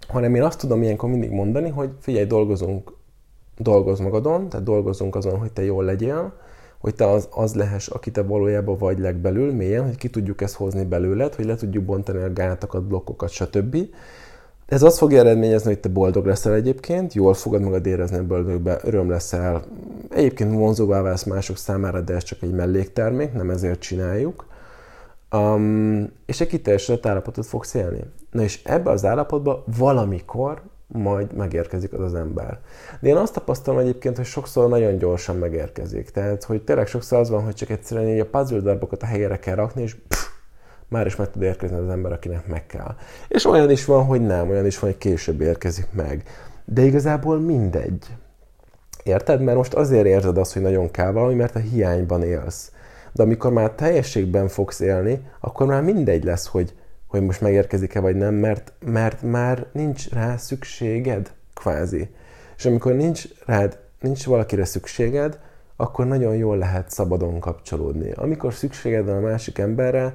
Hanem 0.08 0.34
én 0.34 0.42
azt 0.42 0.58
tudom 0.58 0.82
ilyenkor 0.82 1.08
mindig 1.08 1.30
mondani, 1.30 1.68
hogy 1.68 1.90
figyelj, 2.00 2.26
dolgozunk, 2.26 2.92
dolgoz 3.58 4.00
magadon, 4.00 4.48
tehát 4.48 4.66
dolgozunk 4.66 5.14
azon, 5.14 5.38
hogy 5.38 5.52
te 5.52 5.64
jól 5.64 5.84
legyél, 5.84 6.32
hogy 6.78 6.94
te 6.94 7.10
az, 7.10 7.28
az 7.30 7.54
lehess, 7.54 7.88
aki 7.88 8.10
te 8.10 8.22
valójában 8.22 8.78
vagy 8.78 8.98
legbelül, 8.98 9.52
mélyen, 9.52 9.84
hogy 9.84 9.96
ki 9.96 10.08
tudjuk 10.08 10.40
ezt 10.40 10.54
hozni 10.54 10.84
belőled, 10.84 11.34
hogy 11.34 11.44
le 11.44 11.54
tudjuk 11.54 11.84
bontani 11.84 12.22
a 12.22 12.32
gátakat, 12.32 12.84
blokkokat, 12.84 13.30
stb. 13.30 13.76
Ez 14.70 14.82
azt 14.82 14.98
fogja 14.98 15.18
eredményezni, 15.18 15.68
hogy 15.68 15.80
te 15.80 15.88
boldog 15.88 16.26
leszel 16.26 16.54
egyébként, 16.54 17.14
jól 17.14 17.34
fogod 17.34 17.60
magad 17.60 17.86
érezni 17.86 18.18
a 18.18 18.26
boldogba, 18.26 18.76
öröm 18.82 19.10
leszel. 19.10 19.64
Egyébként 20.10 20.54
vonzóvá 20.54 21.02
válsz 21.02 21.24
mások 21.24 21.56
számára, 21.56 22.00
de 22.00 22.14
ez 22.14 22.22
csak 22.22 22.42
egy 22.42 22.52
melléktermék, 22.52 23.32
nem 23.32 23.50
ezért 23.50 23.80
csináljuk. 23.80 24.46
Um, 25.32 26.12
és 26.26 26.40
egy 26.40 26.46
kiteljesedett 26.46 27.06
állapotot 27.06 27.46
fogsz 27.46 27.74
élni. 27.74 28.00
Na 28.30 28.42
és 28.42 28.60
ebbe 28.64 28.90
az 28.90 29.04
állapotba 29.04 29.64
valamikor 29.78 30.62
majd 30.86 31.34
megérkezik 31.34 31.92
az 31.92 32.00
az 32.00 32.14
ember. 32.14 32.58
De 33.00 33.08
én 33.08 33.16
azt 33.16 33.34
tapasztalom 33.34 33.80
egyébként, 33.80 34.16
hogy 34.16 34.26
sokszor 34.26 34.68
nagyon 34.68 34.98
gyorsan 34.98 35.36
megérkezik. 35.36 36.10
Tehát, 36.10 36.44
hogy 36.44 36.62
tényleg 36.62 36.86
sokszor 36.86 37.18
az 37.18 37.30
van, 37.30 37.44
hogy 37.44 37.54
csak 37.54 37.70
egyszerűen 37.70 38.08
így 38.08 38.20
a 38.20 38.26
puzzle 38.26 38.60
darbokat 38.60 39.02
a 39.02 39.06
helyére 39.06 39.38
kell 39.38 39.54
rakni, 39.54 39.82
és 39.82 39.94
pff, 40.08 40.29
már 40.90 41.06
is 41.06 41.16
meg 41.16 41.30
tud 41.30 41.42
érkezni 41.42 41.76
az 41.76 41.88
ember, 41.88 42.12
akinek 42.12 42.46
meg 42.46 42.66
kell. 42.66 42.94
És 43.28 43.44
olyan 43.44 43.70
is 43.70 43.84
van, 43.84 44.04
hogy 44.04 44.20
nem, 44.20 44.50
olyan 44.50 44.66
is 44.66 44.78
van, 44.78 44.90
hogy 44.90 44.98
később 44.98 45.40
érkezik 45.40 45.86
meg. 45.92 46.22
De 46.64 46.82
igazából 46.82 47.38
mindegy. 47.38 48.06
Érted? 49.02 49.40
Mert 49.42 49.56
most 49.56 49.74
azért 49.74 50.06
érzed 50.06 50.38
azt, 50.38 50.52
hogy 50.52 50.62
nagyon 50.62 50.90
kell 50.90 51.12
valami, 51.12 51.34
mert 51.34 51.56
a 51.56 51.58
hiányban 51.58 52.22
élsz. 52.22 52.72
De 53.12 53.22
amikor 53.22 53.52
már 53.52 53.70
teljességben 53.70 54.48
fogsz 54.48 54.80
élni, 54.80 55.20
akkor 55.40 55.66
már 55.66 55.82
mindegy 55.82 56.24
lesz, 56.24 56.46
hogy, 56.46 56.74
hogy 57.06 57.22
most 57.22 57.40
megérkezik-e 57.40 58.00
vagy 58.00 58.16
nem, 58.16 58.34
mert, 58.34 58.72
mert 58.84 59.22
már 59.22 59.66
nincs 59.72 60.10
rá 60.10 60.36
szükséged, 60.36 61.30
kvázi. 61.54 62.08
És 62.56 62.66
amikor 62.66 62.92
nincs 62.92 63.24
rád, 63.46 63.78
nincs 64.00 64.26
valakire 64.26 64.64
szükséged, 64.64 65.38
akkor 65.76 66.06
nagyon 66.06 66.34
jól 66.34 66.58
lehet 66.58 66.90
szabadon 66.90 67.40
kapcsolódni. 67.40 68.12
Amikor 68.12 68.54
szükséged 68.54 69.06
van 69.06 69.16
a 69.16 69.20
másik 69.20 69.58
emberre, 69.58 70.14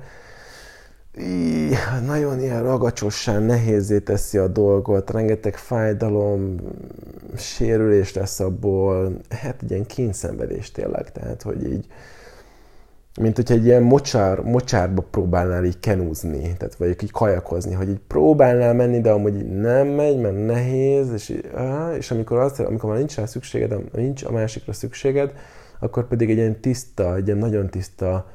í, 1.18 1.70
nagyon 2.06 2.40
ilyen 2.40 2.64
ragacsosan 2.64 3.44
nehézé 3.44 4.00
teszi 4.00 4.38
a 4.38 4.48
dolgot, 4.48 5.12
rengeteg 5.12 5.56
fájdalom, 5.56 6.56
sérülés 7.38 8.14
lesz 8.14 8.40
abból, 8.40 9.18
hát 9.30 9.62
egy 9.64 9.72
ilyen 9.72 9.86
kényszenvedés 9.86 10.72
tényleg, 10.72 11.12
tehát 11.12 11.42
hogy 11.42 11.72
így 11.72 11.86
mint 13.22 13.36
hogyha 13.36 13.54
egy 13.54 13.66
ilyen 13.66 13.84
mocsár, 13.84 14.40
mocsárba 14.40 15.02
próbálnál 15.12 15.66
így 15.66 15.80
kenúzni, 15.80 16.42
tehát 16.58 16.76
vagy 16.76 17.04
így 17.04 17.12
kajakozni, 17.12 17.74
hogy 17.74 17.90
így 17.90 18.00
próbálnál 18.08 18.74
menni, 18.74 19.02
de 19.02 19.12
amúgy 19.12 19.60
nem 19.60 19.88
megy, 19.88 20.20
mert 20.20 20.46
nehéz, 20.46 21.12
és, 21.12 21.42
és 21.98 22.12
amikor, 22.12 22.38
azt, 22.38 22.60
amikor 22.60 22.90
már 22.90 22.98
nincs 22.98 23.16
rá 23.16 23.26
szükséged, 23.26 23.76
nincs 23.94 24.24
a 24.24 24.32
másikra 24.32 24.74
szükséged, 24.74 25.34
akkor 25.80 26.08
pedig 26.08 26.30
egy 26.30 26.38
ilyen 26.38 26.62
tiszta, 26.62 27.16
egy 27.16 27.26
ilyen 27.26 27.38
nagyon 27.38 27.70
tiszta 27.70 28.26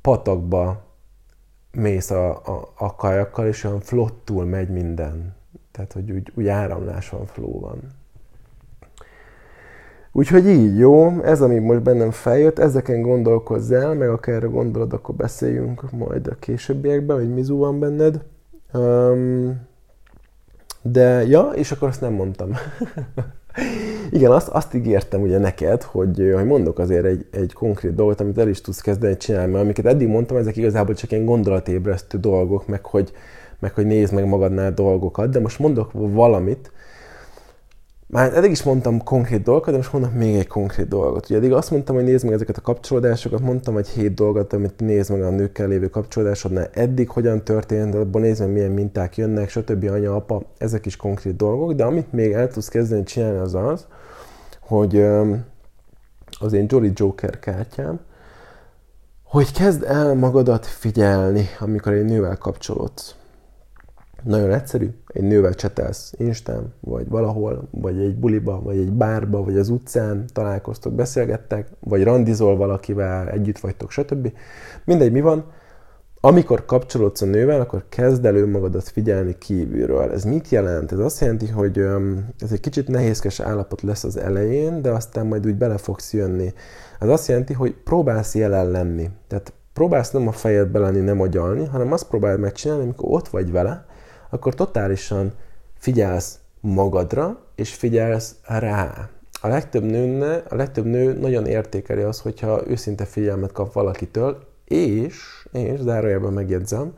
patakba 0.00 0.91
mész 1.72 2.10
a, 2.10 2.30
a, 2.30 2.72
a 2.76 2.94
kajakkal, 2.96 3.46
és 3.46 3.64
olyan 3.64 3.80
flottul 3.80 4.44
megy 4.44 4.68
minden. 4.68 5.34
Tehát, 5.70 5.92
hogy 5.92 6.10
úgy, 6.10 6.32
úgy 6.34 6.46
áramlás 6.46 7.08
van, 7.08 7.26
flow 7.26 7.60
van. 7.60 7.80
Úgyhogy 10.12 10.46
így, 10.46 10.78
jó, 10.78 11.22
ez 11.22 11.40
ami 11.40 11.58
most 11.58 11.82
bennem 11.82 12.10
feljött, 12.10 12.58
ezeken 12.58 13.02
gondolkozz 13.02 13.70
el, 13.70 13.94
meg 13.94 14.08
akár 14.08 14.50
gondolod, 14.50 14.92
akkor 14.92 15.14
beszéljünk 15.14 15.90
majd 15.90 16.26
a 16.26 16.34
későbbiekben, 16.34 17.16
hogy 17.16 17.34
mizu 17.34 17.56
van 17.56 17.78
benned. 17.78 18.24
Um, 18.72 19.60
de, 20.82 21.26
ja, 21.26 21.50
és 21.54 21.72
akkor 21.72 21.88
azt 21.88 22.00
nem 22.00 22.12
mondtam. 22.12 22.50
Igen, 24.10 24.30
azt, 24.30 24.48
azt 24.48 24.74
ígértem 24.74 25.20
ugye 25.20 25.38
neked, 25.38 25.82
hogy, 25.82 26.32
hogy 26.34 26.44
mondok 26.44 26.78
azért 26.78 27.04
egy, 27.04 27.26
egy 27.30 27.52
konkrét 27.52 27.94
dolgot, 27.94 28.20
amit 28.20 28.38
el 28.38 28.48
is 28.48 28.60
tudsz 28.60 28.80
kezdeni 28.80 29.16
csinálni, 29.16 29.52
mert 29.52 29.64
amiket 29.64 29.86
eddig 29.86 30.08
mondtam, 30.08 30.36
ezek 30.36 30.56
igazából 30.56 30.94
csak 30.94 31.10
ilyen 31.12 31.24
gondolatébresztő 31.24 32.18
dolgok, 32.18 32.66
meg 32.66 32.84
hogy, 32.84 33.12
meg 33.58 33.74
hogy 33.74 33.86
nézd 33.86 34.14
meg 34.14 34.26
magadnál 34.26 34.72
dolgokat, 34.72 35.30
de 35.30 35.40
most 35.40 35.58
mondok 35.58 35.90
valamit, 35.92 36.70
már 38.12 38.36
eddig 38.36 38.50
is 38.50 38.62
mondtam 38.62 39.02
konkrét 39.02 39.42
dolgokat, 39.42 39.70
de 39.70 39.76
most 39.76 39.92
mondok 39.92 40.14
még 40.14 40.36
egy 40.36 40.46
konkrét 40.46 40.88
dolgot. 40.88 41.24
Ugye 41.24 41.36
eddig 41.36 41.52
azt 41.52 41.70
mondtam, 41.70 41.94
hogy 41.94 42.04
nézd 42.04 42.24
meg 42.24 42.34
ezeket 42.34 42.56
a 42.56 42.60
kapcsolódásokat, 42.60 43.40
mondtam 43.40 43.76
egy 43.76 43.88
hét 43.88 44.14
dolgot, 44.14 44.52
amit 44.52 44.80
nézd 44.80 45.10
meg 45.10 45.22
a 45.22 45.30
nőkkel 45.30 45.68
lévő 45.68 45.88
kapcsolódásodnál, 45.88 46.68
eddig 46.72 47.08
hogyan 47.08 47.44
történt, 47.44 47.94
abban 47.94 48.22
nézd 48.22 48.40
meg 48.40 48.52
milyen 48.52 48.70
minták 48.70 49.16
jönnek, 49.16 49.48
stb. 49.48 49.84
anya, 49.84 50.14
apa, 50.14 50.42
ezek 50.58 50.86
is 50.86 50.96
konkrét 50.96 51.36
dolgok, 51.36 51.72
de 51.72 51.84
amit 51.84 52.12
még 52.12 52.32
el 52.32 52.48
tudsz 52.48 52.68
kezdeni 52.68 53.02
csinálni 53.02 53.38
az 53.38 53.54
az, 53.54 53.86
hogy 54.60 55.04
az 56.40 56.52
én 56.52 56.66
Jolly 56.68 56.92
Joker 56.94 57.38
kártyám, 57.38 58.00
hogy 59.24 59.52
kezd 59.52 59.82
el 59.82 60.14
magadat 60.14 60.66
figyelni, 60.66 61.46
amikor 61.60 61.92
egy 61.92 62.04
nővel 62.04 62.36
kapcsolódsz. 62.36 63.14
Nagyon 64.24 64.52
egyszerű, 64.52 64.90
egy 65.06 65.22
nővel 65.22 65.54
csetelsz 65.54 66.12
Instán, 66.16 66.72
vagy 66.80 67.08
valahol, 67.08 67.68
vagy 67.70 67.98
egy 67.98 68.16
buliba, 68.16 68.60
vagy 68.62 68.76
egy 68.76 68.92
bárba, 68.92 69.44
vagy 69.44 69.58
az 69.58 69.68
utcán 69.68 70.24
találkoztok, 70.32 70.92
beszélgettek, 70.92 71.68
vagy 71.80 72.04
randizol 72.04 72.56
valakivel, 72.56 73.28
együtt 73.28 73.58
vagytok, 73.58 73.90
stb. 73.90 74.32
Mindegy, 74.84 75.12
mi 75.12 75.20
van. 75.20 75.44
Amikor 76.24 76.64
kapcsolódsz 76.64 77.22
a 77.22 77.26
nővel, 77.26 77.60
akkor 77.60 77.84
kezd 77.88 78.24
el 78.24 78.36
önmagadat 78.36 78.88
figyelni 78.88 79.38
kívülről. 79.38 80.12
Ez 80.12 80.24
mit 80.24 80.48
jelent? 80.48 80.92
Ez 80.92 80.98
azt 80.98 81.20
jelenti, 81.20 81.48
hogy 81.48 81.78
ez 82.38 82.52
egy 82.52 82.60
kicsit 82.60 82.88
nehézkes 82.88 83.40
állapot 83.40 83.82
lesz 83.82 84.04
az 84.04 84.16
elején, 84.16 84.82
de 84.82 84.90
aztán 84.90 85.26
majd 85.26 85.46
úgy 85.46 85.56
bele 85.56 85.76
fogsz 85.76 86.12
jönni. 86.12 86.52
Ez 87.00 87.08
azt 87.08 87.28
jelenti, 87.28 87.52
hogy 87.52 87.74
próbálsz 87.84 88.34
jelen 88.34 88.70
lenni. 88.70 89.10
Tehát 89.28 89.52
próbálsz 89.72 90.10
nem 90.10 90.28
a 90.28 90.32
fejedbe 90.32 90.78
lenni, 90.78 91.00
nem 91.00 91.20
agyalni, 91.20 91.64
hanem 91.64 91.92
azt 91.92 92.08
próbálj 92.08 92.38
megcsinálni, 92.38 92.82
amikor 92.82 93.08
ott 93.08 93.28
vagy 93.28 93.52
vele, 93.52 93.86
akkor 94.32 94.54
totálisan 94.54 95.32
figyelsz 95.78 96.38
magadra, 96.60 97.40
és 97.54 97.74
figyelsz 97.74 98.34
rá. 98.42 99.08
A 99.40 99.48
legtöbb, 99.48 99.82
nőne, 99.82 100.42
a 100.48 100.54
legtöbb 100.54 100.84
nő 100.84 101.12
nagyon 101.12 101.46
értékeli 101.46 102.02
az, 102.02 102.20
hogyha 102.20 102.68
őszinte 102.68 103.04
figyelmet 103.04 103.52
kap 103.52 103.72
valakitől, 103.72 104.44
és, 104.64 105.46
és 105.52 105.80
zárójelben 105.80 106.32
megjegyzem, 106.32 106.92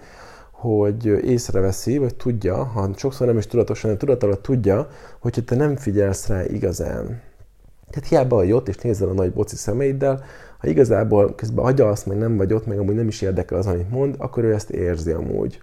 hogy 0.51 1.07
észreveszi, 1.07 1.99
vagy 1.99 2.15
tudja, 2.15 2.65
ha 2.65 2.91
sokszor 2.97 3.27
nem 3.27 3.39
is 3.39 3.47
tudatosan, 3.47 3.83
hanem 3.83 3.99
tudat 3.99 4.23
alatt 4.23 4.43
tudja, 4.43 4.89
hogyha 5.21 5.43
te 5.43 5.57
nem 5.57 5.77
figyelsz 5.77 6.27
rá 6.27 6.45
igazán. 6.45 7.23
Tehát 7.91 8.09
hiába 8.09 8.37
vagy 8.37 8.53
ott, 8.53 8.69
és 8.69 8.77
nézel 8.77 9.09
a 9.09 9.13
nagy 9.13 9.33
boci 9.33 9.57
szemeiddel, 9.57 10.25
ha 10.59 10.69
igazából 10.69 11.35
közben 11.35 11.65
agyalsz, 11.65 12.05
meg 12.05 12.19
nem 12.19 12.37
vagy 12.37 12.53
ott, 12.53 12.67
meg 12.67 12.79
amúgy 12.79 12.95
nem 12.95 13.09
is 13.09 13.23
érdekel 13.23 13.59
az, 13.59 13.67
amit 13.67 13.91
mond, 13.91 14.15
akkor 14.19 14.45
ő 14.45 14.53
ezt 14.53 14.71
érzi 14.71 15.11
amúgy. 15.11 15.63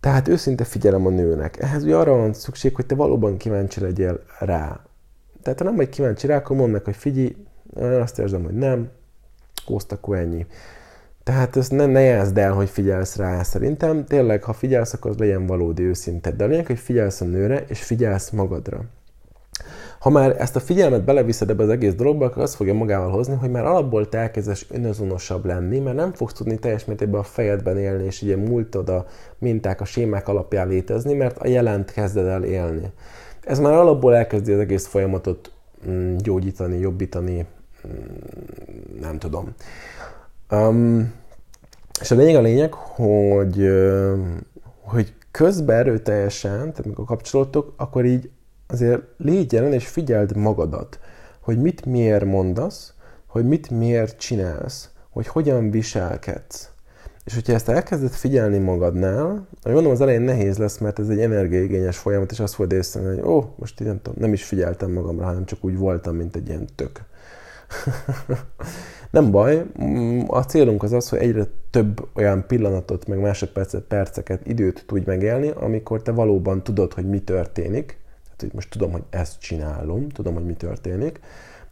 Tehát 0.00 0.28
őszinte 0.28 0.64
figyelem 0.64 1.06
a 1.06 1.10
nőnek. 1.10 1.62
Ehhez 1.62 1.82
ugye 1.82 1.96
arra 1.96 2.16
van 2.16 2.32
szükség, 2.32 2.74
hogy 2.74 2.86
te 2.86 2.94
valóban 2.94 3.36
kíváncsi 3.36 3.80
legyél 3.80 4.20
rá. 4.38 4.80
Tehát 5.42 5.58
ha 5.58 5.64
nem 5.64 5.76
vagy 5.76 5.88
kíváncsi 5.88 6.26
rá, 6.26 6.36
akkor 6.36 6.56
mondd 6.56 6.72
meg, 6.72 6.84
hogy 6.84 6.96
figyelj, 6.96 7.36
azt 7.74 8.18
érzem, 8.18 8.44
hogy 8.44 8.54
nem, 8.54 8.90
kószt, 9.64 9.92
akkor 9.92 10.16
ennyi. 10.16 10.46
Tehát 11.22 11.56
ezt 11.56 11.70
ne, 11.70 11.86
ne 11.86 12.00
jelzd 12.00 12.38
el, 12.38 12.52
hogy 12.52 12.70
figyelsz 12.70 13.16
rá 13.16 13.42
szerintem. 13.42 14.04
Tényleg, 14.04 14.44
ha 14.44 14.52
figyelsz, 14.52 14.92
akkor 14.92 15.10
az 15.10 15.18
legyen 15.18 15.46
valódi 15.46 15.82
őszinte. 15.82 16.30
De 16.30 16.44
a 16.44 16.46
lényeg, 16.46 16.66
hogy 16.66 16.78
figyelsz 16.78 17.20
a 17.20 17.24
nőre, 17.24 17.64
és 17.68 17.82
figyelsz 17.82 18.30
magadra. 18.30 18.84
Ha 20.00 20.10
már 20.10 20.40
ezt 20.40 20.56
a 20.56 20.60
figyelmet 20.60 21.04
beleviszed 21.04 21.50
ebbe 21.50 21.62
az 21.62 21.68
egész 21.68 21.94
dologba, 21.94 22.24
akkor 22.24 22.42
azt 22.42 22.54
fogja 22.54 22.74
magával 22.74 23.10
hozni, 23.10 23.34
hogy 23.34 23.50
már 23.50 23.64
alapból 23.64 24.08
te 24.08 24.18
elkezdesz 24.18 24.66
önazonosabb 24.70 25.44
lenni, 25.44 25.78
mert 25.78 25.96
nem 25.96 26.12
fogsz 26.12 26.32
tudni 26.32 26.58
teljes 26.58 26.84
mértékben 26.84 27.20
a 27.20 27.24
fejedben 27.24 27.78
élni, 27.78 28.04
és 28.04 28.22
ugye 28.22 28.36
múltod 28.36 28.88
a 28.88 29.06
minták, 29.38 29.80
a 29.80 29.84
sémák 29.84 30.28
alapján 30.28 30.68
létezni, 30.68 31.14
mert 31.14 31.38
a 31.38 31.46
jelent 31.46 31.92
kezded 31.92 32.26
el 32.26 32.44
élni. 32.44 32.92
Ez 33.40 33.58
már 33.58 33.72
alapból 33.72 34.16
elkezdi 34.16 34.52
az 34.52 34.58
egész 34.58 34.86
folyamatot 34.86 35.52
mm, 35.88 36.16
gyógyítani, 36.16 36.78
jobbítani, 36.78 37.46
mm, 37.86 39.00
nem 39.00 39.18
tudom. 39.18 39.54
Um, 40.50 41.12
és 42.00 42.10
a 42.10 42.14
lényeg 42.14 42.36
a 42.36 42.40
lényeg, 42.40 42.72
hogy, 42.72 43.70
hogy 44.80 45.12
közben 45.30 45.76
erőteljesen, 45.76 46.58
tehát 46.58 46.84
amikor 46.84 47.04
kapcsolódtok, 47.04 47.74
akkor 47.76 48.04
így 48.04 48.30
azért 48.72 49.02
légy 49.16 49.52
jelen 49.52 49.72
és 49.72 49.86
figyeld 49.86 50.36
magadat, 50.36 50.98
hogy 51.40 51.58
mit 51.58 51.86
miért 51.86 52.24
mondasz, 52.24 52.94
hogy 53.26 53.46
mit 53.48 53.70
miért 53.70 54.18
csinálsz, 54.18 54.90
hogy 55.10 55.26
hogyan 55.26 55.70
viselkedsz. 55.70 56.70
És 57.24 57.34
hogyha 57.34 57.52
ezt 57.52 57.68
elkezded 57.68 58.10
figyelni 58.10 58.58
magadnál, 58.58 59.46
ahogy 59.62 59.74
mondom, 59.74 59.92
az 59.92 60.00
elején 60.00 60.20
nehéz 60.20 60.58
lesz, 60.58 60.78
mert 60.78 60.98
ez 60.98 61.08
egy 61.08 61.20
energiaigényes 61.20 61.98
folyamat, 61.98 62.30
és 62.30 62.40
azt 62.40 62.54
fogod 62.54 62.72
észrevenni, 62.72 63.18
hogy 63.18 63.28
ó, 63.28 63.36
oh, 63.36 63.44
most 63.56 63.80
így 63.80 63.86
nem 63.86 64.00
tudom, 64.02 64.18
nem 64.20 64.32
is 64.32 64.44
figyeltem 64.44 64.92
magamra, 64.92 65.24
hanem 65.24 65.44
csak 65.44 65.64
úgy 65.64 65.76
voltam, 65.76 66.16
mint 66.16 66.36
egy 66.36 66.48
ilyen 66.48 66.68
tök. 66.74 67.00
nem 69.10 69.30
baj, 69.30 69.66
a 70.26 70.40
célunk 70.40 70.82
az 70.82 70.92
az, 70.92 71.08
hogy 71.08 71.18
egyre 71.18 71.44
több 71.70 72.08
olyan 72.14 72.46
pillanatot, 72.46 73.06
meg 73.06 73.18
másodpercet, 73.18 73.82
perceket, 73.82 74.46
időt 74.46 74.84
tudj 74.86 75.04
megélni, 75.06 75.48
amikor 75.48 76.02
te 76.02 76.12
valóban 76.12 76.62
tudod, 76.62 76.92
hogy 76.92 77.08
mi 77.08 77.20
történik, 77.20 77.99
hogy 78.40 78.50
most 78.54 78.70
tudom, 78.70 78.92
hogy 78.92 79.04
ezt 79.10 79.40
csinálom, 79.40 80.08
tudom, 80.08 80.34
hogy 80.34 80.44
mi 80.44 80.54
történik, 80.54 81.20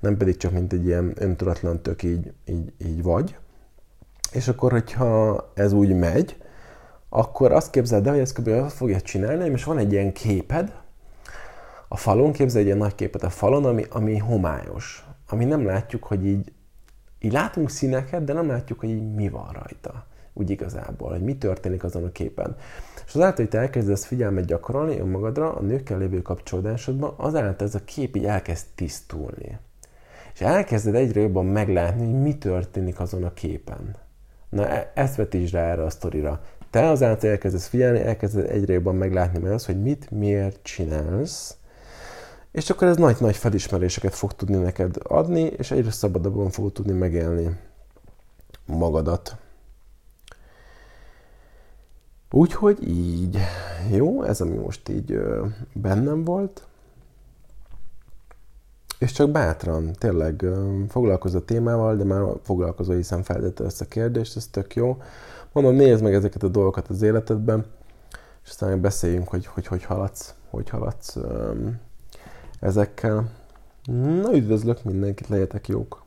nem 0.00 0.16
pedig 0.16 0.36
csak 0.36 0.52
mint 0.52 0.72
egy 0.72 0.86
ilyen 0.86 1.12
öntudatlan 1.14 1.82
tök 1.82 2.02
így, 2.02 2.32
így, 2.44 2.72
így 2.78 3.02
vagy. 3.02 3.36
És 4.32 4.48
akkor, 4.48 4.70
hogyha 4.70 5.50
ez 5.54 5.72
úgy 5.72 5.94
megy, 5.94 6.36
akkor 7.08 7.52
azt 7.52 7.70
képzeld 7.70 8.06
el, 8.06 8.12
hogy 8.12 8.22
ezt 8.22 8.34
kb. 8.34 8.48
azt 8.48 8.76
fogja 8.76 9.00
csinálni, 9.00 9.50
és 9.50 9.64
van 9.64 9.78
egy 9.78 9.92
ilyen 9.92 10.12
képed, 10.12 10.72
a 11.88 11.96
falon, 11.96 12.32
képzel 12.32 12.60
egy 12.60 12.66
ilyen 12.66 12.78
nagy 12.78 12.94
képet 12.94 13.22
a 13.22 13.30
falon, 13.30 13.64
ami, 13.64 13.84
ami 13.90 14.18
homályos, 14.18 15.06
ami 15.28 15.44
nem 15.44 15.66
látjuk, 15.66 16.04
hogy 16.04 16.26
így, 16.26 16.52
így 17.18 17.32
látunk 17.32 17.70
színeket, 17.70 18.24
de 18.24 18.32
nem 18.32 18.48
látjuk, 18.48 18.80
hogy 18.80 18.88
így 18.88 19.14
mi 19.14 19.28
van 19.28 19.52
rajta, 19.52 20.06
úgy 20.38 20.50
igazából, 20.50 21.10
hogy 21.10 21.22
mi 21.22 21.36
történik 21.36 21.84
azon 21.84 22.04
a 22.04 22.12
képen. 22.12 22.56
És 23.06 23.14
azáltal, 23.14 23.36
hogy 23.36 23.48
te 23.48 23.58
elkezdesz 23.58 24.04
figyelmet 24.04 24.44
gyakorolni 24.44 24.98
önmagadra, 24.98 25.52
a 25.54 25.60
nőkkel 25.60 25.98
lévő 25.98 26.22
kapcsolódásodban, 26.22 27.14
azáltal 27.16 27.66
ez 27.66 27.74
a 27.74 27.84
kép 27.84 28.16
így 28.16 28.24
elkezd 28.24 28.66
tisztulni. 28.74 29.58
És 30.34 30.40
elkezded 30.40 30.94
egyre 30.94 31.20
jobban 31.20 31.46
meglátni, 31.46 32.04
hogy 32.04 32.22
mi 32.22 32.38
történik 32.38 33.00
azon 33.00 33.24
a 33.24 33.32
képen. 33.32 33.94
Na, 34.48 34.68
e- 34.68 34.92
ezt 34.94 35.16
vetítsd 35.16 35.54
rá 35.54 35.70
erre 35.70 35.82
a 35.84 35.90
sztorira. 35.90 36.40
Te 36.70 36.88
azáltal 36.88 37.30
elkezdesz 37.30 37.66
figyelni, 37.66 38.00
elkezded 38.00 38.50
egyre 38.50 38.72
jobban 38.72 38.94
meglátni 38.94 39.38
mert 39.38 39.54
az, 39.54 39.66
hogy 39.66 39.82
mit, 39.82 40.10
miért 40.10 40.62
csinálsz, 40.62 41.56
és 42.52 42.70
akkor 42.70 42.88
ez 42.88 42.96
nagy-nagy 42.96 43.36
felismeréseket 43.36 44.14
fog 44.14 44.32
tudni 44.32 44.56
neked 44.56 44.96
adni, 45.02 45.40
és 45.40 45.70
egyre 45.70 45.90
szabadabban 45.90 46.50
fogod 46.50 46.72
tudni 46.72 46.92
megélni 46.92 47.56
magadat. 48.66 49.36
Úgyhogy 52.30 52.88
így. 52.88 53.38
Jó, 53.90 54.22
ez 54.22 54.40
ami 54.40 54.56
most 54.56 54.88
így 54.88 55.12
ö, 55.12 55.46
bennem 55.72 56.24
volt. 56.24 56.66
És 58.98 59.12
csak 59.12 59.30
bátran, 59.30 59.92
tényleg 59.92 60.42
ö, 60.42 60.82
foglalkozz 60.88 61.34
a 61.34 61.44
témával, 61.44 61.96
de 61.96 62.04
már 62.04 62.24
foglalkozó, 62.42 62.92
hiszen 62.92 63.22
feltette 63.22 63.64
ezt 63.64 63.80
a 63.80 63.84
kérdést, 63.84 64.36
ez 64.36 64.46
tök 64.46 64.74
jó. 64.74 65.02
Mondom, 65.52 65.74
nézd 65.74 66.02
meg 66.02 66.14
ezeket 66.14 66.42
a 66.42 66.48
dolgokat 66.48 66.88
az 66.88 67.02
életedben, 67.02 67.64
és 68.44 68.48
aztán 68.48 68.80
beszéljünk, 68.80 69.28
hogy 69.28 69.46
hogy, 69.46 69.66
hogy 69.66 69.84
haladsz, 69.84 70.34
hogy 70.50 70.68
haladsz 70.68 71.16
ö, 71.16 71.52
ezekkel. 72.60 73.30
Na, 74.22 74.34
üdvözlök 74.34 74.84
mindenkit, 74.84 75.28
legyetek 75.28 75.68
jók! 75.68 76.06